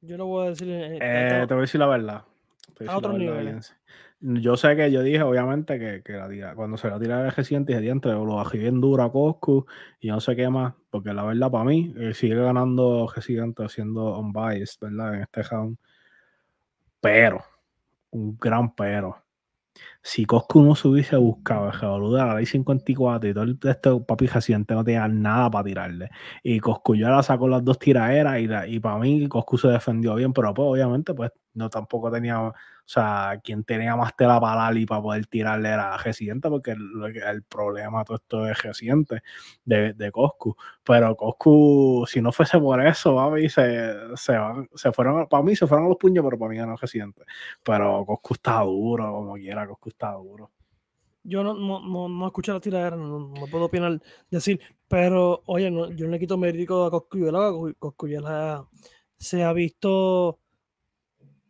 Yo 0.00 0.18
no 0.18 0.26
voy 0.26 0.46
a 0.46 0.50
decir. 0.50 0.68
Eh, 0.68 0.98
eh, 1.00 1.44
te 1.46 1.54
voy 1.54 1.60
a 1.60 1.66
decir 1.66 1.78
la 1.78 1.86
verdad. 1.86 2.24
a 2.86 2.96
otros 2.96 3.16
niveles. 3.16 3.76
Yo 4.18 4.56
sé 4.56 4.74
que 4.74 4.90
yo 4.90 5.02
dije, 5.02 5.22
obviamente, 5.22 5.78
que, 5.78 6.02
que 6.02 6.12
la 6.14 6.54
cuando 6.54 6.76
se 6.76 6.90
la 6.90 6.98
tira 6.98 7.24
el 7.24 7.32
reciente, 7.32 7.78
dije, 7.78 7.90
entre 7.90 8.12
lo 8.12 8.34
bajé 8.34 8.58
bien 8.58 8.80
duro 8.80 9.04
a 9.04 9.12
Coscu 9.12 9.66
y 10.00 10.08
no 10.08 10.20
sé 10.20 10.34
qué 10.34 10.50
más, 10.50 10.74
porque 10.90 11.14
la 11.14 11.24
verdad, 11.24 11.50
para 11.50 11.64
mí, 11.64 11.94
eh, 11.96 12.12
sigue 12.12 12.34
ganando 12.34 13.10
Residente 13.14 13.64
haciendo 13.64 14.18
unbiased, 14.18 14.80
¿verdad? 14.80 15.14
En 15.14 15.22
este 15.22 15.42
round. 15.44 15.78
Pero, 17.00 17.42
un 18.10 18.36
gran 18.38 18.74
pero 18.74 19.16
si 20.02 20.24
Coscu 20.24 20.62
no 20.62 20.74
se 20.74 20.88
hubiese 20.88 21.16
buscado 21.16 21.66
el 21.66 21.72
revolú 21.72 22.12
de 22.12 22.18
la 22.24 22.34
ley 22.34 22.46
54 22.46 23.28
y 23.30 23.34
todo 23.34 23.44
el 23.44 23.58
este 23.62 24.00
papi 24.00 24.26
reciente 24.26 24.74
no 24.74 24.84
tenía 24.84 25.06
nada 25.08 25.50
para 25.50 25.64
tirarle. 25.64 26.10
Y 26.42 26.58
Coscu 26.60 26.96
ya 26.96 27.10
la 27.10 27.22
sacó 27.22 27.48
las 27.48 27.64
dos 27.64 27.78
tiraderas 27.78 28.40
y, 28.40 28.74
y 28.74 28.80
para 28.80 28.98
mí 28.98 29.28
Coscu 29.28 29.58
se 29.58 29.68
defendió 29.68 30.14
bien, 30.14 30.32
pero 30.32 30.54
pues 30.54 30.66
obviamente 30.66 31.14
pues 31.14 31.30
no 31.54 31.68
tampoco 31.68 32.10
tenía, 32.10 32.52
o 32.90 32.92
sea, 32.92 33.40
quien 33.44 33.62
tenía 33.62 33.94
más 33.94 34.16
tela 34.16 34.40
para 34.40 34.64
Lali 34.64 34.84
para 34.84 35.00
poder 35.00 35.24
tirarle 35.26 35.68
era 35.68 35.96
Residente, 35.96 36.48
porque 36.48 36.72
el, 36.72 37.44
problema 37.44 38.04
todo 38.04 38.16
esto 38.16 38.48
es 38.48 38.60
Residente 38.64 39.22
de, 39.64 39.92
de 39.92 40.10
Coscu. 40.10 40.56
Pero 40.82 41.14
Coscu, 41.14 42.04
si 42.08 42.20
no 42.20 42.32
fuese 42.32 42.58
por 42.58 42.84
eso, 42.84 43.32
se, 43.48 44.16
se, 44.16 44.38
se 44.74 44.90
fueron, 44.92 45.28
para 45.28 45.42
mí 45.44 45.54
se 45.54 45.68
fueron 45.68 45.86
a 45.86 45.88
los 45.90 45.98
puños, 45.98 46.24
pero 46.24 46.36
para 46.36 46.50
mí 46.50 46.58
no 46.58 46.74
Residente. 46.74 47.22
Pero 47.62 48.04
Coscu 48.04 48.34
está 48.34 48.60
duro, 48.62 49.12
como 49.12 49.34
quiera, 49.34 49.68
Coscu 49.68 49.90
está 49.90 50.10
duro. 50.14 50.50
Yo 51.22 51.44
no, 51.44 51.54
no, 51.54 51.78
no, 51.78 52.08
no 52.08 52.26
escuché 52.26 52.50
la 52.50 52.58
tiradera, 52.58 52.96
no, 52.96 53.20
no, 53.20 53.46
puedo 53.46 53.66
opinar, 53.66 54.00
decir, 54.32 54.60
pero 54.88 55.44
oye, 55.46 55.66
yo 55.70 56.06
no 56.06 56.10
le 56.10 56.18
quito 56.18 56.36
mérito 56.36 56.86
a 56.86 56.90
Coscuyela, 56.90 57.52
Coscuyela 57.78 58.66
se 59.16 59.44
ha 59.44 59.52
visto 59.52 60.40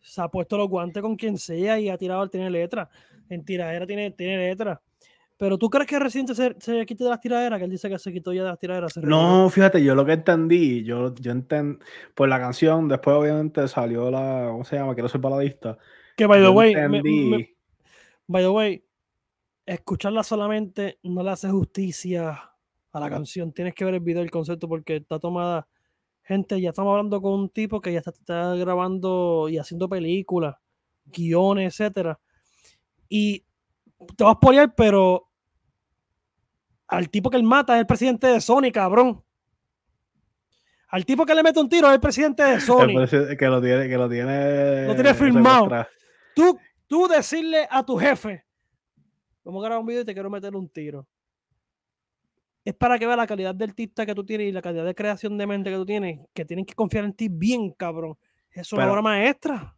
se 0.01 0.21
ha 0.21 0.29
puesto 0.29 0.57
los 0.57 0.69
guantes 0.69 1.03
con 1.03 1.17
quien 1.17 1.39
sea 1.39 1.79
y 1.79 1.89
ha 1.89 1.99
tirado 1.99 2.21
al 2.21 2.31
tener 2.31 2.51
letra. 2.51 2.89
En 3.29 3.45
tiradera 3.45 3.87
tiene, 3.87 4.11
tiene 4.11 4.39
letra. 4.39 4.81
Pero 5.37 5.57
tú 5.57 5.71
crees 5.71 5.87
que 5.87 5.99
reciente 5.99 6.35
se, 6.35 6.55
se 6.59 6.85
quite 6.85 7.05
de 7.05 7.11
las 7.11 7.21
tiraderas, 7.21 7.59
que 7.59 7.65
él 7.65 7.71
dice 7.71 7.89
que 7.89 7.99
se 7.99 8.13
quitó 8.13 8.31
ya 8.33 8.43
de 8.43 8.51
las 8.51 8.59
tiraderas. 8.59 8.95
No, 8.99 9.49
fíjate, 9.49 9.83
yo 9.83 9.95
lo 9.95 10.05
que 10.05 10.13
entendí, 10.13 10.85
yo, 10.85 11.15
yo 11.15 11.33
entendí, 11.33 11.79
pues 12.15 12.29
la 12.29 12.39
canción, 12.39 12.89
después 12.89 13.17
obviamente 13.17 13.67
salió 13.67 14.11
la, 14.11 14.49
¿cómo 14.51 14.65
se 14.65 14.77
llama? 14.77 14.93
Quiero 14.93 15.09
ser 15.09 15.23
baladista. 15.23 15.79
Que 16.15 16.27
by 16.27 16.43
the 16.43 16.49
way, 16.51 16.75
by 18.27 18.43
the 18.43 18.49
way, 18.51 18.85
escucharla 19.65 20.23
solamente 20.25 20.99
no 21.05 21.23
le 21.23 21.31
hace 21.31 21.49
justicia 21.49 22.51
a 22.93 23.01
la 23.01 23.09
canción. 23.09 23.53
Tienes 23.53 23.75
que 23.75 23.87
ver 23.87 23.95
el 23.95 24.01
video, 24.01 24.23
el 24.23 24.31
concepto, 24.31 24.69
porque 24.69 24.97
está 24.97 25.19
tomada 25.19 25.67
Gente, 26.31 26.61
ya 26.61 26.69
estamos 26.69 26.93
hablando 26.93 27.21
con 27.21 27.33
un 27.33 27.49
tipo 27.49 27.81
que 27.81 27.93
ya 27.93 27.99
está, 27.99 28.55
grabando 28.55 29.49
y 29.49 29.59
haciendo 29.59 29.89
películas, 29.89 30.55
guiones, 31.07 31.75
etcétera. 31.75 32.21
Y 33.09 33.45
te 34.17 34.23
vas 34.23 34.37
a 34.41 34.69
pero 34.69 35.29
al 36.87 37.11
tipo 37.11 37.31
que 37.31 37.37
él 37.37 37.43
mata 37.43 37.75
es 37.75 37.81
el 37.81 37.87
presidente 37.87 38.29
de 38.29 38.41
Sony, 38.41 38.71
cabrón. 38.73 39.25
Al 40.91 41.05
tipo 41.05 41.27
que 41.27 41.35
le 41.35 41.43
mete 41.43 41.59
un 41.59 41.69
tiro 41.69 41.89
es 41.89 41.95
el 41.95 42.01
presidente 42.01 42.45
de 42.45 42.61
Sony. 42.61 43.09
que 43.37 43.47
lo 43.49 43.61
tiene, 43.61 43.89
que 43.89 43.97
lo 43.97 44.09
tiene. 44.09 44.87
Lo 44.87 44.95
tiene 44.95 45.15
firmado. 45.15 45.85
Tú, 46.37 46.57
tú 46.87 47.09
decirle 47.09 47.67
a 47.69 47.85
tu 47.85 47.97
jefe, 47.97 48.45
vamos 49.43 49.65
a 49.65 49.67
grabar 49.67 49.81
un 49.81 49.87
video 49.89 50.03
y 50.03 50.05
te 50.05 50.15
quiero 50.15 50.31
meter 50.31 50.55
un 50.55 50.69
tiro 50.69 51.09
es 52.65 52.75
para 52.75 52.99
que 52.99 53.07
vea 53.07 53.17
la 53.17 53.27
calidad 53.27 53.55
del 53.55 53.71
artista 53.71 54.05
que 54.05 54.15
tú 54.15 54.25
tienes 54.25 54.49
y 54.49 54.53
la 54.53 54.63
calidad 54.63 54.85
de 54.85 54.95
creación 54.95 55.39
de 55.39 55.47
mente 55.47 55.71
que 55.71 55.77
tú 55.77 55.87
tienes, 55.87 56.21
que 56.35 56.45
tienen 56.45 56.67
que 56.67 56.75
confiar 56.75 57.05
en 57.05 57.15
ti 57.15 57.29
bien, 57.29 57.71
cabrón. 57.73 58.17
Es 58.51 58.73
una 58.73 58.91
obra 58.91 59.03
maestra. 59.03 59.77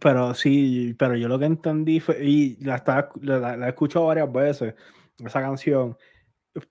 Pero 0.00 0.34
sí, 0.34 0.94
pero 0.98 1.16
yo 1.16 1.28
lo 1.28 1.38
que 1.38 1.44
entendí 1.44 2.00
fue, 2.00 2.24
y 2.24 2.56
la, 2.64 2.82
la, 3.20 3.66
he 3.66 3.68
escuchado 3.68 4.06
varias 4.06 4.32
veces, 4.32 4.74
esa 5.24 5.40
canción, 5.40 5.96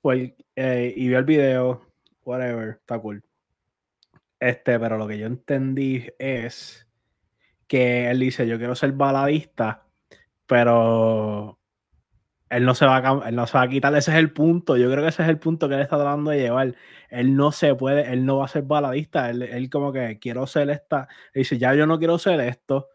pues, 0.02 0.34
eh, 0.56 0.94
y 0.96 1.08
vi 1.08 1.14
el 1.14 1.24
video, 1.24 1.86
whatever, 2.26 2.80
está 2.82 3.00
cool. 3.00 3.24
Este, 4.40 4.78
pero 4.78 4.98
lo 4.98 5.08
que 5.08 5.18
yo 5.18 5.28
entendí 5.28 6.06
es 6.20 6.86
que 7.66 8.10
él 8.10 8.20
dice, 8.20 8.46
yo 8.46 8.58
quiero 8.58 8.76
ser 8.76 8.92
baladista, 8.92 9.88
pero 10.46 11.60
él 12.54 12.66
no 12.66 12.76
se 12.76 12.86
va 12.86 12.98
a, 12.98 13.30
él 13.30 13.36
no 13.36 13.48
se 13.48 13.58
va 13.58 13.64
a 13.64 13.68
quitar, 13.68 13.96
ese 13.96 14.12
es 14.12 14.18
el 14.18 14.32
punto. 14.32 14.78
Yo 14.78 14.90
creo 14.92 15.04
que 15.04 15.10
ese 15.10 15.24
es 15.24 15.30
el 15.30 15.40
punto 15.40 15.68
que 15.68 15.76
él 15.76 15.82
está 15.82 15.98
tratando 15.98 16.32
de 16.32 16.40
llevar. 16.40 16.76
Él 17.10 17.36
no 17.36 17.52
se 17.52 17.74
puede, 17.76 18.12
él 18.12 18.26
no 18.26 18.38
va 18.38 18.46
a 18.46 18.48
ser 18.48 18.64
baladista. 18.64 19.30
Él, 19.30 19.70
como 19.70 19.92
que 19.92 20.20
quiero 20.20 20.46
ser 20.48 20.70
esta. 20.70 21.08
dice, 21.34 21.58
ya 21.58 21.74
yo 21.74 21.86
no 21.88 21.98
quiero 22.00 22.18
ser 22.18 22.40
esto. 22.42 22.90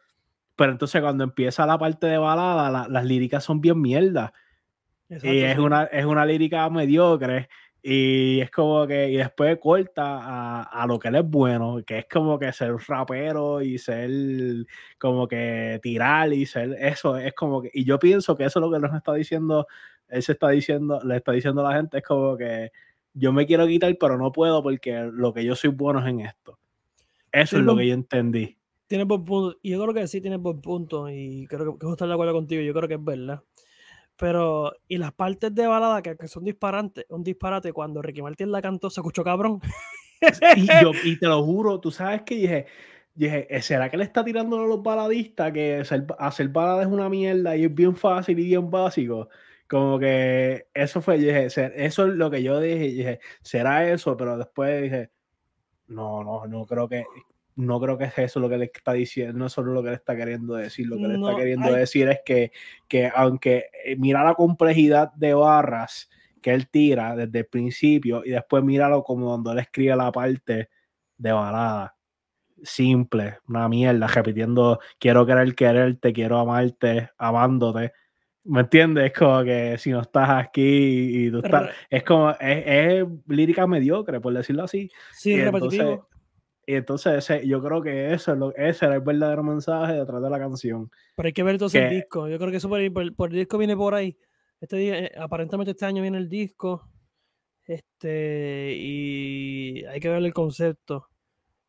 Pero 0.57 0.73
entonces 0.73 1.01
cuando 1.01 1.25
empieza 1.25 1.67
la 1.67 1.79
parte 1.79 2.07
de 2.07 2.19
balada, 2.19 2.89
las 2.89 3.05
líricas 3.05 3.45
son 3.45 3.61
bien 3.61 3.81
mierda. 3.81 4.33
y 5.09 5.39
es, 5.39 5.59
una, 5.59 5.85
es 5.85 6.05
una 6.05 6.25
lírica 6.27 6.69
mediocre. 6.71 7.49
Y 7.91 8.43
es 8.43 8.51
como 8.51 8.87
que, 8.87 9.09
y 9.09 9.17
después 9.17 9.59
corta 9.59 10.19
a, 10.19 10.63
a, 10.63 10.87
lo 10.87 10.99
que 10.99 11.09
él 11.09 11.15
es 11.15 11.25
bueno, 11.25 11.81
que 11.87 12.01
es 12.01 12.07
como 12.07 12.39
que 12.39 12.53
ser 12.53 12.75
rapero 12.87 13.63
y 13.63 13.79
ser 13.79 14.11
como 14.99 15.27
que 15.27 15.81
tirar 15.83 16.31
y 16.35 16.45
ser 16.45 16.77
eso, 16.79 17.17
es 17.17 17.33
como 17.33 17.63
que, 17.63 17.71
y 17.73 17.87
yo 17.87 17.99
pienso 17.99 18.37
que 18.37 18.45
eso 18.45 18.59
es 18.59 18.63
lo 18.63 18.71
que 18.71 18.79
nos 18.79 18.95
está 18.95 19.15
diciendo, 19.15 19.67
él 20.07 20.23
se 20.23 20.33
está 20.33 20.51
diciendo, 20.51 21.01
le 21.03 21.17
está 21.17 21.33
diciendo 21.33 21.67
a 21.67 21.71
la 21.71 21.79
gente, 21.79 21.97
es 21.97 22.05
como 22.05 22.37
que 22.37 22.73
yo 23.15 23.33
me 23.33 23.47
quiero 23.47 23.67
quitar, 23.67 23.97
pero 23.99 24.19
no 24.19 24.33
puedo 24.33 24.63
porque 24.63 25.09
lo 25.11 25.33
que 25.33 25.43
yo 25.43 25.57
soy 25.57 25.71
bueno 25.71 26.01
es 26.01 26.09
en 26.09 26.21
esto. 26.21 26.59
Eso 27.33 27.57
es 27.57 27.63
lo 27.63 27.75
que 27.75 27.87
yo 27.87 27.95
entendí. 27.95 28.59
Tiene 28.87 29.05
buen 29.05 29.25
punto, 29.25 29.59
y 29.63 29.71
yo 29.71 29.83
creo 29.83 29.95
que 29.95 30.07
sí 30.09 30.21
tiene 30.21 30.37
buen 30.37 30.61
punto, 30.61 31.09
y 31.09 31.47
creo 31.47 31.73
que, 31.73 31.87
que 31.87 31.91
estar 31.91 32.07
de 32.07 32.13
acuerdo 32.13 32.35
contigo, 32.35 32.61
yo 32.61 32.75
creo 32.75 32.87
que 32.87 32.97
es 32.97 33.05
verdad. 33.05 33.43
Pero, 34.19 34.73
y 34.89 34.99
las 34.99 35.13
partes 35.13 35.55
de 35.55 35.67
balada 35.67 36.03
que, 36.03 36.17
son 36.27 36.45
disparantes, 36.45 37.07
un 37.09 37.23
disparate, 37.23 37.73
cuando 37.73 38.03
Ricky 38.03 38.21
Martin 38.21 38.51
la 38.51 38.61
cantó, 38.61 38.91
se 38.91 39.01
escuchó 39.01 39.23
cabrón. 39.23 39.61
y, 40.57 40.67
yo, 40.67 40.91
y 41.05 41.19
te 41.19 41.27
lo 41.27 41.43
juro, 41.45 41.79
tú 41.79 41.93
sabes 41.93 42.23
que 42.23 42.35
dije, 42.35 42.67
dije, 43.15 43.47
¿eh, 43.49 43.63
¿será 43.63 43.89
que 43.89 43.97
le 43.97 44.05
está 44.05 44.25
tirando 44.25 44.59
a 44.59 44.67
los 44.67 44.83
baladistas 44.83 45.53
que 45.53 45.77
hacer, 45.79 46.07
hacer 46.19 46.49
balada 46.49 46.83
es 46.83 46.89
una 46.89 47.09
mierda 47.09 47.57
y 47.57 47.65
es 47.65 47.75
bien 47.75 47.95
fácil 47.95 48.39
y 48.39 48.45
bien 48.45 48.71
básico? 48.71 49.29
Como 49.69 49.99
que 49.99 50.67
eso 50.75 51.01
fue, 51.01 51.19
dije, 51.19 51.47
eso 51.47 52.07
es 52.07 52.15
lo 52.15 52.31
que 52.31 52.43
yo 52.43 52.59
dije, 52.59 52.85
dije, 52.85 53.21
será 53.43 53.89
eso, 53.89 54.17
pero 54.17 54.37
después 54.37 54.83
dije, 54.83 55.11
no, 55.89 56.25
no, 56.25 56.47
no 56.47 56.67
creo 56.67 56.89
que, 56.89 57.05
no 57.59 57.81
creo 57.81 57.99
que 57.99 58.05
es 58.05 58.17
eso 58.19 58.39
lo 58.39 58.49
que 58.49 58.57
le 58.57 58.67
está 58.67 58.93
diciendo, 58.93 59.37
no 59.37 59.47
es 59.47 59.53
solo 59.53 59.73
lo 59.73 59.83
que 59.83 59.89
le 59.89 59.97
está 59.97 60.17
queriendo 60.17 60.55
decir, 60.55 60.87
lo 60.87 60.97
que 60.97 61.09
le 61.09 61.15
está 61.17 61.37
queriendo 61.37 61.73
decir 61.73 62.09
es 62.09 62.21
que, 62.25 62.53
que 62.87 63.11
aunque 63.13 63.67
eh, 63.85 63.97
mira 63.97 64.23
la 64.23 64.35
complejidad 64.35 65.13
de 65.15 65.35
barras 65.35 66.09
que 66.41 66.55
él 66.55 66.69
tira 66.69 67.17
desde 67.17 67.41
el 67.41 67.47
principio 67.47 68.23
y 68.25 68.31
después 68.31 68.63
míralo 68.63 69.03
como 69.03 69.27
cuando 69.27 69.51
él 69.51 69.59
escribe 69.59 69.97
la 69.97 70.13
parte 70.13 70.69
de 71.17 71.33
balada 71.33 71.97
simple, 72.63 73.39
una 73.49 73.69
mierda, 73.69 74.07
repitiendo 74.07 74.79
quiero 75.01 75.27
querer 75.27 75.53
quererte, 75.57 76.13
quiero 76.13 76.39
amarte, 76.39 77.11
amándote. 77.19 77.93
¿Me 78.45 78.61
entiendes? 78.61 79.07
Es 79.07 79.19
como 79.19 79.43
que 79.43 79.77
si 79.79 79.91
no 79.91 80.01
estás 80.01 80.31
aquí 80.31 81.27
y 81.27 81.31
tú 81.31 81.39
estás. 81.39 81.71
Es 81.91 82.05
como. 82.05 82.31
Es, 82.31 83.05
lírica 83.27 83.67
mediocre, 83.67 84.21
por 84.21 84.33
decirlo 84.33 84.63
así. 84.63 84.91
Sí, 85.13 85.33
y 85.33 85.45
repetitivo. 85.45 86.09
Y 86.69 86.75
entonces 86.75 87.15
ese, 87.31 87.49
yo 87.49 87.63
creo 87.63 87.81
que 87.81 88.13
eso 88.13 88.35
es 88.35 88.39
lo, 88.39 88.55
ese 88.55 88.85
era 88.85 88.97
el 88.97 89.01
verdadero 89.01 89.43
mensaje 89.43 89.95
detrás 89.95 90.21
de 90.21 90.29
la 90.29 90.39
canción. 90.39 90.91
Pero 91.17 91.27
hay 91.27 91.33
que 91.33 91.43
ver 91.43 91.57
todo 91.57 91.71
el 91.73 91.89
disco. 91.89 92.29
Yo 92.29 92.37
creo 92.37 92.51
que 92.51 92.59
eso 92.59 92.69
por, 92.69 93.17
por, 93.17 93.31
el 93.31 93.37
disco 93.37 93.57
viene 93.57 93.75
por 93.75 93.95
ahí. 93.95 94.19
Este 94.61 94.77
día, 94.77 94.99
eh, 94.99 95.13
aparentemente 95.19 95.71
este 95.71 95.87
año 95.87 96.03
viene 96.03 96.19
el 96.19 96.29
disco. 96.29 96.87
Este. 97.65 98.75
Y 98.77 99.83
hay 99.87 99.99
que 99.99 100.11
ver 100.11 100.23
el 100.23 100.35
concepto. 100.35 101.09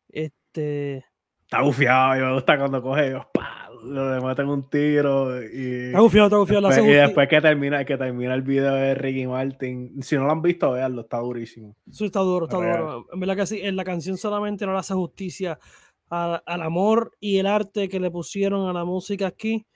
Este. 0.06 1.06
Está 1.44 1.62
bufiado 1.62 2.18
y 2.18 2.20
me 2.20 2.34
gusta 2.34 2.58
cuando 2.58 2.82
coge 2.82 3.14
lo 3.84 4.22
meten 4.22 4.48
un 4.48 4.68
tiro 4.68 5.42
y. 5.42 5.86
Está 5.86 6.00
bufiado, 6.00 6.26
está 6.26 6.38
bufiado. 6.38 6.68
Después, 6.68 6.88
y 6.88 6.92
después 6.92 7.28
que 7.28 7.40
termina, 7.40 7.84
que 7.84 7.96
termina 7.96 8.34
el 8.34 8.42
video 8.42 8.74
de 8.74 8.94
Ricky 8.94 9.26
Martin. 9.26 10.02
Si 10.02 10.16
no 10.16 10.24
lo 10.24 10.32
han 10.32 10.42
visto, 10.42 10.72
veanlo, 10.72 11.02
está 11.02 11.18
durísimo. 11.18 11.76
Sí, 11.90 12.06
está 12.06 12.20
duro, 12.20 12.46
está 12.46 12.56
duro. 12.56 13.06
En 13.12 13.20
verdad 13.20 13.36
que 13.36 13.46
sí, 13.46 13.60
en 13.62 13.76
la 13.76 13.84
canción 13.84 14.16
solamente 14.16 14.66
no 14.66 14.72
le 14.72 14.78
hace 14.78 14.94
justicia 14.94 15.58
al, 16.08 16.62
amor 16.62 17.12
y 17.20 17.38
el 17.38 17.46
arte 17.46 17.88
que 17.88 18.00
le 18.00 18.10
pusieron 18.10 18.68
a 18.68 18.72
la 18.72 18.84
música 18.84 19.26
aquí. 19.26 19.66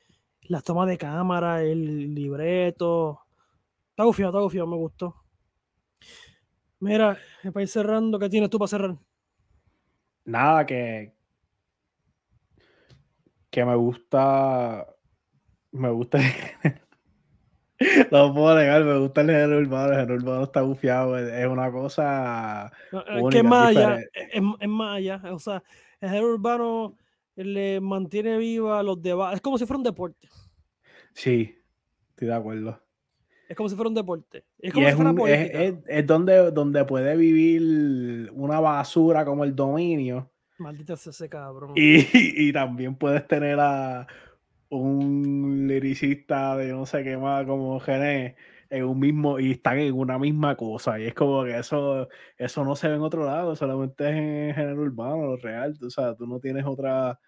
Las 0.42 0.62
tomas 0.62 0.88
de 0.88 0.98
cámara, 0.98 1.62
el 1.62 2.14
libreto. 2.14 3.20
Está 3.90 4.04
bufiado, 4.04 4.30
está 4.30 4.42
bufiado, 4.42 4.66
me 4.66 4.76
gustó. 4.76 5.14
Mira, 6.80 7.16
para 7.42 7.62
ir 7.62 7.68
cerrando, 7.68 8.18
¿qué 8.18 8.28
tienes 8.28 8.50
tú 8.50 8.58
para 8.58 8.68
cerrar? 8.68 8.96
nada, 10.24 10.66
que, 10.66 11.12
que 13.54 13.64
me 13.64 13.76
gusta, 13.76 14.84
me 15.70 15.88
gusta, 15.88 16.18
lo 18.10 18.34
puedo 18.34 18.56
negar, 18.56 18.82
me 18.82 18.98
gusta 18.98 19.20
el 19.20 19.28
género 19.28 19.58
urbano, 19.58 19.92
el 19.92 20.00
género 20.00 20.14
urbano 20.16 20.42
está 20.42 20.62
bufiado, 20.62 21.16
es 21.16 21.46
una 21.46 21.70
cosa 21.70 22.72
que 23.30 23.38
es 23.38 23.44
más 23.44 23.68
allá, 23.68 24.00
es, 24.12 24.68
más 24.68 24.96
allá, 24.96 25.22
o 25.30 25.38
sea, 25.38 25.62
el 26.00 26.08
género 26.08 26.34
urbano 26.34 26.96
le 27.36 27.80
mantiene 27.80 28.38
viva 28.38 28.82
los 28.82 29.00
debates, 29.00 29.36
es 29.36 29.40
como 29.40 29.56
si 29.56 29.66
fuera 29.66 29.78
un 29.78 29.84
deporte. 29.84 30.28
Sí, 31.12 31.56
estoy 32.08 32.26
de 32.26 32.34
acuerdo. 32.34 32.80
Es 33.48 33.54
como 33.54 33.68
si 33.68 33.76
fuera 33.76 33.88
un 33.88 33.94
deporte. 33.94 34.44
Es, 34.58 34.74
es, 35.86 36.06
donde, 36.08 36.50
donde 36.50 36.84
puede 36.86 37.16
vivir 37.16 38.32
una 38.32 38.58
basura 38.58 39.24
como 39.24 39.44
el 39.44 39.54
dominio. 39.54 40.33
Maldita 40.58 40.96
sea 40.96 41.10
ese 41.10 41.28
cabrón. 41.28 41.72
Y, 41.76 42.52
también 42.52 42.94
puedes 42.96 43.26
tener 43.26 43.58
a 43.60 44.06
un 44.68 45.66
liricista 45.68 46.56
de 46.56 46.72
no 46.72 46.86
sé 46.86 47.04
qué 47.04 47.16
más 47.16 47.44
como 47.46 47.78
Gené 47.80 48.36
en 48.70 48.84
un 48.84 48.98
mismo 48.98 49.38
y 49.38 49.52
están 49.52 49.78
en 49.78 49.94
una 49.94 50.18
misma 50.18 50.56
cosa 50.56 50.98
y 50.98 51.04
es 51.04 51.14
como 51.14 51.44
que 51.44 51.56
eso 51.56 52.08
eso 52.38 52.64
no 52.64 52.74
se 52.74 52.88
ve 52.88 52.96
en 52.96 53.02
otro 53.02 53.24
lado 53.24 53.54
solamente 53.54 54.08
es 54.08 54.16
en 54.16 54.54
género 54.54 54.82
urbano 54.82 55.36
real 55.36 55.76
o 55.80 55.90
sea 55.90 56.16
tú 56.16 56.26
no 56.26 56.40
tienes 56.40 56.64
otra 56.64 57.20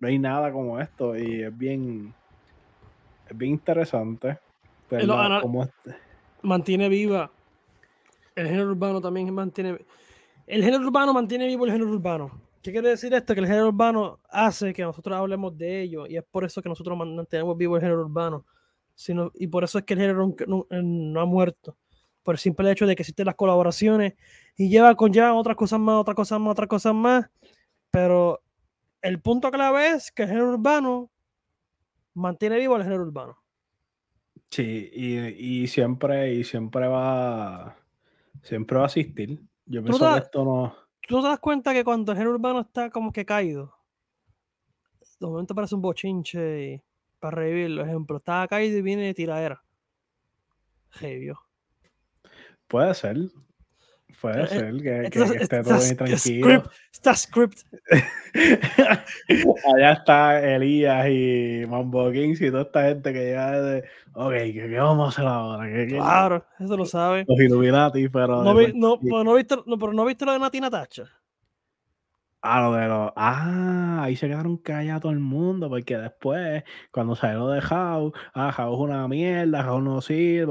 no 0.00 0.08
hay 0.08 0.18
nada 0.18 0.52
como 0.52 0.78
esto 0.78 1.16
y 1.16 1.44
es 1.44 1.56
bien 1.56 2.12
es 3.30 3.38
bien 3.38 3.52
interesante 3.52 4.36
este. 4.90 5.06
Mantiene 6.42 6.88
viva. 6.88 7.30
El 8.34 8.46
género 8.46 8.70
urbano 8.70 9.00
también 9.00 9.32
mantiene. 9.34 9.78
El 10.46 10.62
género 10.62 10.84
urbano 10.84 11.12
mantiene 11.12 11.46
vivo 11.46 11.64
el 11.64 11.72
género 11.72 11.90
urbano. 11.90 12.30
¿Qué 12.66 12.72
quiere 12.72 12.88
decir 12.88 13.14
esto? 13.14 13.32
Que 13.32 13.38
el 13.38 13.46
género 13.46 13.68
urbano 13.68 14.18
hace 14.28 14.72
que 14.72 14.82
nosotros 14.82 15.16
hablemos 15.16 15.56
de 15.56 15.82
ello 15.82 16.04
y 16.08 16.16
es 16.16 16.24
por 16.24 16.44
eso 16.44 16.60
que 16.60 16.68
nosotros 16.68 16.98
mantenemos 16.98 17.56
vivo 17.56 17.76
el 17.76 17.80
género 17.80 18.00
urbano. 18.00 18.44
Sino, 18.92 19.30
y 19.36 19.46
por 19.46 19.62
eso 19.62 19.78
es 19.78 19.84
que 19.84 19.94
el 19.94 20.00
género 20.00 20.34
no, 20.48 21.20
ha 21.20 21.24
muerto. 21.26 21.76
Por 22.24 22.34
el 22.34 22.40
simple 22.40 22.68
hecho 22.72 22.84
de 22.84 22.96
que 22.96 23.04
existen 23.04 23.26
las 23.26 23.36
colaboraciones 23.36 24.14
y 24.56 24.68
lleva 24.68 24.96
con 24.96 25.12
ya 25.12 25.32
otras 25.32 25.54
cosas 25.54 25.78
más, 25.78 25.94
otras 25.94 26.16
cosas 26.16 26.40
más, 26.40 26.50
otras 26.50 26.66
cosas 26.66 26.92
más. 26.92 27.30
Pero 27.92 28.42
el 29.00 29.20
punto 29.20 29.52
clave 29.52 29.90
es 29.90 30.10
que 30.10 30.24
el 30.24 30.30
género 30.30 30.48
urbano 30.48 31.08
mantiene 32.14 32.58
vivo 32.58 32.74
el 32.74 32.82
género 32.82 33.02
urbano. 33.04 33.38
Sí, 34.50 34.90
y, 34.92 35.68
siempre, 35.68 36.34
y 36.34 36.42
siempre 36.42 36.88
va, 36.88 37.76
siempre 38.42 38.76
va 38.76 38.82
a 38.82 38.86
asistir. 38.86 39.40
Yo 39.66 39.84
pienso 39.84 40.12
que 40.14 40.18
esto 40.18 40.44
no. 40.44 40.85
¿Tú 41.06 41.22
te 41.22 41.28
das 41.28 41.38
cuenta 41.38 41.72
que 41.72 41.84
cuando 41.84 42.12
el 42.12 42.18
género 42.18 42.34
urbano 42.34 42.60
está 42.60 42.90
como 42.90 43.12
que 43.12 43.24
caído? 43.24 43.72
De 45.20 45.26
momento 45.26 45.54
parece 45.54 45.74
un 45.74 45.82
bochinche 45.82 46.82
para 47.20 47.36
revivirlo. 47.36 47.84
Ejemplo, 47.84 48.16
está 48.18 48.46
caído 48.48 48.78
y 48.78 48.82
viene 48.82 49.02
de 49.04 49.14
tiradera. 49.14 49.62
Heavy. 50.90 51.32
Puede 52.66 52.94
ser. 52.94 53.16
Puede 54.26 54.42
eh, 54.42 54.48
ser 54.48 54.82
que, 54.82 55.20
esté 55.42 55.62
todo 55.62 55.78
bien 55.78 55.96
tranquilo. 55.96 56.62
está 56.92 57.14
script. 57.14 57.60
Allá 59.74 59.92
está 59.92 60.54
Elías 60.54 61.06
y 61.08 61.62
Mambo 61.68 62.10
Kings 62.10 62.40
y 62.40 62.50
toda 62.50 62.62
esta 62.62 62.82
gente 62.88 63.12
que 63.12 63.30
ya 63.30 63.60
de, 63.60 63.84
ok, 64.14 64.32
¿qué, 64.32 64.76
vamos 64.78 65.06
a 65.06 65.08
hacer 65.10 65.26
ahora? 65.26 65.86
claro, 65.86 66.44
eso 66.58 66.76
lo 66.76 66.86
sabe. 66.86 67.24
Los 67.28 67.38
Illuminati, 67.38 68.08
pero... 68.08 68.42
No, 68.42 68.52
no, 68.52 68.98
pero 69.00 69.22
no, 69.22 69.34
viste, 69.34 69.56
no, 69.64 69.78
pero 69.78 69.92
no 69.92 70.04
viste 70.04 70.24
lo 70.24 70.32
de 70.32 70.38
Natina 70.40 70.70
Tacha. 70.70 71.04
Ah, 72.48 72.60
lo 72.60 72.72
de 72.74 72.86
los. 72.86 73.12
Ah, 73.16 74.02
ahí 74.04 74.14
se 74.14 74.28
quedaron 74.28 74.56
callados 74.58 75.02
todo 75.02 75.12
el 75.12 75.18
mundo, 75.18 75.68
porque 75.68 75.98
después, 75.98 76.62
cuando 76.92 77.16
salió 77.16 77.40
lo 77.40 77.48
de 77.48 77.60
House, 77.60 78.12
ah, 78.34 78.52
House 78.52 78.74
es 78.74 78.80
una 78.80 79.08
mierda, 79.08 79.64
House 79.64 79.82
no 79.82 80.00
sirve, 80.00 80.46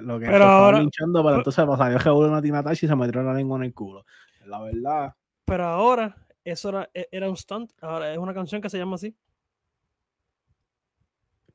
lo 0.00 0.18
que 0.18 0.26
pero 0.26 0.44
ahora, 0.44 0.80
linchando, 0.80 1.22
pero 1.22 1.36
entonces 1.36 1.64
pues, 1.64 1.78
salió 1.78 2.22
de 2.22 2.28
una 2.28 2.42
Tinatachi 2.42 2.86
y 2.86 2.88
se 2.88 2.96
metió 2.96 3.22
la 3.22 3.32
lengua 3.32 3.58
en 3.58 3.64
el 3.64 3.74
culo. 3.74 4.04
La 4.46 4.60
verdad. 4.60 5.14
Pero 5.44 5.64
ahora, 5.66 6.16
eso 6.44 6.70
era, 6.70 6.90
e, 6.92 7.06
era 7.12 7.30
un 7.30 7.36
stunt, 7.36 7.70
ahora 7.80 8.12
es 8.12 8.18
una 8.18 8.34
canción 8.34 8.60
que 8.60 8.68
se 8.68 8.78
llama 8.78 8.96
así. 8.96 9.14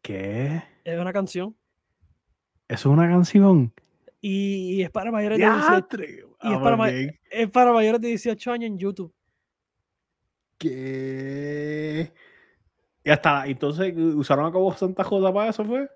¿Qué? 0.01 0.63
Es 0.85 0.97
una 0.97 1.11
canción. 1.11 1.53
¿Eso 2.69 2.89
es 2.89 2.93
una 2.93 3.09
canción? 3.09 3.73
Y, 4.21 4.81
es 4.81 4.89
para 4.89 5.11
mayores 5.11 5.37
de 5.37 5.45
18 5.45 5.97
y 6.43 6.53
es, 6.53 6.59
para, 6.59 6.89
es 6.89 7.49
para 7.51 7.73
mayores 7.73 7.99
de 7.99 8.07
18 8.07 8.51
años 8.53 8.67
en 8.67 8.77
YouTube 8.77 9.13
que. 10.57 12.13
Y 13.03 13.09
hasta 13.09 13.45
entonces 13.45 13.95
usaron 13.95 14.47
a 14.47 14.51
como 14.51 14.73
Santa 14.73 15.03
Jota 15.03 15.33
para 15.33 15.49
eso, 15.49 15.63
¿fue? 15.63 15.89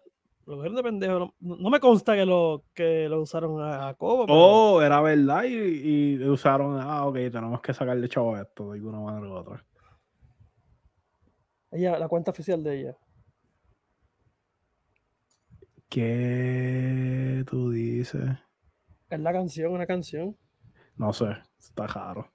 Lo 0.46 0.62
de 0.64 0.84
pendejo. 0.84 1.36
No, 1.40 1.70
me 1.70 1.80
consta 1.80 2.16
que 2.16 2.26
lo, 2.26 2.64
que 2.74 3.08
lo 3.08 3.22
usaron 3.22 3.62
a 3.62 3.94
Cobo. 3.94 4.26
Oh, 4.30 4.82
era 4.82 5.00
verdad. 5.00 5.44
Y, 5.44 6.24
usaron. 6.24 6.80
Ah, 6.82 7.06
ok, 7.06 7.16
tenemos 7.32 7.62
que 7.62 7.74
sacarle 7.74 8.10
chavo 8.10 8.36
a 8.36 8.42
esto 8.42 8.72
de 8.72 8.82
una 8.82 9.00
manera 9.00 9.28
u 9.28 9.36
otra. 9.36 9.64
Ella, 11.72 12.00
la 12.00 12.08
cuenta 12.08 12.32
oficial 12.32 12.64
de 12.64 12.80
ella. 12.80 12.98
¿Qué 15.88 17.44
tú 17.48 17.70
dices? 17.70 18.30
Es 19.10 19.20
la 19.20 19.32
canción, 19.32 19.72
una 19.72 19.86
canción. 19.86 20.36
No 20.96 21.14
sé, 21.14 21.28
está 21.60 21.86
raro. 21.86 22.32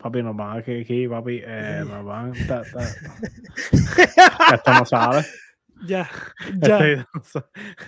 Papi, 0.00 0.22
nos 0.22 0.34
van 0.34 0.58
aquí, 0.58 0.80
aquí 0.80 1.06
papi, 1.06 1.42
eh, 1.44 1.84
nos 1.88 2.04
van. 2.04 2.32
Ta, 2.46 2.62
ta. 2.62 2.80
Esto 4.54 4.72
no 4.72 4.84
sabe. 4.86 5.24
Ya, 5.86 6.08
ya. 6.58 7.06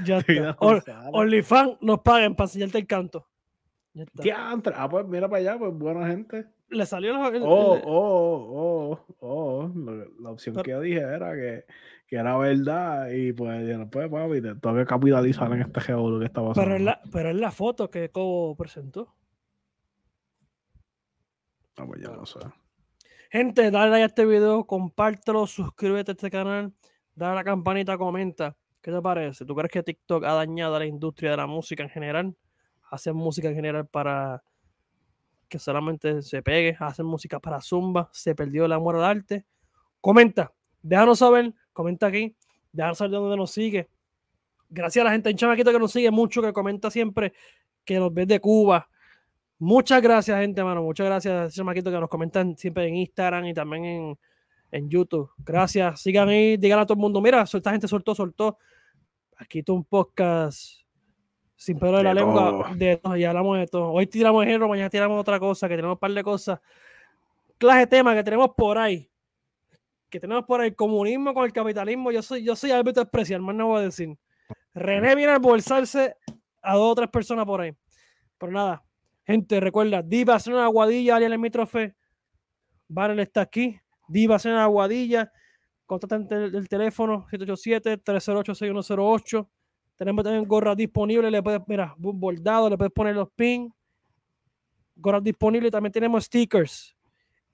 ya 0.05 0.19
está. 0.19 0.57
OnlyFans 1.13 1.79
nos 1.81 2.01
paguen 2.01 2.35
para 2.35 2.47
enseñarte 2.47 2.79
el 2.79 2.87
canto. 2.87 3.29
Ya 4.15 4.53
ah, 4.75 4.89
pues 4.89 5.07
mira 5.07 5.29
para 5.29 5.41
allá, 5.41 5.59
pues 5.59 5.73
buena 5.75 6.07
gente. 6.07 6.47
Le 6.71 6.87
salió 6.87 7.13
la. 7.13 7.29
oh, 7.43 7.81
oh, 7.85 8.99
oh, 8.99 9.17
oh. 9.21 9.71
La 10.21 10.31
opción 10.31 10.57
que 10.57 10.71
yo 10.71 10.81
dije 10.81 11.01
era 11.01 11.35
que, 11.35 11.65
que, 12.07 12.17
era 12.17 12.39
verdad 12.39 13.11
y 13.11 13.33
pues, 13.35 13.69
ya 13.69 13.77
no 13.77 13.91
puede, 13.91 14.09
papi, 14.09 14.41
tengo 14.41 14.77
que 14.77 14.87
capitalizar 14.87 15.53
en 15.53 15.63
este 15.63 15.81
geólogo 15.83 16.21
que 16.21 16.27
está 16.27 16.41
pasando. 16.41 16.63
Pero 16.63 16.77
es 16.77 16.83
la, 16.83 17.01
pero 17.13 17.29
es 17.29 17.37
la 17.37 17.51
foto 17.51 17.91
que 17.91 18.11
Cobo 18.11 18.57
presentó. 18.57 19.15
No, 21.79 21.87
pues 21.87 22.03
ya 22.03 22.09
no 22.09 22.27
sé. 22.27 22.41
Gente, 23.31 23.71
dale 23.71 23.91
like 23.91 24.03
a 24.03 24.07
este 24.07 24.27
video, 24.27 24.67
compártelo, 24.67 25.47
suscríbete 25.47 26.11
a 26.11 26.15
este 26.15 26.31
canal, 26.31 26.73
dale 27.15 27.33
a 27.33 27.35
la 27.37 27.45
campanita, 27.45 27.97
comenta. 27.97 28.57
¿Qué 28.83 28.91
te 28.91 29.01
parece? 29.01 29.47
¿Tú 29.47 29.55
crees 29.55 29.71
que 29.71 29.83
TikTok 29.83 30.25
ha 30.25 30.35
dañado 30.35 30.75
a 30.75 30.81
la 30.81 30.87
industria 30.87 31.31
de 31.31 31.37
la 31.37 31.47
música 31.47 31.83
en 31.83 31.89
general? 31.89 32.37
Hacen 32.91 33.17
música 33.17 33.49
en 33.49 33.55
general 33.55 33.87
para 33.87 34.43
que 35.49 35.59
solamente 35.59 36.21
se 36.23 36.43
pegue, 36.43 36.77
hacen 36.81 37.07
música 37.07 37.39
para 37.39 37.61
zumba, 37.61 38.09
se 38.13 38.35
perdió 38.35 38.65
el 38.65 38.73
amor 38.73 38.97
al 38.97 39.05
arte. 39.05 39.45
Comenta, 40.01 40.53
déjanos 40.83 41.21
saber, 41.21 41.55
comenta 41.73 42.09
aquí, 42.09 42.37
déjanos 42.73 42.99
saber 42.99 43.13
de 43.13 43.17
dónde 43.19 43.37
nos 43.37 43.51
sigue. 43.51 43.89
Gracias 44.69 45.03
a 45.03 45.05
la 45.05 45.13
gente 45.13 45.31
en 45.31 45.37
Chamaquito 45.37 45.71
que 45.71 45.79
nos 45.79 45.93
sigue 45.93 46.11
mucho, 46.11 46.43
que 46.43 46.53
comenta 46.53 46.91
siempre, 46.91 47.33
que 47.85 47.99
nos 47.99 48.13
ve 48.13 48.27
de 48.27 48.41
Cuba. 48.41 48.89
Muchas 49.65 50.03
gracias, 50.03 50.41
gente, 50.41 50.61
hermano. 50.61 50.83
Muchas 50.83 51.07
gracias 51.07 51.57
a 51.57 51.73
que 51.73 51.83
nos 51.83 52.09
comentan 52.09 52.57
siempre 52.57 52.89
en 52.89 52.97
Instagram 52.97 53.45
y 53.45 53.55
también 53.55 53.85
en, 53.85 54.19
en 54.73 54.91
YouTube. 54.91 55.31
Gracias. 55.39 56.01
Sigan 56.01 56.29
ahí, 56.31 56.57
digan 56.57 56.81
a 56.81 56.85
todo 56.85 56.95
el 56.95 57.01
mundo, 57.01 57.21
mira, 57.21 57.43
esta 57.43 57.71
gente 57.71 57.87
soltó, 57.87 58.13
soltó. 58.13 58.59
Aquí 59.37 59.63
tú 59.63 59.75
un 59.75 59.85
podcast 59.85 60.81
sin 61.55 61.79
pedo 61.79 61.99
de, 61.99 62.03
la 62.03 62.13
lengua 62.13 62.73
de 62.75 63.01
y 63.17 63.23
hablamos 63.23 63.57
de 63.57 63.69
todo. 63.69 63.93
Hoy 63.93 64.09
tiramos 64.09 64.45
género, 64.45 64.67
mañana 64.67 64.91
tiramos 64.91 65.21
otra 65.21 65.39
cosa, 65.39 65.69
que 65.69 65.77
tenemos 65.77 65.95
un 65.95 66.01
par 66.01 66.11
de 66.11 66.25
cosas. 66.25 66.59
Clase 67.57 67.79
de 67.79 67.87
temas 67.87 68.17
que 68.17 68.25
tenemos 68.25 68.51
por 68.57 68.79
ahí. 68.79 69.09
Que 70.11 70.19
tenemos 70.19 70.45
por 70.45 70.61
ahí 70.61 70.71
el 70.71 70.75
comunismo 70.75 71.33
con 71.33 71.45
el 71.45 71.53
capitalismo. 71.53 72.11
Yo 72.11 72.21
soy, 72.21 72.43
yo 72.43 72.57
soy 72.57 72.73
árbitro 72.73 73.05
especial, 73.05 73.41
más 73.41 73.55
no 73.55 73.69
voy 73.69 73.83
a 73.83 73.85
decir. 73.85 74.19
René 74.75 75.15
viene 75.15 75.35
a 75.35 75.39
bolsarse 75.39 76.17
a 76.63 76.75
dos 76.75 76.91
o 76.91 76.95
tres 76.97 77.09
personas 77.11 77.47
por 77.47 77.61
ahí. 77.61 77.73
Pero 78.39 78.51
nada, 78.51 78.83
gente, 79.25 79.61
recuerda, 79.61 80.03
Diva 80.03 80.35
hacer 80.35 80.55
una 80.55 80.65
aguadilla, 80.65 81.17
alguien 81.17 81.33
en 81.33 81.51
trofe. 81.51 81.95
Banner 82.89 83.21
está 83.21 83.43
aquí. 83.43 83.79
Diva 84.09 84.37
hacer 84.37 84.53
una 84.53 84.65
aguadilla. 84.65 85.31
Contacta 85.87 86.17
el, 86.17 86.69
teléfono 86.69 87.27
787-308-6108. 87.31 89.49
Tenemos 89.97 90.25
también 90.25 90.47
gorras 90.47 90.77
disponibles. 90.77 91.31
Le 91.31 91.43
puedes, 91.43 91.61
mira, 91.67 91.95
bordado, 91.99 92.71
le 92.71 92.77
puedes 92.77 92.93
poner 92.93 93.15
los 93.15 93.31
pins. 93.31 93.73
Gorras 94.97 95.23
disponibles. 95.23 95.71
También 95.71 95.93
tenemos 95.93 96.25
stickers. 96.25 96.97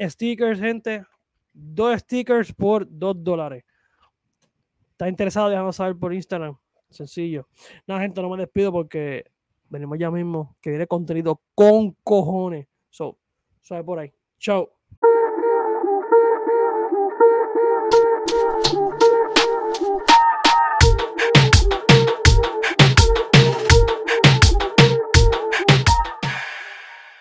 Stickers, 0.01 0.61
gente. 0.61 1.05
Dos 1.53 2.01
stickers 2.01 2.53
por 2.53 2.87
dos 2.89 3.23
dólares. 3.23 3.65
¿Está 4.93 5.09
interesado? 5.09 5.49
Déjanos 5.49 5.77
saber 5.77 5.97
por 5.97 6.13
Instagram. 6.13 6.57
Sencillo. 6.91 7.49
Nada, 7.87 8.01
gente, 8.01 8.21
no 8.23 8.31
me 8.31 8.39
despido 8.39 8.73
porque 8.73 9.25
venimos 9.69 9.99
ya 9.99 10.11
mismo. 10.11 10.57
Que 10.61 10.71
viene 10.71 10.87
contenido 10.87 11.41
con 11.55 11.93
cojones. 12.03 12.67
So, 12.91 13.19
sabe 13.63 13.85
por 13.85 13.99
ahí. 13.99 14.13
Chao. 14.39 14.78